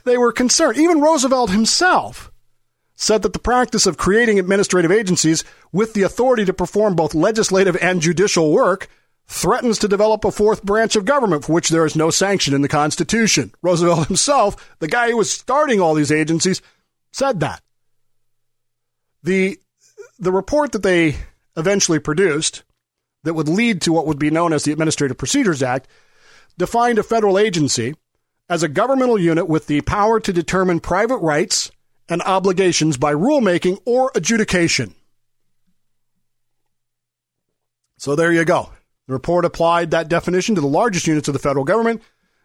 they 0.03 0.17
were 0.17 0.31
concerned. 0.31 0.77
Even 0.77 1.01
Roosevelt 1.01 1.49
himself 1.49 2.31
said 2.95 3.21
that 3.21 3.33
the 3.33 3.39
practice 3.39 3.85
of 3.85 3.97
creating 3.97 4.37
administrative 4.37 4.91
agencies 4.91 5.43
with 5.71 5.93
the 5.93 6.03
authority 6.03 6.45
to 6.45 6.53
perform 6.53 6.95
both 6.95 7.15
legislative 7.15 7.77
and 7.81 8.01
judicial 8.01 8.51
work 8.51 8.89
threatens 9.25 9.79
to 9.79 9.87
develop 9.87 10.25
a 10.25 10.31
fourth 10.31 10.63
branch 10.63 10.95
of 10.95 11.05
government 11.05 11.45
for 11.45 11.53
which 11.53 11.69
there 11.69 11.85
is 11.85 11.95
no 11.95 12.09
sanction 12.09 12.53
in 12.53 12.61
the 12.61 12.67
Constitution. 12.67 13.53
Roosevelt 13.61 14.07
himself, 14.07 14.75
the 14.79 14.87
guy 14.87 15.11
who 15.11 15.17
was 15.17 15.31
starting 15.31 15.79
all 15.79 15.93
these 15.93 16.11
agencies, 16.11 16.61
said 17.11 17.39
that. 17.39 17.61
The, 19.23 19.59
the 20.17 20.31
report 20.31 20.71
that 20.73 20.83
they 20.83 21.15
eventually 21.55 21.99
produced 21.99 22.63
that 23.23 23.33
would 23.33 23.49
lead 23.49 23.81
to 23.81 23.93
what 23.93 24.07
would 24.07 24.19
be 24.19 24.29
known 24.29 24.53
as 24.53 24.63
the 24.63 24.71
Administrative 24.71 25.17
Procedures 25.17 25.63
Act 25.63 25.87
defined 26.57 26.99
a 26.99 27.03
federal 27.03 27.37
agency 27.37 27.95
as 28.49 28.63
a 28.63 28.67
governmental 28.67 29.19
unit 29.19 29.47
with 29.47 29.67
the 29.67 29.81
power 29.81 30.19
to 30.19 30.33
determine 30.33 30.79
private 30.79 31.17
rights 31.17 31.71
and 32.07 32.21
obligations 32.23 32.97
by 32.97 33.13
rulemaking 33.13 33.79
or 33.85 34.11
adjudication. 34.15 34.95
So 37.97 38.15
there 38.15 38.31
you 38.31 38.45
go. 38.45 38.71
The 39.07 39.13
report 39.13 39.45
applied 39.45 39.91
that 39.91 40.07
definition 40.07 40.55
to 40.55 40.61
the 40.61 40.67
largest 40.67 41.05
units 41.05 41.27
of 41.27 41.33
the 41.33 41.39
federal 41.39 41.65
government, 41.65 42.01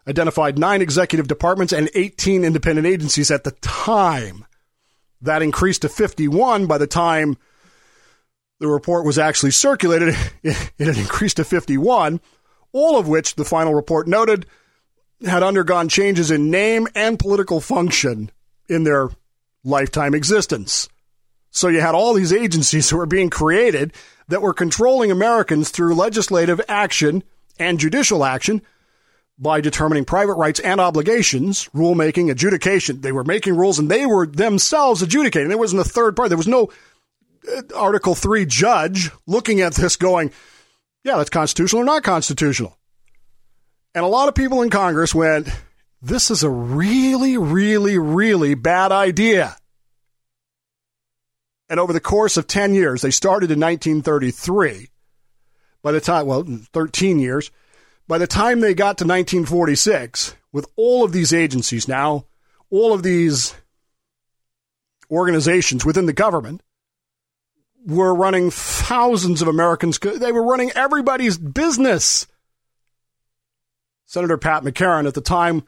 identified 0.07 0.59
nine 0.59 0.81
executive 0.81 1.27
departments 1.27 1.73
and 1.73 1.89
18 1.95 2.43
independent 2.43 2.85
agencies 2.85 3.31
at 3.31 3.43
the 3.43 3.51
time. 3.61 4.45
That 5.21 5.41
increased 5.41 5.81
to 5.83 5.89
51 5.89 6.67
by 6.67 6.77
the 6.77 6.87
time 6.87 7.37
the 8.59 8.67
report 8.67 9.05
was 9.05 9.17
actually 9.17 9.51
circulated. 9.51 10.15
It 10.43 10.87
had 10.87 10.97
increased 10.97 11.37
to 11.37 11.43
51, 11.43 12.19
all 12.71 12.97
of 12.97 13.07
which 13.07 13.35
the 13.35 13.45
final 13.45 13.73
report 13.73 14.07
noted 14.07 14.45
had 15.25 15.43
undergone 15.43 15.89
changes 15.89 16.31
in 16.31 16.51
name 16.51 16.87
and 16.93 17.17
political 17.17 17.61
function 17.61 18.29
in 18.67 18.83
their 18.83 19.09
lifetime 19.63 20.13
existence. 20.13 20.89
So 21.51 21.69
you 21.69 21.79
had 21.79 21.95
all 21.95 22.13
these 22.13 22.33
agencies 22.33 22.89
that 22.89 22.97
were 22.97 23.05
being 23.05 23.29
created 23.29 23.93
that 24.27 24.41
were 24.41 24.53
controlling 24.53 25.11
Americans 25.11 25.69
through 25.69 25.95
legislative 25.95 26.59
action 26.67 27.23
and 27.59 27.79
judicial 27.79 28.25
action 28.25 28.61
by 29.37 29.61
determining 29.61 30.05
private 30.05 30.33
rights 30.33 30.59
and 30.59 30.79
obligations, 30.79 31.69
rulemaking, 31.75 32.31
adjudication. 32.31 33.01
They 33.01 33.11
were 33.11 33.23
making 33.23 33.55
rules 33.55 33.79
and 33.79 33.89
they 33.91 34.05
were 34.05 34.25
themselves 34.25 35.01
adjudicating. 35.01 35.49
There 35.49 35.57
wasn't 35.57 35.81
a 35.81 35.89
third 35.89 36.15
party. 36.15 36.29
There 36.29 36.37
was 36.37 36.47
no 36.47 36.69
Article 37.75 38.15
3 38.15 38.45
judge 38.45 39.11
looking 39.27 39.61
at 39.61 39.75
this 39.75 39.95
going, 39.95 40.31
yeah, 41.03 41.17
that's 41.17 41.29
constitutional 41.29 41.81
or 41.81 41.85
not 41.85 42.03
constitutional. 42.03 42.77
And 43.93 44.03
a 44.03 44.09
lot 44.09 44.27
of 44.27 44.35
people 44.35 44.61
in 44.61 44.69
Congress 44.69 45.15
went, 45.15 45.47
this 46.01 46.29
is 46.29 46.43
a 46.43 46.49
really, 46.49 47.37
really, 47.37 47.97
really 47.97 48.55
bad 48.55 48.91
idea. 48.91 49.55
And 51.69 51.79
over 51.79 51.93
the 51.93 51.99
course 51.99 52.37
of 52.37 52.47
10 52.47 52.73
years, 52.73 53.01
they 53.01 53.11
started 53.11 53.51
in 53.51 53.59
1933. 53.59 54.89
By 55.81 55.91
the 55.91 56.01
time, 56.01 56.25
well, 56.25 56.43
13 56.43 57.19
years, 57.19 57.51
by 58.07 58.17
the 58.17 58.27
time 58.27 58.59
they 58.59 58.73
got 58.73 58.97
to 58.97 59.05
1946, 59.05 60.35
with 60.51 60.67
all 60.75 61.03
of 61.03 61.11
these 61.11 61.33
agencies 61.33 61.87
now, 61.87 62.25
all 62.69 62.93
of 62.93 63.03
these 63.03 63.55
organizations 65.09 65.85
within 65.85 66.05
the 66.05 66.13
government 66.13 66.61
were 67.85 68.13
running 68.13 68.51
thousands 68.51 69.41
of 69.41 69.47
Americans. 69.47 69.99
They 69.99 70.31
were 70.31 70.45
running 70.45 70.71
everybody's 70.75 71.37
business. 71.37 72.27
Senator 74.05 74.37
Pat 74.37 74.63
McCarran 74.63 75.07
at 75.07 75.13
the 75.13 75.21
time 75.21 75.63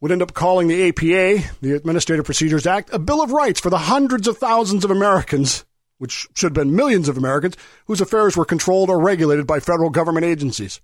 would 0.00 0.12
end 0.12 0.22
up 0.22 0.34
calling 0.34 0.68
the 0.68 0.88
APA, 0.88 1.56
the 1.60 1.74
Administrative 1.74 2.24
Procedures 2.24 2.66
Act, 2.66 2.90
a 2.92 2.98
Bill 2.98 3.22
of 3.22 3.32
Rights 3.32 3.60
for 3.60 3.70
the 3.70 3.78
hundreds 3.78 4.28
of 4.28 4.36
thousands 4.36 4.84
of 4.84 4.90
Americans, 4.90 5.64
which 5.98 6.28
should 6.34 6.48
have 6.48 6.64
been 6.64 6.76
millions 6.76 7.08
of 7.08 7.16
Americans, 7.16 7.56
whose 7.86 8.00
affairs 8.00 8.36
were 8.36 8.44
controlled 8.44 8.90
or 8.90 9.00
regulated 9.00 9.46
by 9.46 9.60
federal 9.60 9.90
government 9.90 10.26
agencies. 10.26 10.80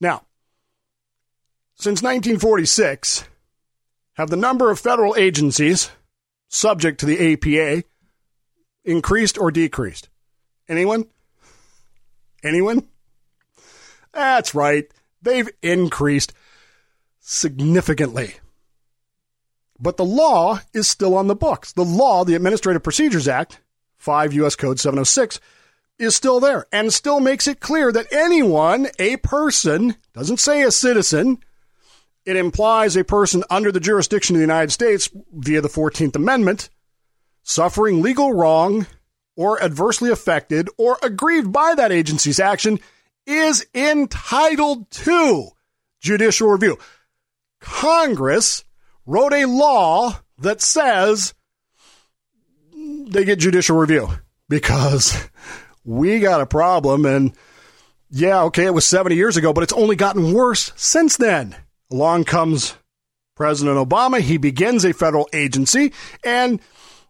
Now, 0.00 0.22
since 1.74 2.02
1946, 2.02 3.24
have 4.14 4.30
the 4.30 4.36
number 4.36 4.70
of 4.70 4.78
federal 4.78 5.16
agencies 5.16 5.90
subject 6.48 7.00
to 7.00 7.06
the 7.06 7.32
APA 7.32 7.84
increased 8.84 9.38
or 9.38 9.50
decreased? 9.50 10.08
Anyone? 10.68 11.06
Anyone? 12.42 12.88
That's 14.12 14.54
right. 14.54 14.90
They've 15.22 15.48
increased 15.62 16.32
significantly. 17.20 18.34
But 19.78 19.96
the 19.96 20.04
law 20.04 20.60
is 20.72 20.88
still 20.88 21.14
on 21.16 21.26
the 21.26 21.34
books. 21.34 21.72
The 21.72 21.84
law, 21.84 22.24
the 22.24 22.34
Administrative 22.34 22.82
Procedures 22.82 23.28
Act, 23.28 23.60
5 23.96 24.32
U.S. 24.34 24.56
Code 24.56 24.78
706, 24.78 25.40
is 25.98 26.14
still 26.16 26.40
there 26.40 26.66
and 26.72 26.92
still 26.92 27.20
makes 27.20 27.46
it 27.46 27.60
clear 27.60 27.92
that 27.92 28.12
anyone, 28.12 28.88
a 28.98 29.16
person, 29.18 29.96
doesn't 30.12 30.40
say 30.40 30.62
a 30.62 30.70
citizen, 30.70 31.38
it 32.24 32.36
implies 32.36 32.96
a 32.96 33.04
person 33.04 33.42
under 33.50 33.72
the 33.72 33.80
jurisdiction 33.80 34.36
of 34.36 34.38
the 34.38 34.44
United 34.44 34.70
States 34.70 35.08
via 35.32 35.60
the 35.60 35.68
14th 35.68 36.16
Amendment, 36.16 36.70
suffering 37.42 38.02
legal 38.02 38.32
wrong 38.32 38.86
or 39.36 39.62
adversely 39.62 40.10
affected 40.10 40.68
or 40.76 40.98
aggrieved 41.02 41.52
by 41.52 41.74
that 41.74 41.92
agency's 41.92 42.40
action 42.40 42.78
is 43.26 43.66
entitled 43.74 44.90
to 44.90 45.48
judicial 46.00 46.48
review. 46.48 46.78
Congress 47.60 48.64
wrote 49.06 49.32
a 49.32 49.46
law 49.46 50.18
that 50.38 50.60
says 50.60 51.34
they 52.74 53.24
get 53.24 53.38
judicial 53.38 53.76
review 53.76 54.08
because 54.48 55.28
we 55.84 56.20
got 56.20 56.40
a 56.40 56.46
problem. 56.46 57.06
And 57.06 57.32
yeah, 58.10 58.42
okay, 58.44 58.66
it 58.66 58.74
was 58.74 58.84
70 58.86 59.14
years 59.16 59.36
ago, 59.36 59.52
but 59.52 59.62
it's 59.62 59.72
only 59.72 59.96
gotten 59.96 60.32
worse 60.32 60.72
since 60.76 61.16
then. 61.16 61.56
Along 61.90 62.24
comes 62.24 62.74
President 63.36 63.76
Obama. 63.76 64.20
He 64.20 64.36
begins 64.36 64.84
a 64.84 64.92
federal 64.92 65.28
agency. 65.32 65.92
And 66.24 66.60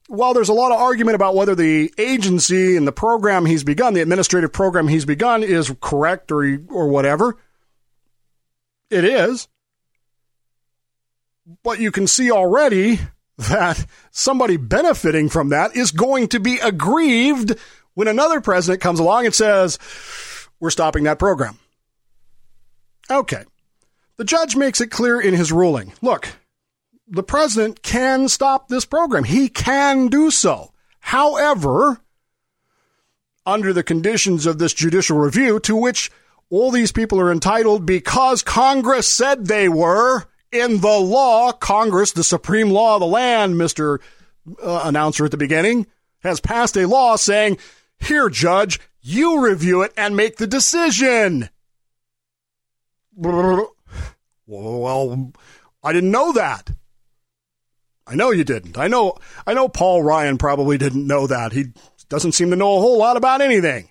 while 0.09 0.34
there's 0.34 0.48
a 0.48 0.55
lot 0.55 0.72
of 0.72 0.80
argument 0.80 1.14
about 1.14 1.34
whether 1.34 1.55
the 1.55 1.92
agency 1.98 2.76
and 2.76 2.86
the 2.86 2.92
program 2.92 3.46
he's 3.46 3.64
begun, 3.64 3.94
the 3.94 4.03
administrative 4.03 4.53
program 4.53 4.88
he's 4.88 5.05
begun, 5.05 5.42
is 5.42 5.74
correct 5.80 6.30
or, 6.32 6.61
or 6.68 6.88
whatever, 6.88 7.38
it 8.90 9.05
is. 9.05 9.48
But 11.62 11.80
you 11.80 11.90
can 11.90 12.07
see 12.07 12.30
already 12.30 13.00
that 13.38 13.84
somebody 14.11 14.57
benefiting 14.57 15.28
from 15.28 15.48
that 15.50 15.76
is 15.76 15.90
going 15.90 16.28
to 16.28 16.40
be 16.40 16.59
aggrieved 16.59 17.59
when 17.94 18.09
another 18.09 18.40
president 18.40 18.80
comes 18.80 19.00
along 19.00 19.26
and 19.26 19.34
says, 19.34 19.78
We're 20.61 20.70
stopping 20.70 21.05
that 21.05 21.18
program. 21.18 21.59
Okay. 23.11 23.44
The 24.16 24.24
judge 24.24 24.57
makes 24.57 24.80
it 24.80 24.90
clear 24.90 25.20
in 25.20 25.34
his 25.34 25.53
ruling 25.53 25.92
look, 26.00 26.28
the 27.12 27.22
president 27.22 27.82
can 27.82 28.26
stop 28.26 28.68
this 28.68 28.86
program. 28.86 29.24
He 29.24 29.48
can 29.48 30.08
do 30.08 30.30
so. 30.30 30.72
However, 31.00 32.00
under 33.44 33.72
the 33.74 33.82
conditions 33.82 34.46
of 34.46 34.58
this 34.58 34.72
judicial 34.72 35.18
review, 35.18 35.60
to 35.60 35.76
which 35.76 36.10
all 36.48 36.70
these 36.70 36.90
people 36.90 37.20
are 37.20 37.30
entitled 37.30 37.84
because 37.84 38.42
Congress 38.42 39.06
said 39.06 39.46
they 39.46 39.68
were, 39.68 40.24
in 40.50 40.80
the 40.80 40.98
law, 40.98 41.52
Congress, 41.52 42.12
the 42.12 42.24
supreme 42.24 42.70
law 42.70 42.94
of 42.94 43.00
the 43.00 43.06
land, 43.06 43.56
Mr. 43.56 44.00
Uh, 44.62 44.82
announcer 44.84 45.26
at 45.26 45.30
the 45.30 45.36
beginning, 45.36 45.86
has 46.22 46.40
passed 46.40 46.76
a 46.76 46.86
law 46.86 47.16
saying, 47.16 47.58
here, 47.98 48.30
judge, 48.30 48.80
you 49.02 49.44
review 49.44 49.82
it 49.82 49.92
and 49.98 50.16
make 50.16 50.36
the 50.36 50.46
decision. 50.46 51.50
Well, 54.46 55.32
I 55.84 55.92
didn't 55.92 56.10
know 56.10 56.32
that. 56.32 56.70
I 58.07 58.14
know 58.14 58.30
you 58.30 58.44
didn't. 58.44 58.78
I 58.78 58.88
know 58.88 59.16
I 59.46 59.55
know 59.55 59.68
Paul 59.68 60.03
Ryan 60.03 60.38
probably 60.38 60.78
didn't 60.78 61.07
know 61.07 61.26
that. 61.26 61.53
He 61.53 61.66
doesn't 62.09 62.32
seem 62.32 62.50
to 62.50 62.57
know 62.57 62.76
a 62.76 62.80
whole 62.80 62.98
lot 62.98 63.16
about 63.16 63.40
anything. 63.40 63.88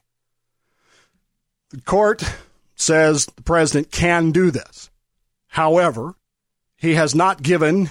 The 1.69 1.81
court 1.81 2.23
says 2.75 3.25
the 3.25 3.41
president 3.43 3.91
can 3.91 4.31
do 4.31 4.51
this. 4.51 4.89
However, 5.47 6.15
he 6.75 6.95
has 6.95 7.15
not 7.15 7.41
given 7.41 7.89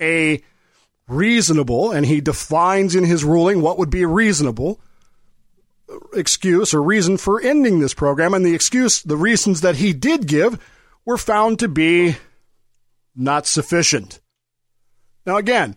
a 0.00 0.42
reasonable, 1.08 1.92
and 1.92 2.04
he 2.04 2.20
defines 2.20 2.94
in 2.94 3.04
his 3.04 3.24
ruling 3.24 3.62
what 3.62 3.78
would 3.78 3.90
be 3.90 4.02
a 4.02 4.08
reasonable 4.08 4.80
excuse 6.12 6.74
or 6.74 6.82
reason 6.82 7.16
for 7.16 7.40
ending 7.40 7.78
this 7.78 7.94
program. 7.94 8.34
And 8.34 8.44
the 8.44 8.54
excuse, 8.54 9.02
the 9.02 9.16
reasons 9.16 9.60
that 9.60 9.76
he 9.76 9.92
did 9.92 10.26
give 10.26 10.58
were 11.04 11.18
found 11.18 11.60
to 11.60 11.68
be 11.68 12.16
not 13.14 13.46
sufficient. 13.46 14.20
Now, 15.26 15.36
again, 15.36 15.76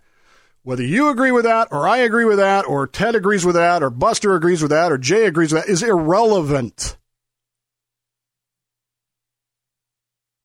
whether 0.62 0.84
you 0.84 1.10
agree 1.10 1.32
with 1.32 1.46
that, 1.46 1.70
or 1.72 1.88
I 1.88 1.98
agree 1.98 2.26
with 2.26 2.38
that, 2.38 2.68
or 2.68 2.86
Ted 2.86 3.16
agrees 3.16 3.46
with 3.46 3.56
that, 3.56 3.82
or 3.82 3.90
Buster 3.90 4.36
agrees 4.36 4.62
with 4.62 4.72
that, 4.72 4.92
or 4.92 4.98
Jay 4.98 5.26
agrees 5.26 5.52
with 5.52 5.66
that, 5.66 5.72
is 5.72 5.82
irrelevant. 5.82 6.98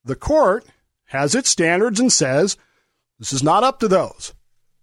The 0.04 0.16
court 0.16 0.64
has 1.06 1.34
its 1.34 1.50
standards 1.50 2.00
and 2.00 2.12
says 2.12 2.56
this 3.18 3.32
is 3.32 3.42
not 3.42 3.64
up 3.64 3.80
to 3.80 3.88
those. 3.88 4.34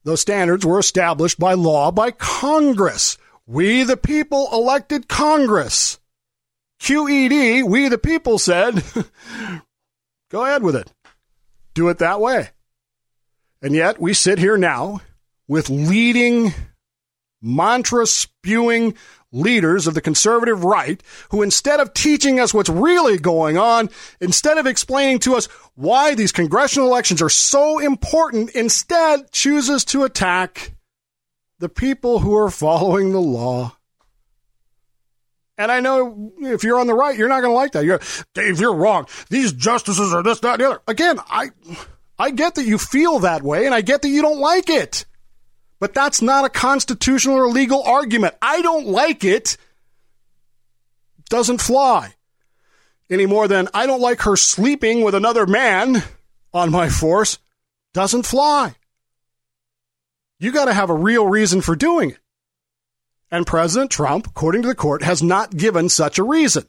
Those 0.03 0.22
standards 0.22 0.65
were 0.65 0.80
established 0.80 1.39
by 1.39 1.53
law 1.53 1.91
by 1.91 2.11
Congress. 2.11 3.17
We, 3.45 3.84
the 3.84 3.97
people, 3.97 4.49
elected 4.51 5.07
Congress. 5.07 5.99
QED, 6.80 7.63
we, 7.63 7.88
the 7.88 7.97
people, 7.97 8.39
said, 8.39 8.84
go 10.32 10.45
ahead 10.45 10.63
with 10.63 10.76
it. 10.76 10.91
Do 11.74 11.89
it 11.89 11.99
that 11.99 12.19
way. 12.19 12.49
And 13.62 13.76
yet 13.76 14.01
we 14.01 14.14
sit 14.14 14.39
here 14.39 14.57
now 14.57 15.01
with 15.47 15.70
leading, 15.70 16.53
mantra 17.41 18.05
spewing 18.07 18.95
leaders 19.32 19.88
of 19.88 19.93
the 19.93 20.01
conservative 20.01 20.64
right 20.64 21.01
who, 21.30 21.41
instead 21.41 21.80
of 21.80 21.93
teaching 21.93 22.39
us 22.39 22.53
what's 22.53 22.70
really 22.70 23.18
going 23.18 23.57
on, 23.57 23.89
instead 24.20 24.57
of 24.57 24.66
explaining 24.66 25.20
to 25.20 25.36
us 25.36 25.45
why 25.76 26.16
these 26.16 26.32
congressional 26.32 26.88
elections 26.88 27.22
are 27.22 27.30
so 27.30 27.80
important, 27.80 28.49
instead 28.51 29.32
chooses 29.32 29.86
to 29.86 30.03
attack 30.03 30.74
the 31.59 31.70
people 31.70 32.20
who 32.20 32.36
are 32.36 32.49
following 32.49 33.12
the 33.12 33.22
law. 33.22 33.78
And 35.57 35.72
I 35.72 35.80
know 35.80 36.34
if 36.39 36.64
you're 36.64 36.80
on 36.80 36.88
the 36.88 36.95
right, 36.95 37.16
you're 37.16 37.30
not 37.30 37.41
going 37.41 37.51
to 37.51 37.55
like 37.55 37.74
that. 37.74 37.86
You're, 37.86 38.01
Dave, 38.34 38.59
you're 38.59 38.74
wrong. 38.74 39.05
These 39.30 39.53
justices 39.53 40.12
are 40.12 40.24
this, 40.24 40.39
that, 40.39 40.53
and 40.53 40.62
the 40.62 40.66
other. 40.72 40.82
Again, 40.88 41.20
I, 41.30 41.51
I 42.22 42.30
get 42.30 42.53
that 42.53 42.67
you 42.67 42.78
feel 42.78 43.17
that 43.19 43.41
way, 43.41 43.65
and 43.65 43.74
I 43.74 43.82
get 43.82 44.03
that 44.03 44.09
you 44.09 44.22
don't 44.22 44.38
like 44.38 44.69
it. 44.69 45.05
But 45.80 45.95
that's 45.95 46.22
not 46.22 46.45
a 46.45 46.49
constitutional 46.49 47.36
or 47.36 47.47
legal 47.47 47.82
argument. 47.82 48.36
I 48.43 48.61
don't 48.61 48.86
like 48.86 49.24
it. 49.24 49.57
Doesn't 51.32 51.61
fly. 51.61 52.13
Any 53.09 53.26
more 53.26 53.47
than 53.47 53.69
I 53.74 53.88
don't 53.88 54.01
like 54.01 54.22
her 54.22 54.36
sleeping 54.36 55.01
with 55.01 55.15
another 55.15 55.47
man 55.47 56.03
on 56.53 56.69
my 56.69 56.89
force. 56.89 57.39
Doesn't 57.91 58.28
fly. 58.28 58.76
You 60.38 60.51
got 60.51 60.65
to 60.65 60.74
have 60.74 60.91
a 60.91 60.95
real 60.95 61.26
reason 61.26 61.61
for 61.61 61.76
doing 61.76 62.11
it. 62.11 62.19
And 63.32 63.47
President 63.47 63.89
Trump, 63.89 64.28
according 64.28 64.61
to 64.61 64.67
the 64.67 64.76
court, 64.76 65.01
has 65.01 65.24
not 65.24 65.57
given 65.57 65.89
such 65.89 66.19
a 66.19 66.24
reason. 66.24 66.67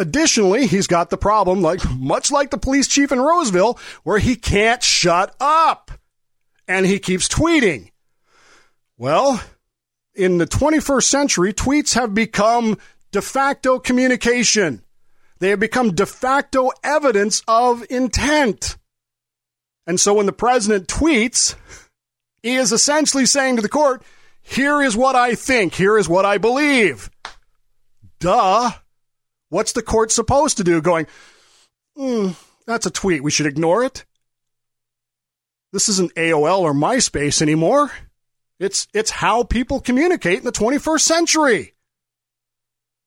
Additionally, 0.00 0.66
he's 0.66 0.86
got 0.86 1.10
the 1.10 1.18
problem, 1.18 1.60
like 1.60 1.82
much 1.90 2.32
like 2.32 2.50
the 2.50 2.56
police 2.56 2.88
chief 2.88 3.12
in 3.12 3.20
Roseville, 3.20 3.78
where 4.02 4.18
he 4.18 4.34
can't 4.34 4.82
shut 4.82 5.36
up 5.38 5.90
and 6.66 6.86
he 6.86 6.98
keeps 6.98 7.28
tweeting. 7.28 7.90
Well, 8.96 9.42
in 10.14 10.38
the 10.38 10.46
21st 10.46 11.02
century, 11.02 11.52
tweets 11.52 11.96
have 11.96 12.14
become 12.14 12.78
de 13.10 13.20
facto 13.20 13.78
communication. 13.78 14.82
They 15.38 15.50
have 15.50 15.60
become 15.60 15.94
de 15.94 16.06
facto 16.06 16.70
evidence 16.82 17.42
of 17.46 17.84
intent. 17.90 18.78
And 19.86 20.00
so 20.00 20.14
when 20.14 20.24
the 20.24 20.32
president 20.32 20.88
tweets, 20.88 21.56
he 22.42 22.54
is 22.54 22.72
essentially 22.72 23.26
saying 23.26 23.56
to 23.56 23.62
the 23.62 23.68
court, 23.68 24.02
here 24.40 24.80
is 24.80 24.96
what 24.96 25.14
I 25.14 25.34
think, 25.34 25.74
here 25.74 25.98
is 25.98 26.08
what 26.08 26.24
I 26.24 26.38
believe. 26.38 27.10
Duh. 28.18 28.70
What's 29.50 29.72
the 29.72 29.82
court 29.82 30.10
supposed 30.10 30.56
to 30.56 30.64
do? 30.64 30.80
Going, 30.80 31.06
mm, 31.98 32.34
that's 32.66 32.86
a 32.86 32.90
tweet. 32.90 33.22
We 33.22 33.30
should 33.30 33.46
ignore 33.46 33.84
it. 33.84 34.06
This 35.72 35.88
isn't 35.88 36.14
AOL 36.14 36.60
or 36.60 36.72
MySpace 36.72 37.42
anymore. 37.42 37.90
It's, 38.58 38.88
it's 38.94 39.10
how 39.10 39.42
people 39.42 39.80
communicate 39.80 40.38
in 40.38 40.44
the 40.44 40.52
21st 40.52 41.00
century. 41.00 41.74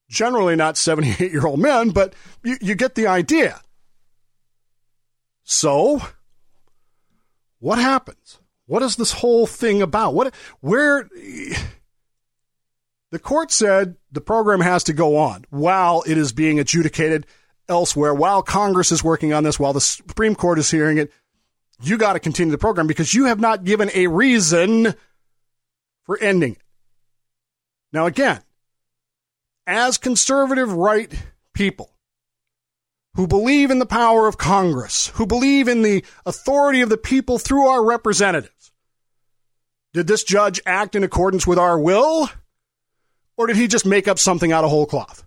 Generally 0.09 0.57
not 0.57 0.77
78 0.77 1.31
year 1.31 1.47
old 1.47 1.59
men, 1.59 1.89
but 1.89 2.13
you, 2.43 2.57
you 2.61 2.75
get 2.75 2.95
the 2.95 3.07
idea. 3.07 3.61
So, 5.43 6.01
what 7.59 7.79
happens? 7.79 8.39
What 8.65 8.81
is 8.81 8.95
this 8.95 9.11
whole 9.11 9.45
thing 9.45 9.81
about? 9.81 10.13
What, 10.13 10.33
where, 10.61 11.09
the 13.13 13.19
court 13.19 13.51
said 13.51 13.95
the 14.11 14.21
program 14.21 14.59
has 14.59 14.83
to 14.85 14.93
go 14.93 15.17
on 15.17 15.45
while 15.49 16.03
it 16.05 16.17
is 16.17 16.33
being 16.33 16.59
adjudicated 16.59 17.25
elsewhere, 17.69 18.13
while 18.13 18.43
Congress 18.43 18.91
is 18.91 19.03
working 19.03 19.33
on 19.33 19.43
this, 19.43 19.59
while 19.59 19.73
the 19.73 19.81
Supreme 19.81 20.35
Court 20.35 20.59
is 20.59 20.69
hearing 20.69 20.97
it 20.97 21.11
you 21.81 21.97
got 21.97 22.13
to 22.13 22.19
continue 22.19 22.51
the 22.51 22.57
program 22.57 22.87
because 22.87 23.13
you 23.13 23.25
have 23.25 23.39
not 23.39 23.63
given 23.63 23.89
a 23.93 24.07
reason 24.07 24.93
for 26.03 26.17
ending 26.19 26.53
it. 26.53 26.61
Now, 27.91 28.05
again, 28.05 28.41
as 29.67 29.97
conservative 29.97 30.71
right 30.73 31.13
people 31.53 31.91
who 33.15 33.27
believe 33.27 33.69
in 33.69 33.79
the 33.79 33.85
power 33.85 34.27
of 34.27 34.37
Congress, 34.37 35.07
who 35.15 35.27
believe 35.27 35.67
in 35.67 35.83
the 35.83 36.03
authority 36.25 36.81
of 36.81 36.89
the 36.89 36.97
people 36.97 37.37
through 37.37 37.67
our 37.67 37.85
representatives, 37.85 38.71
did 39.93 40.07
this 40.07 40.23
judge 40.23 40.59
act 40.65 40.95
in 40.95 41.03
accordance 41.03 41.45
with 41.45 41.59
our 41.59 41.79
will? 41.79 42.29
Or 43.37 43.47
did 43.47 43.55
he 43.55 43.67
just 43.67 43.85
make 43.85 44.07
up 44.07 44.19
something 44.19 44.51
out 44.51 44.63
of 44.63 44.69
whole 44.69 44.85
cloth? 44.85 45.23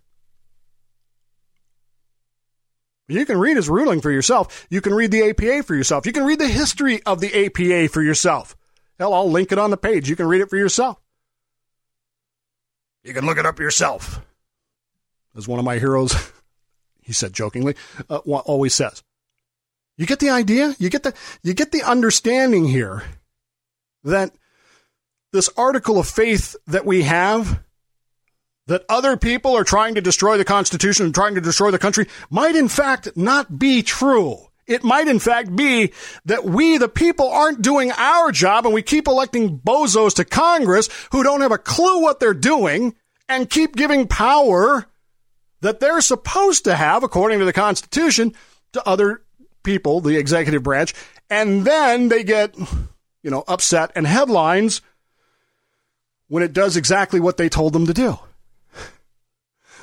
You 3.09 3.25
can 3.25 3.39
read 3.39 3.57
his 3.57 3.69
ruling 3.69 4.01
for 4.01 4.11
yourself. 4.11 4.67
You 4.69 4.81
can 4.81 4.93
read 4.93 5.13
the 5.13 5.31
APA 5.31 5.63
for 5.63 5.75
yourself. 5.75 6.07
You 6.07 6.13
can 6.13 6.25
read 6.25 6.41
the 6.41 6.49
history 6.49 7.03
of 7.05 7.21
the 7.21 7.47
APA 7.47 7.93
for 7.93 8.03
yourself. 8.03 8.57
Hell, 8.99 9.15
I'll 9.15 9.31
link 9.31 9.53
it 9.53 9.59
on 9.59 9.71
the 9.71 9.77
page. 9.77 10.09
You 10.09 10.17
can 10.17 10.27
read 10.27 10.41
it 10.41 10.51
for 10.51 10.57
yourself. 10.57 10.99
You 13.05 13.15
can 13.15 13.25
look 13.25 13.39
it 13.39 13.47
up 13.47 13.61
yourself. 13.61 14.21
As 15.37 15.47
one 15.47 15.61
of 15.61 15.65
my 15.65 15.79
heroes, 15.79 16.33
he 17.03 17.13
said 17.13 17.33
jokingly, 17.33 17.77
uh, 18.11 18.17
always 18.17 18.75
says. 18.75 19.05
You 19.97 20.07
get 20.07 20.19
the 20.19 20.31
idea? 20.31 20.75
You 20.79 20.91
get 20.91 21.05
the 21.05 21.15
you 21.43 21.55
get 21.55 21.73
the 21.73 21.83
understanding 21.83 22.67
here 22.67 23.05
that 24.05 24.33
this 25.33 25.49
article 25.57 25.99
of 25.99 26.07
faith 26.07 26.55
that 26.67 26.85
we 26.85 27.03
have 27.03 27.63
that 28.67 28.85
other 28.89 29.17
people 29.17 29.57
are 29.57 29.65
trying 29.65 29.95
to 29.95 30.01
destroy 30.01 30.37
the 30.37 30.45
Constitution 30.45 31.07
and 31.07 31.15
trying 31.15 31.35
to 31.35 31.41
destroy 31.41 31.71
the 31.71 31.79
country 31.79 32.07
might 32.31 32.57
in 32.57 32.69
fact 32.69 33.17
not 33.17 33.59
be 33.59 33.83
true. 33.83 34.39
It 34.67 34.83
might 34.83 35.07
in 35.07 35.21
fact 35.21 35.55
be 35.55 35.93
that 36.25 36.45
we, 36.45 36.77
the 36.77 36.89
people, 36.89 37.31
aren't 37.31 37.63
doing 37.63 37.93
our 37.93 38.33
job 38.33 38.65
and 38.65 38.75
we 38.75 38.83
keep 38.83 39.07
electing 39.07 39.59
bozos 39.59 40.15
to 40.17 40.25
Congress 40.25 40.89
who 41.13 41.23
don't 41.23 41.41
have 41.41 41.53
a 41.53 41.59
clue 41.59 42.03
what 42.03 42.19
they're 42.19 42.35
doing 42.35 42.97
and 43.29 43.49
keep 43.49 43.77
giving 43.77 44.09
power 44.09 44.87
that 45.61 45.79
they're 45.79 46.01
supposed 46.01 46.65
to 46.65 46.75
have, 46.75 47.05
according 47.05 47.39
to 47.39 47.45
the 47.45 47.53
Constitution, 47.53 48.35
to 48.73 48.87
other 48.87 49.23
people, 49.63 50.01
the 50.01 50.17
executive 50.17 50.65
branch. 50.65 50.95
And 51.31 51.65
then 51.65 52.09
they 52.09 52.25
get, 52.25 52.57
you 53.23 53.31
know, 53.31 53.45
upset 53.47 53.93
and 53.95 54.07
headlines 54.07 54.83
when 56.29 56.43
it 56.43 56.53
does 56.53 56.77
exactly 56.77 57.21
what 57.21 57.37
they 57.37 57.49
told 57.49 57.73
them 57.73 57.87
to 57.87 57.95
do. 57.95 58.19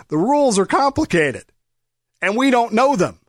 The 0.09 0.17
rules 0.17 0.59
are 0.59 0.65
complicated 0.65 1.45
and 2.21 2.37
we 2.37 2.51
don't 2.51 2.73
know 2.73 2.95
them. 2.95 3.19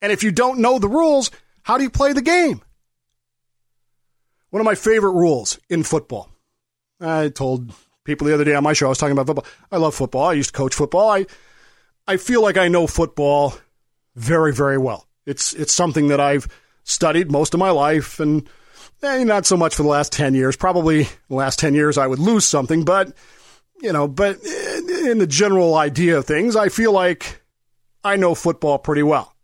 And 0.00 0.12
if 0.12 0.22
you 0.22 0.30
don't 0.30 0.60
know 0.60 0.78
the 0.78 0.88
rules, 0.88 1.30
how 1.62 1.76
do 1.76 1.82
you 1.82 1.90
play 1.90 2.12
the 2.12 2.22
game? 2.22 2.62
One 4.50 4.60
of 4.60 4.66
my 4.66 4.74
favorite 4.74 5.12
rules 5.12 5.58
in 5.68 5.82
football. 5.82 6.30
I 7.00 7.28
told 7.28 7.72
people 8.04 8.26
the 8.26 8.34
other 8.34 8.44
day 8.44 8.54
on 8.54 8.62
my 8.62 8.72
show, 8.72 8.86
I 8.86 8.88
was 8.90 8.98
talking 8.98 9.12
about 9.12 9.26
football. 9.26 9.46
I 9.70 9.76
love 9.76 9.94
football. 9.94 10.26
I 10.26 10.32
used 10.34 10.50
to 10.54 10.56
coach 10.56 10.74
football. 10.74 11.10
I, 11.10 11.26
I 12.06 12.16
feel 12.16 12.42
like 12.42 12.56
I 12.56 12.68
know 12.68 12.86
football 12.86 13.54
very, 14.14 14.52
very 14.52 14.78
well. 14.78 15.06
It's, 15.26 15.52
it's 15.52 15.72
something 15.72 16.08
that 16.08 16.20
I've 16.20 16.48
studied 16.84 17.30
most 17.30 17.52
of 17.54 17.60
my 17.60 17.70
life 17.70 18.18
and 18.20 18.48
Eh, 19.02 19.22
not 19.22 19.46
so 19.46 19.56
much 19.56 19.76
for 19.76 19.84
the 19.84 19.88
last 19.88 20.12
10 20.12 20.34
years. 20.34 20.56
Probably 20.56 21.04
the 21.28 21.34
last 21.34 21.58
10 21.58 21.74
years 21.74 21.98
I 21.98 22.06
would 22.06 22.18
lose 22.18 22.44
something, 22.44 22.84
but, 22.84 23.12
you 23.80 23.92
know, 23.92 24.08
but 24.08 24.36
in 24.44 25.18
the 25.18 25.26
general 25.26 25.76
idea 25.76 26.18
of 26.18 26.26
things, 26.26 26.56
I 26.56 26.68
feel 26.68 26.92
like 26.92 27.42
I 28.04 28.16
know 28.16 28.34
football 28.34 28.78
pretty 28.78 29.02
well. 29.02 29.34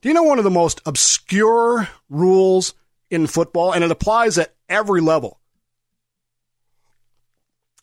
Do 0.00 0.08
you 0.08 0.14
know 0.14 0.22
one 0.22 0.38
of 0.38 0.44
the 0.44 0.50
most 0.50 0.80
obscure 0.86 1.88
rules 2.08 2.74
in 3.10 3.26
football? 3.26 3.72
And 3.72 3.82
it 3.82 3.90
applies 3.90 4.38
at 4.38 4.54
every 4.68 5.00
level 5.00 5.38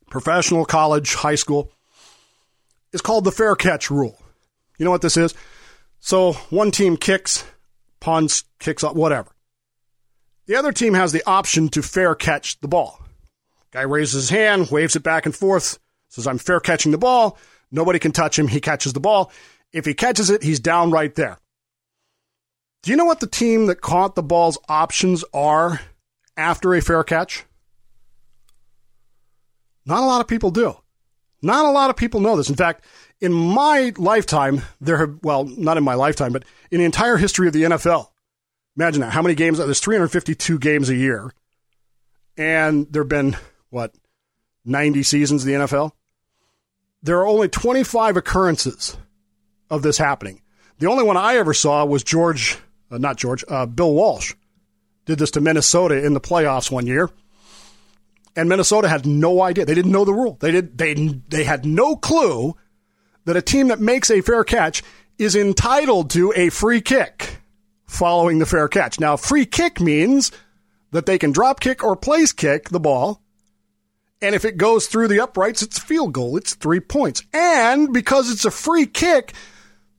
professional, 0.09 0.63
college, 0.63 1.13
high 1.13 1.35
school. 1.35 1.71
Is 2.93 3.01
called 3.01 3.25
the 3.25 3.31
fair 3.31 3.55
catch 3.55 3.91
rule. 3.91 4.17
You 4.77 4.85
know 4.85 4.91
what 4.91 5.01
this 5.01 5.17
is? 5.17 5.33
So 5.99 6.33
one 6.49 6.71
team 6.71 6.95
kicks, 6.95 7.43
punts, 7.99 8.45
kicks 8.59 8.85
up, 8.85 8.95
whatever. 8.95 9.31
The 10.45 10.55
other 10.55 10.71
team 10.71 10.93
has 10.93 11.11
the 11.11 11.23
option 11.27 11.67
to 11.69 11.81
fair 11.81 12.15
catch 12.15 12.59
the 12.61 12.69
ball. 12.69 13.04
Guy 13.75 13.81
raises 13.81 14.13
his 14.13 14.29
hand, 14.29 14.71
waves 14.71 14.95
it 14.95 15.03
back 15.03 15.25
and 15.25 15.35
forth, 15.35 15.79
says, 16.07 16.27
I'm 16.27 16.37
fair 16.37 16.61
catching 16.61 16.93
the 16.93 16.97
ball. 16.97 17.37
Nobody 17.71 17.99
can 17.99 18.13
touch 18.13 18.39
him. 18.39 18.47
He 18.47 18.61
catches 18.61 18.93
the 18.93 19.01
ball. 19.01 19.33
If 19.73 19.85
he 19.85 19.93
catches 19.93 20.29
it, 20.29 20.43
he's 20.43 20.61
down 20.61 20.91
right 20.91 21.13
there. 21.13 21.37
Do 22.83 22.91
you 22.91 22.95
know 22.95 23.03
what 23.03 23.19
the 23.19 23.27
team 23.27 23.65
that 23.65 23.81
caught 23.81 24.15
the 24.15 24.23
ball's 24.23 24.57
options 24.69 25.25
are 25.33 25.81
after 26.37 26.73
a 26.73 26.81
fair 26.81 27.03
catch? 27.03 27.43
Not 29.85 30.03
a 30.03 30.05
lot 30.05 30.21
of 30.21 30.27
people 30.29 30.51
do. 30.51 30.77
Not 31.41 31.65
a 31.65 31.71
lot 31.71 31.89
of 31.89 31.97
people 31.97 32.21
know 32.21 32.37
this. 32.37 32.49
In 32.49 32.55
fact, 32.55 32.85
in 33.19 33.33
my 33.33 33.91
lifetime, 33.97 34.61
there 34.79 34.99
have, 34.99 35.19
well, 35.21 35.43
not 35.43 35.75
in 35.75 35.83
my 35.83 35.95
lifetime, 35.95 36.31
but 36.31 36.45
in 36.71 36.79
the 36.79 36.85
entire 36.85 37.17
history 37.17 37.47
of 37.47 37.53
the 37.53 37.63
NFL, 37.63 38.07
imagine 38.77 39.01
that. 39.01 39.11
How 39.11 39.21
many 39.21 39.35
games? 39.35 39.59
Are 39.59 39.65
there's 39.65 39.81
352 39.81 40.59
games 40.59 40.87
a 40.87 40.95
year. 40.95 41.29
And 42.37 42.87
there 42.89 43.01
have 43.01 43.09
been, 43.09 43.35
what, 43.69 43.93
90 44.63 45.03
seasons 45.03 45.43
of 45.43 45.47
the 45.47 45.53
NFL? 45.53 45.91
There 47.03 47.19
are 47.19 47.27
only 47.27 47.49
25 47.49 48.17
occurrences 48.17 48.97
of 49.69 49.83
this 49.83 49.97
happening. 49.97 50.41
The 50.79 50.87
only 50.87 51.03
one 51.03 51.17
I 51.17 51.37
ever 51.37 51.53
saw 51.53 51.85
was 51.85 52.03
George 52.03 52.57
uh, 52.91 52.97
not 52.97 53.17
George, 53.17 53.43
uh, 53.47 53.65
Bill 53.65 53.93
Walsh 53.93 54.33
did 55.05 55.19
this 55.19 55.31
to 55.31 55.41
Minnesota 55.41 56.03
in 56.03 56.13
the 56.13 56.21
playoffs 56.21 56.71
one 56.71 56.87
year. 56.87 57.09
And 58.35 58.49
Minnesota 58.49 58.89
had 58.89 59.05
no 59.05 59.41
idea. 59.41 59.65
They 59.65 59.75
didn't 59.75 59.91
know 59.91 60.05
the 60.05 60.13
rule. 60.13 60.37
They 60.41 60.51
did 60.51 60.77
they 60.77 60.93
they 60.93 61.45
had 61.45 61.65
no 61.65 61.95
clue 61.95 62.55
that 63.23 63.37
a 63.37 63.41
team 63.41 63.69
that 63.69 63.79
makes 63.79 64.11
a 64.11 64.21
fair 64.21 64.43
catch 64.43 64.83
is 65.17 65.35
entitled 65.35 66.09
to 66.11 66.33
a 66.35 66.49
free 66.49 66.81
kick 66.81 67.37
following 67.85 68.39
the 68.39 68.45
fair 68.45 68.67
catch. 68.67 68.99
Now, 68.99 69.15
free 69.15 69.45
kick 69.45 69.79
means 69.79 70.31
that 70.91 71.05
they 71.05 71.17
can 71.17 71.31
drop 71.31 71.61
kick 71.61 71.81
or 71.81 71.95
place 71.95 72.33
kick 72.33 72.69
the 72.69 72.79
ball. 72.79 73.21
And 74.21 74.33
if 74.33 74.45
it 74.45 74.57
goes 74.57 74.87
through 74.87 75.09
the 75.09 75.19
uprights, 75.19 75.61
it's 75.61 75.77
a 75.77 75.81
field 75.81 76.13
goal. 76.13 76.37
It's 76.37 76.55
three 76.55 76.79
points. 76.79 77.23
And 77.33 77.93
because 77.93 78.31
it's 78.31 78.45
a 78.45 78.51
free 78.51 78.85
kick, 78.85 79.33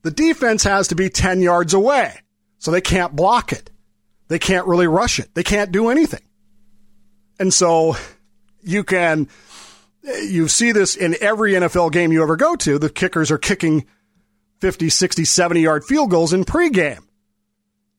the 0.02 0.10
defense 0.10 0.64
has 0.64 0.88
to 0.88 0.94
be 0.94 1.08
10 1.10 1.40
yards 1.40 1.74
away. 1.74 2.14
So 2.58 2.70
they 2.70 2.80
can't 2.80 3.14
block 3.14 3.52
it. 3.52 3.70
They 4.28 4.38
can't 4.38 4.66
really 4.66 4.86
rush 4.86 5.18
it. 5.18 5.34
They 5.34 5.42
can't 5.42 5.70
do 5.70 5.88
anything. 5.88 6.22
And 7.38 7.52
so 7.52 7.96
you 8.62 8.82
can, 8.82 9.28
you 10.02 10.48
see 10.48 10.72
this 10.72 10.96
in 10.96 11.14
every 11.20 11.52
NFL 11.52 11.92
game 11.92 12.12
you 12.12 12.22
ever 12.22 12.36
go 12.36 12.56
to. 12.56 12.78
The 12.78 12.90
kickers 12.90 13.30
are 13.30 13.38
kicking 13.38 13.86
50, 14.60 14.88
60, 14.88 15.24
70 15.24 15.60
yard 15.60 15.84
field 15.84 16.10
goals 16.10 16.32
in 16.32 16.44
pregame. 16.44 17.04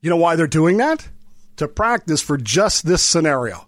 You 0.01 0.09
know 0.09 0.17
why 0.17 0.35
they're 0.35 0.47
doing 0.47 0.77
that? 0.77 1.07
To 1.57 1.67
practice 1.67 2.21
for 2.21 2.37
just 2.37 2.85
this 2.85 3.01
scenario. 3.01 3.67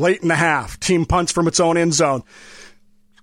Late 0.00 0.22
in 0.22 0.28
the 0.28 0.34
half, 0.34 0.80
team 0.80 1.04
punts 1.04 1.30
from 1.30 1.46
its 1.46 1.60
own 1.60 1.76
end 1.76 1.92
zone. 1.92 2.22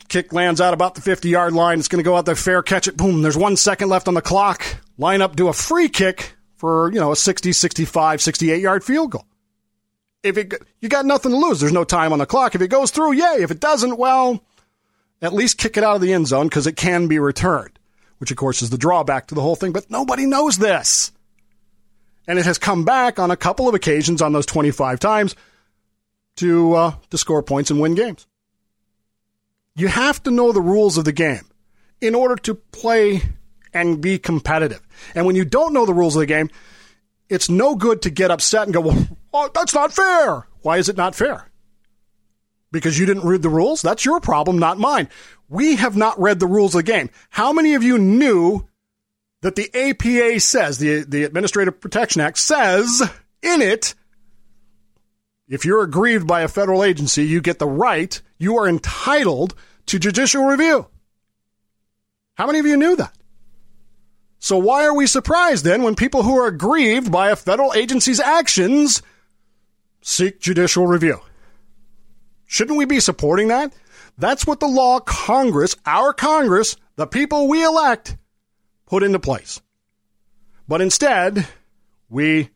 Kick 0.10 0.32
lands 0.32 0.62
out 0.62 0.76
about 0.76 0.94
the 0.94 1.02
50 1.02 1.28
yard 1.28 1.54
line. 1.54 1.80
It's 1.80 1.88
going 1.88 2.04
to 2.04 2.08
go 2.08 2.16
out 2.16 2.28
there, 2.28 2.36
fair 2.36 2.62
catch 2.62 2.88
it. 2.88 2.96
Boom. 2.96 3.24
There's 3.24 3.36
one 3.36 3.58
second 3.58 3.90
left 3.90 4.08
on 4.08 4.14
the 4.14 4.22
clock. 4.22 4.64
Line 5.00 5.24
up, 5.24 5.36
do 5.36 5.48
a 5.48 5.54
free 5.54 5.90
kick 5.90 6.36
for, 6.56 6.94
you 6.94 7.00
know, 7.00 7.12
a 7.12 7.16
60, 7.16 7.52
65, 7.52 8.22
68 8.22 8.62
yard 8.62 8.84
field 8.84 9.10
goal. 9.10 9.26
If 10.22 10.38
it, 10.38 10.54
you 10.80 10.88
got 10.88 11.08
nothing 11.08 11.32
to 11.32 11.38
lose. 11.38 11.60
There's 11.60 11.74
no 11.74 11.84
time 11.84 12.14
on 12.14 12.20
the 12.20 12.28
clock. 12.28 12.54
If 12.54 12.62
it 12.62 12.68
goes 12.68 12.92
through, 12.92 13.14
yay. 13.14 13.42
If 13.42 13.50
it 13.50 13.60
doesn't, 13.60 13.98
well, 13.98 14.44
at 15.20 15.34
least 15.34 15.58
kick 15.58 15.78
it 15.78 15.84
out 15.84 15.96
of 15.96 16.02
the 16.04 16.14
end 16.14 16.28
zone 16.28 16.46
because 16.46 16.68
it 16.68 16.76
can 16.76 17.08
be 17.08 17.18
returned, 17.18 17.80
which 18.20 18.30
of 18.30 18.38
course 18.38 18.62
is 18.62 18.70
the 18.70 18.78
drawback 18.78 19.26
to 19.28 19.36
the 19.36 19.42
whole 19.42 19.56
thing. 19.56 19.72
But 19.72 19.90
nobody 19.90 20.28
knows 20.28 20.60
this. 20.60 21.12
And 22.28 22.38
it 22.38 22.46
has 22.46 22.60
come 22.60 22.86
back 22.86 23.18
on 23.18 23.32
a 23.32 23.38
couple 23.38 23.68
of 23.68 23.74
occasions 23.74 24.22
on 24.22 24.32
those 24.32 24.46
25 24.46 25.00
times 25.00 25.36
to, 26.38 26.74
uh, 26.74 26.96
to 27.10 27.18
score 27.18 27.44
points 27.44 27.72
and 27.72 27.80
win 27.80 27.96
games. 27.96 28.28
You 29.76 29.88
have 29.88 30.24
to 30.24 30.32
know 30.32 30.52
the 30.52 30.62
rules 30.62 30.98
of 30.98 31.06
the 31.06 31.12
game 31.12 31.46
in 32.02 32.16
order 32.16 32.36
to 32.36 32.56
play 32.56 33.22
and 33.74 34.02
be 34.02 34.18
competitive. 34.18 34.82
And 35.14 35.26
when 35.26 35.36
you 35.36 35.46
don't 35.46 35.74
know 35.74 35.86
the 35.86 35.94
rules 35.94 36.16
of 36.16 36.22
the 36.22 36.26
game, 36.26 36.50
it's 37.30 37.50
no 37.50 37.76
good 37.76 38.02
to 38.04 38.10
get 38.10 38.32
upset 38.32 38.64
and 38.64 38.74
go, 38.74 38.82
well, 38.82 39.08
oh, 39.34 39.50
that's 39.54 39.74
not 39.74 39.94
fair. 39.94 40.48
Why 40.62 40.78
is 40.78 40.90
it 40.90 40.98
not 40.98 41.16
fair? 41.16 41.50
Because 42.72 42.98
you 42.98 43.06
didn't 43.06 43.26
read 43.26 43.42
the 43.42 43.50
rules? 43.50 43.82
That's 43.82 44.06
your 44.06 44.20
problem, 44.20 44.60
not 44.60 44.78
mine. 44.78 45.10
We 45.50 45.76
have 45.76 45.96
not 45.96 46.20
read 46.20 46.40
the 46.40 46.48
rules 46.48 46.76
of 46.76 46.80
the 46.80 46.92
game. 46.92 47.10
How 47.30 47.54
many 47.54 47.76
of 47.76 47.84
you 47.84 47.98
knew 47.98 48.68
that 49.42 49.56
the 49.56 49.70
APA 49.74 50.40
says, 50.40 50.78
the, 50.78 51.04
the 51.04 51.24
Administrative 51.24 51.80
Protection 51.80 52.22
Act 52.22 52.38
says 52.38 53.02
in 53.42 53.62
it, 53.62 53.94
if 55.48 55.66
you're 55.66 55.84
aggrieved 55.84 56.28
by 56.28 56.42
a 56.42 56.48
federal 56.48 56.84
agency, 56.84 57.24
you 57.24 57.42
get 57.42 57.60
the 57.60 57.68
right, 57.68 58.22
you 58.38 58.58
are 58.58 58.68
entitled 58.68 59.56
to 59.88 60.00
judicial 60.00 60.44
review. 60.46 60.88
How 62.36 62.46
many 62.46 62.60
of 62.60 62.66
you 62.66 62.78
knew 62.78 62.96
that? 62.98 63.18
So 64.40 64.58
why 64.58 64.86
are 64.86 64.96
we 64.96 65.08
surprised 65.08 65.66
then 65.66 65.82
when 65.82 65.96
people 65.96 66.24
who 66.24 66.38
are 66.38 66.48
aggrieved 66.48 67.12
by 67.12 67.32
a 67.32 67.36
federal 67.36 67.74
agency's 67.74 68.20
actions 68.20 69.02
seek 70.02 70.40
judicial 70.40 70.86
review? 70.86 71.20
Shouldn't 72.46 72.78
we 72.78 72.86
be 72.86 73.00
supporting 73.00 73.48
that? 73.48 73.74
That's 74.18 74.46
what 74.46 74.60
the 74.60 74.68
law 74.68 75.00
Congress, 75.00 75.76
our 75.86 76.14
Congress, 76.14 76.76
the 76.96 77.08
people 77.08 77.48
we 77.48 77.64
elect, 77.64 78.18
put 78.86 79.04
into 79.04 79.20
place. 79.20 79.62
But 80.68 80.82
instead, 80.82 81.48
we 82.10 82.50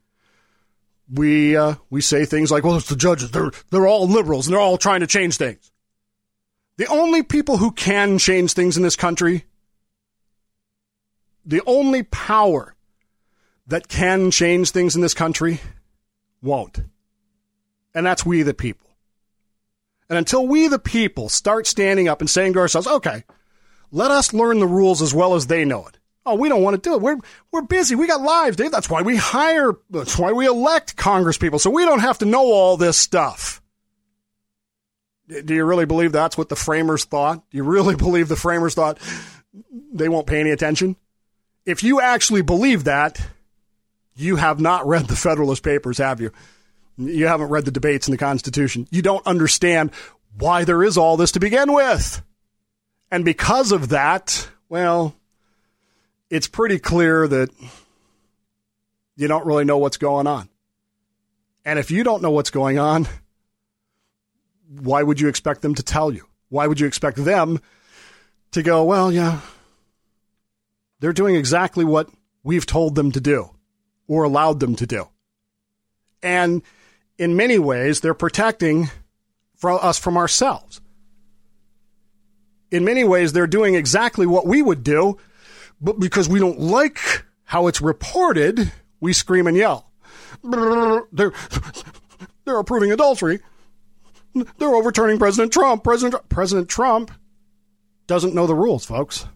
we 1.12 1.56
uh, 1.56 1.74
we 1.90 2.00
say 2.00 2.24
things 2.24 2.50
like, 2.50 2.64
"Well, 2.64 2.76
it's 2.76 2.88
the 2.88 2.96
judges. 2.96 3.30
They're 3.30 3.50
they're 3.70 3.86
all 3.86 4.08
liberals 4.08 4.46
and 4.46 4.54
they're 4.54 4.60
all 4.60 4.78
trying 4.78 5.00
to 5.00 5.06
change 5.06 5.36
things." 5.36 5.70
The 6.78 6.86
only 6.86 7.22
people 7.22 7.58
who 7.58 7.70
can 7.70 8.18
change 8.18 8.54
things 8.54 8.76
in 8.76 8.82
this 8.82 8.96
country 8.96 9.44
the 11.44 11.62
only 11.66 12.02
power 12.02 12.74
that 13.66 13.88
can 13.88 14.30
change 14.30 14.70
things 14.70 14.94
in 14.94 15.02
this 15.02 15.14
country 15.14 15.60
won't. 16.42 16.80
And 17.94 18.06
that's 18.06 18.24
we 18.24 18.42
the 18.42 18.54
people. 18.54 18.88
And 20.08 20.18
until 20.18 20.46
we 20.46 20.68
the 20.68 20.78
people 20.78 21.28
start 21.28 21.66
standing 21.66 22.08
up 22.08 22.20
and 22.20 22.28
saying 22.28 22.52
to 22.54 22.58
ourselves, 22.58 22.86
okay, 22.86 23.24
let 23.90 24.10
us 24.10 24.32
learn 24.32 24.60
the 24.60 24.66
rules 24.66 25.02
as 25.02 25.14
well 25.14 25.34
as 25.34 25.46
they 25.46 25.64
know 25.64 25.86
it. 25.86 25.98
Oh, 26.24 26.36
we 26.36 26.48
don't 26.48 26.62
want 26.62 26.80
to 26.82 26.88
do 26.88 26.94
it. 26.94 27.02
We're 27.02 27.18
we're 27.50 27.62
busy. 27.62 27.94
We 27.94 28.06
got 28.06 28.20
lives, 28.20 28.56
Dave. 28.56 28.70
That's 28.70 28.88
why 28.88 29.02
we 29.02 29.16
hire 29.16 29.72
that's 29.90 30.18
why 30.18 30.32
we 30.32 30.46
elect 30.46 30.96
Congress 30.96 31.38
people. 31.38 31.58
So 31.58 31.70
we 31.70 31.84
don't 31.84 32.00
have 32.00 32.18
to 32.18 32.26
know 32.26 32.44
all 32.44 32.76
this 32.76 32.96
stuff. 32.96 33.60
Do 35.28 35.54
you 35.54 35.64
really 35.64 35.86
believe 35.86 36.12
that's 36.12 36.36
what 36.36 36.48
the 36.48 36.56
framers 36.56 37.04
thought? 37.04 37.42
Do 37.50 37.56
you 37.56 37.64
really 37.64 37.96
believe 37.96 38.28
the 38.28 38.36
framers 38.36 38.74
thought 38.74 38.98
they 39.92 40.08
won't 40.08 40.26
pay 40.26 40.40
any 40.40 40.50
attention? 40.50 40.96
if 41.64 41.82
you 41.82 42.00
actually 42.00 42.42
believe 42.42 42.84
that, 42.84 43.20
you 44.14 44.36
have 44.36 44.60
not 44.60 44.86
read 44.86 45.06
the 45.06 45.16
Federalist 45.16 45.62
Papers, 45.62 45.98
have 45.98 46.20
you? 46.20 46.32
You 46.96 47.26
haven't 47.26 47.48
read 47.48 47.64
the 47.64 47.70
debates 47.70 48.06
in 48.06 48.12
the 48.12 48.18
Constitution. 48.18 48.86
You 48.90 49.02
don't 49.02 49.26
understand 49.26 49.92
why 50.38 50.64
there 50.64 50.82
is 50.82 50.98
all 50.98 51.16
this 51.16 51.32
to 51.32 51.40
begin 51.40 51.72
with. 51.72 52.22
And 53.10 53.24
because 53.24 53.72
of 53.72 53.90
that, 53.90 54.48
well, 54.68 55.14
it's 56.32 56.48
pretty 56.48 56.78
clear 56.78 57.28
that 57.28 57.50
you 59.16 59.28
don't 59.28 59.44
really 59.44 59.66
know 59.66 59.76
what's 59.76 59.98
going 59.98 60.26
on. 60.26 60.48
And 61.62 61.78
if 61.78 61.90
you 61.90 62.04
don't 62.04 62.22
know 62.22 62.30
what's 62.30 62.48
going 62.48 62.78
on, 62.78 63.06
why 64.80 65.02
would 65.02 65.20
you 65.20 65.28
expect 65.28 65.60
them 65.60 65.74
to 65.74 65.82
tell 65.82 66.10
you? 66.10 66.26
Why 66.48 66.66
would 66.66 66.80
you 66.80 66.86
expect 66.86 67.22
them 67.22 67.60
to 68.52 68.62
go, 68.62 68.82
well, 68.84 69.12
yeah, 69.12 69.40
they're 71.00 71.12
doing 71.12 71.36
exactly 71.36 71.84
what 71.84 72.08
we've 72.42 72.64
told 72.64 72.94
them 72.94 73.12
to 73.12 73.20
do 73.20 73.50
or 74.08 74.24
allowed 74.24 74.58
them 74.58 74.74
to 74.76 74.86
do. 74.86 75.08
And 76.22 76.62
in 77.18 77.36
many 77.36 77.58
ways, 77.58 78.00
they're 78.00 78.14
protecting 78.14 78.90
us 79.62 79.98
from 79.98 80.16
ourselves. 80.16 80.80
In 82.70 82.86
many 82.86 83.04
ways, 83.04 83.34
they're 83.34 83.46
doing 83.46 83.74
exactly 83.74 84.24
what 84.24 84.46
we 84.46 84.62
would 84.62 84.82
do, 84.82 85.18
but 85.82 85.98
because 85.98 86.28
we 86.28 86.38
don't 86.38 86.60
like 86.60 86.98
how 87.44 87.66
it's 87.66 87.80
reported, 87.80 88.72
we 89.00 89.12
scream 89.12 89.46
and 89.46 89.56
yell. 89.56 89.90
They're, 90.42 91.32
they're 92.44 92.58
approving 92.58 92.92
adultery. 92.92 93.40
They're 94.34 94.74
overturning 94.74 95.18
President 95.18 95.52
Trump. 95.52 95.84
President 95.84 96.28
President 96.28 96.68
Trump 96.68 97.10
doesn't 98.06 98.34
know 98.34 98.46
the 98.46 98.54
rules, 98.54 98.84
folks. 98.84 99.26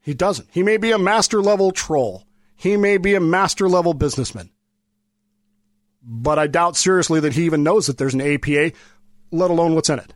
He 0.00 0.14
doesn't. 0.14 0.48
He 0.50 0.62
may 0.62 0.78
be 0.78 0.92
a 0.92 0.98
master 0.98 1.42
level 1.42 1.70
troll. 1.70 2.24
He 2.56 2.76
may 2.76 2.96
be 2.96 3.14
a 3.14 3.20
master 3.20 3.68
level 3.68 3.92
businessman. 3.92 4.50
But 6.02 6.38
I 6.38 6.46
doubt 6.46 6.76
seriously 6.76 7.20
that 7.20 7.34
he 7.34 7.44
even 7.44 7.62
knows 7.62 7.86
that 7.86 7.98
there's 7.98 8.14
an 8.14 8.22
APA, 8.22 8.72
let 9.30 9.50
alone 9.50 9.74
what's 9.74 9.90
in 9.90 9.98
it. 9.98 10.14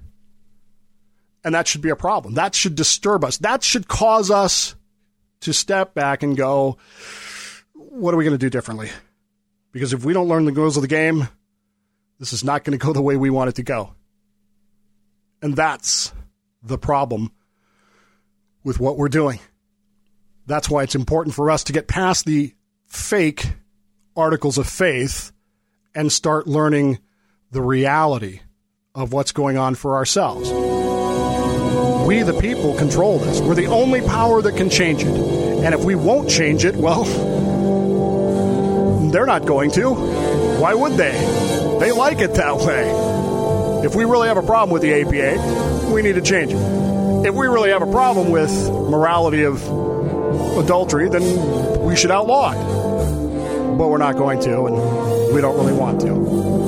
And 1.45 1.55
that 1.55 1.68
should 1.68 1.82
be 1.82 1.90
a 1.90 1.97
problem. 1.97 2.34
That 2.34 2.55
should 2.55 2.74
disturb 2.74 3.24
us. 3.24 3.36
That 3.38 3.62
should 3.62 3.86
cause 3.86 4.30
us 4.30 4.74
to 5.45 5.53
step 5.53 5.95
back 5.95 6.22
and 6.22 6.36
go, 6.36 6.78
what 7.74 8.12
are 8.12 8.16
we 8.16 8.24
going 8.24 8.34
to 8.34 8.38
do 8.38 8.51
differently? 8.51 8.90
Because 9.72 9.92
if 9.92 10.05
we 10.05 10.12
don't 10.12 10.28
learn 10.28 10.45
the 10.45 10.53
rules 10.53 10.76
of 10.76 10.82
the 10.82 10.88
game, 10.88 11.28
this 12.18 12.32
is 12.32 12.45
not 12.45 12.64
going 12.64 12.78
to 12.78 12.84
go 12.84 12.92
the 12.92 13.03
way 13.03 13.16
we 13.16 13.30
want 13.30 13.49
it 13.49 13.57
to 13.57 13.62
go. 13.62 13.95
And 15.42 15.55
that's 15.57 16.12
the 16.62 16.78
problem 16.78 17.32
with 18.62 18.80
what 18.80 18.97
we're 18.97 19.09
doing. 19.09 19.40
That's 20.47 20.70
why 20.70 20.82
it's 20.82 20.95
important 20.95 21.34
for 21.34 21.51
us 21.51 21.64
to 21.64 21.72
get 21.72 21.88
past 21.88 22.24
the 22.24 22.55
fake 22.86 23.53
articles 24.16 24.59
of 24.59 24.68
faith 24.68 25.32
and 25.95 26.11
start 26.11 26.47
learning 26.47 26.99
the 27.51 27.62
reality 27.62 28.40
of 28.95 29.12
what's 29.12 29.32
going 29.32 29.59
on 29.59 29.74
for 29.74 29.97
ourselves. 29.97 30.51
We, 32.15 32.23
the 32.23 32.41
people, 32.41 32.77
control 32.77 33.19
this. 33.19 33.41
We're 33.41 33.57
the 33.57 33.67
only 33.67 34.01
power 34.01 34.41
that 34.41 34.57
can 34.57 34.71
change 34.71 35.03
it. 35.03 35.09
And 35.09 35.75
if 35.75 35.83
we 35.83 35.97
won't 35.97 36.31
change 36.31 36.65
it, 36.65 36.77
well, 36.77 37.03
they're 39.11 39.27
not 39.27 39.47
going 39.47 39.73
to. 39.73 39.91
Why 40.61 40.75
would 40.75 40.93
they? 40.93 41.11
They 41.81 41.91
like 41.91 42.21
it 42.21 42.35
that 42.35 42.59
way. 42.59 43.85
If 43.85 43.97
we 43.97 44.05
really 44.05 44.29
have 44.29 44.37
a 44.37 44.43
problem 44.43 44.71
with 44.71 44.83
the 44.83 45.01
APA, 45.01 45.91
we 45.93 46.03
need 46.03 46.15
to 46.15 46.23
change 46.23 46.53
it. 46.53 47.27
If 47.27 47.35
we 47.35 47.49
really 47.49 47.71
have 47.71 47.83
a 47.83 47.91
problem 47.91 48.31
with 48.31 48.53
morality 48.71 49.43
of 49.43 49.61
adultery, 50.57 51.09
then 51.09 51.81
we 51.81 51.97
should 51.97 52.12
outlaw 52.12 52.53
it. 52.53 53.77
But 53.77 53.89
we're 53.89 53.99
not 53.99 54.15
going 54.15 54.41
to, 54.43 54.67
and 54.67 55.35
we 55.35 55.41
don't 55.41 55.57
really 55.57 55.73
want 55.73 56.01
to. 56.03 56.64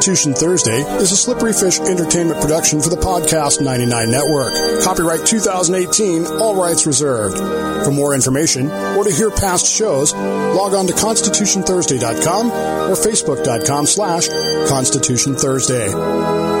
Constitution 0.00 0.32
Thursday 0.32 0.80
is 0.96 1.12
a 1.12 1.16
Slippery 1.16 1.52
Fish 1.52 1.78
Entertainment 1.78 2.40
production 2.40 2.80
for 2.80 2.88
the 2.88 2.96
Podcast 2.96 3.60
99 3.60 4.10
Network. 4.10 4.82
Copyright 4.82 5.26
2018, 5.26 6.24
all 6.24 6.56
rights 6.56 6.86
reserved. 6.86 7.36
For 7.84 7.90
more 7.90 8.14
information 8.14 8.70
or 8.70 9.04
to 9.04 9.10
hear 9.12 9.30
past 9.30 9.66
shows, 9.66 10.14
log 10.14 10.72
on 10.72 10.86
to 10.86 10.94
constitutionthursday.com 10.94 12.50
or 12.50 12.94
facebook.com 12.94 13.84
slash 13.84 14.28
Constitution 14.70 15.36
Thursday. 15.36 16.59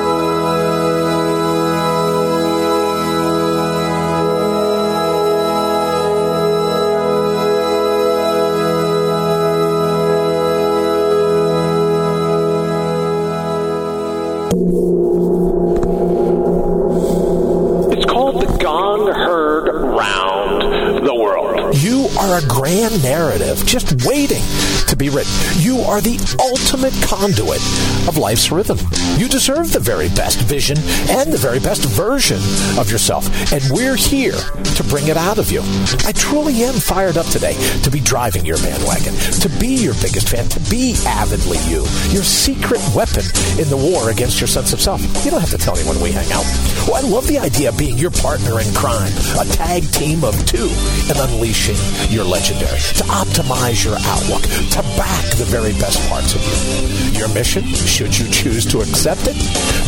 Just 23.70 24.04
waiting 24.04 24.42
to 24.88 24.96
be 24.96 25.08
written. 25.08 25.32
You 25.62 25.78
are 25.82 26.00
the 26.00 26.18
ultimate 26.42 26.92
conduit 27.06 27.62
of 28.08 28.18
life's 28.18 28.50
rhythm. 28.50 28.78
You 29.16 29.28
deserve 29.28 29.72
the 29.72 29.78
very 29.78 30.08
best 30.08 30.40
vision 30.40 30.76
and 31.06 31.32
the 31.32 31.38
very 31.38 31.60
best 31.60 31.84
version 31.84 32.42
of 32.76 32.90
yourself. 32.90 33.30
And 33.52 33.62
we're 33.70 33.94
here 33.94 34.34
to 34.34 34.82
bring 34.90 35.06
it 35.06 35.16
out 35.16 35.38
of 35.38 35.52
you. 35.52 35.62
I 36.02 36.10
truly 36.10 36.64
am 36.64 36.74
fired 36.74 37.16
up 37.16 37.26
today 37.26 37.54
to 37.84 37.90
be 37.92 38.00
driving 38.00 38.44
your 38.44 38.58
bandwagon, 38.58 39.14
to 39.38 39.48
be 39.60 39.78
your 39.78 39.94
biggest 40.02 40.28
fan, 40.28 40.48
to 40.48 40.60
be 40.68 40.98
avidly 41.06 41.58
you, 41.70 41.86
your 42.10 42.26
secret 42.26 42.82
weapon 42.90 43.22
in 43.54 43.70
the 43.70 43.78
war 43.78 44.10
against 44.10 44.40
your 44.40 44.48
sense 44.48 44.72
of 44.72 44.80
self. 44.80 45.00
You 45.24 45.30
don't 45.30 45.40
have 45.40 45.54
to 45.54 45.58
tell 45.58 45.78
anyone 45.78 46.00
we 46.02 46.10
hang 46.10 46.26
out. 46.32 46.44
Well, 46.86 46.96
I 46.96 47.00
love 47.08 47.26
the 47.26 47.38
idea 47.38 47.68
of 47.68 47.76
being 47.78 47.98
your 47.98 48.10
partner 48.10 48.58
in 48.60 48.72
crime, 48.74 49.12
a 49.38 49.44
tag 49.44 49.84
team 49.92 50.24
of 50.24 50.34
two, 50.46 50.68
and 51.08 51.18
unleashing 51.30 51.76
your 52.10 52.24
legendary, 52.24 52.80
to 52.98 53.04
optimize 53.04 53.84
your 53.84 53.96
outlook, 54.00 54.42
to 54.42 54.82
back 54.96 55.24
the 55.36 55.44
very 55.44 55.72
best 55.74 56.00
parts 56.08 56.34
of 56.34 56.40
you. 56.42 57.18
Your 57.18 57.28
mission, 57.28 57.64
should 57.64 58.18
you 58.18 58.28
choose 58.30 58.64
to 58.66 58.80
accept 58.80 59.20
it, 59.24 59.36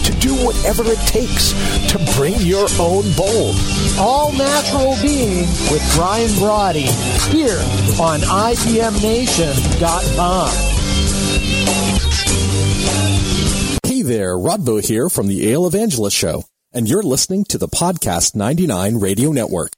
to 0.05 0.12
do 0.20 0.34
whatever 0.45 0.84
it 0.86 0.99
takes 1.07 1.53
to 1.90 1.99
bring 2.16 2.36
your 2.40 2.68
own 2.78 3.11
bold. 3.16 3.57
All 3.99 4.30
natural 4.32 4.95
being 5.03 5.47
with 5.70 5.82
Brian 5.97 6.30
Brody 6.38 6.86
here 7.32 7.59
on 8.01 8.20
IPMNation.com. 8.20 10.51
Hey 13.84 14.03
there, 14.03 14.36
Rodbo 14.36 14.84
here 14.84 15.09
from 15.09 15.26
the 15.28 15.49
Ale 15.51 15.66
Evangelist 15.66 16.16
Show, 16.16 16.41
and 16.73 16.89
you're 16.89 17.03
listening 17.03 17.45
to 17.45 17.59
the 17.59 17.68
Podcast 17.68 18.35
99 18.35 18.97
Radio 18.99 19.31
Network. 19.33 19.73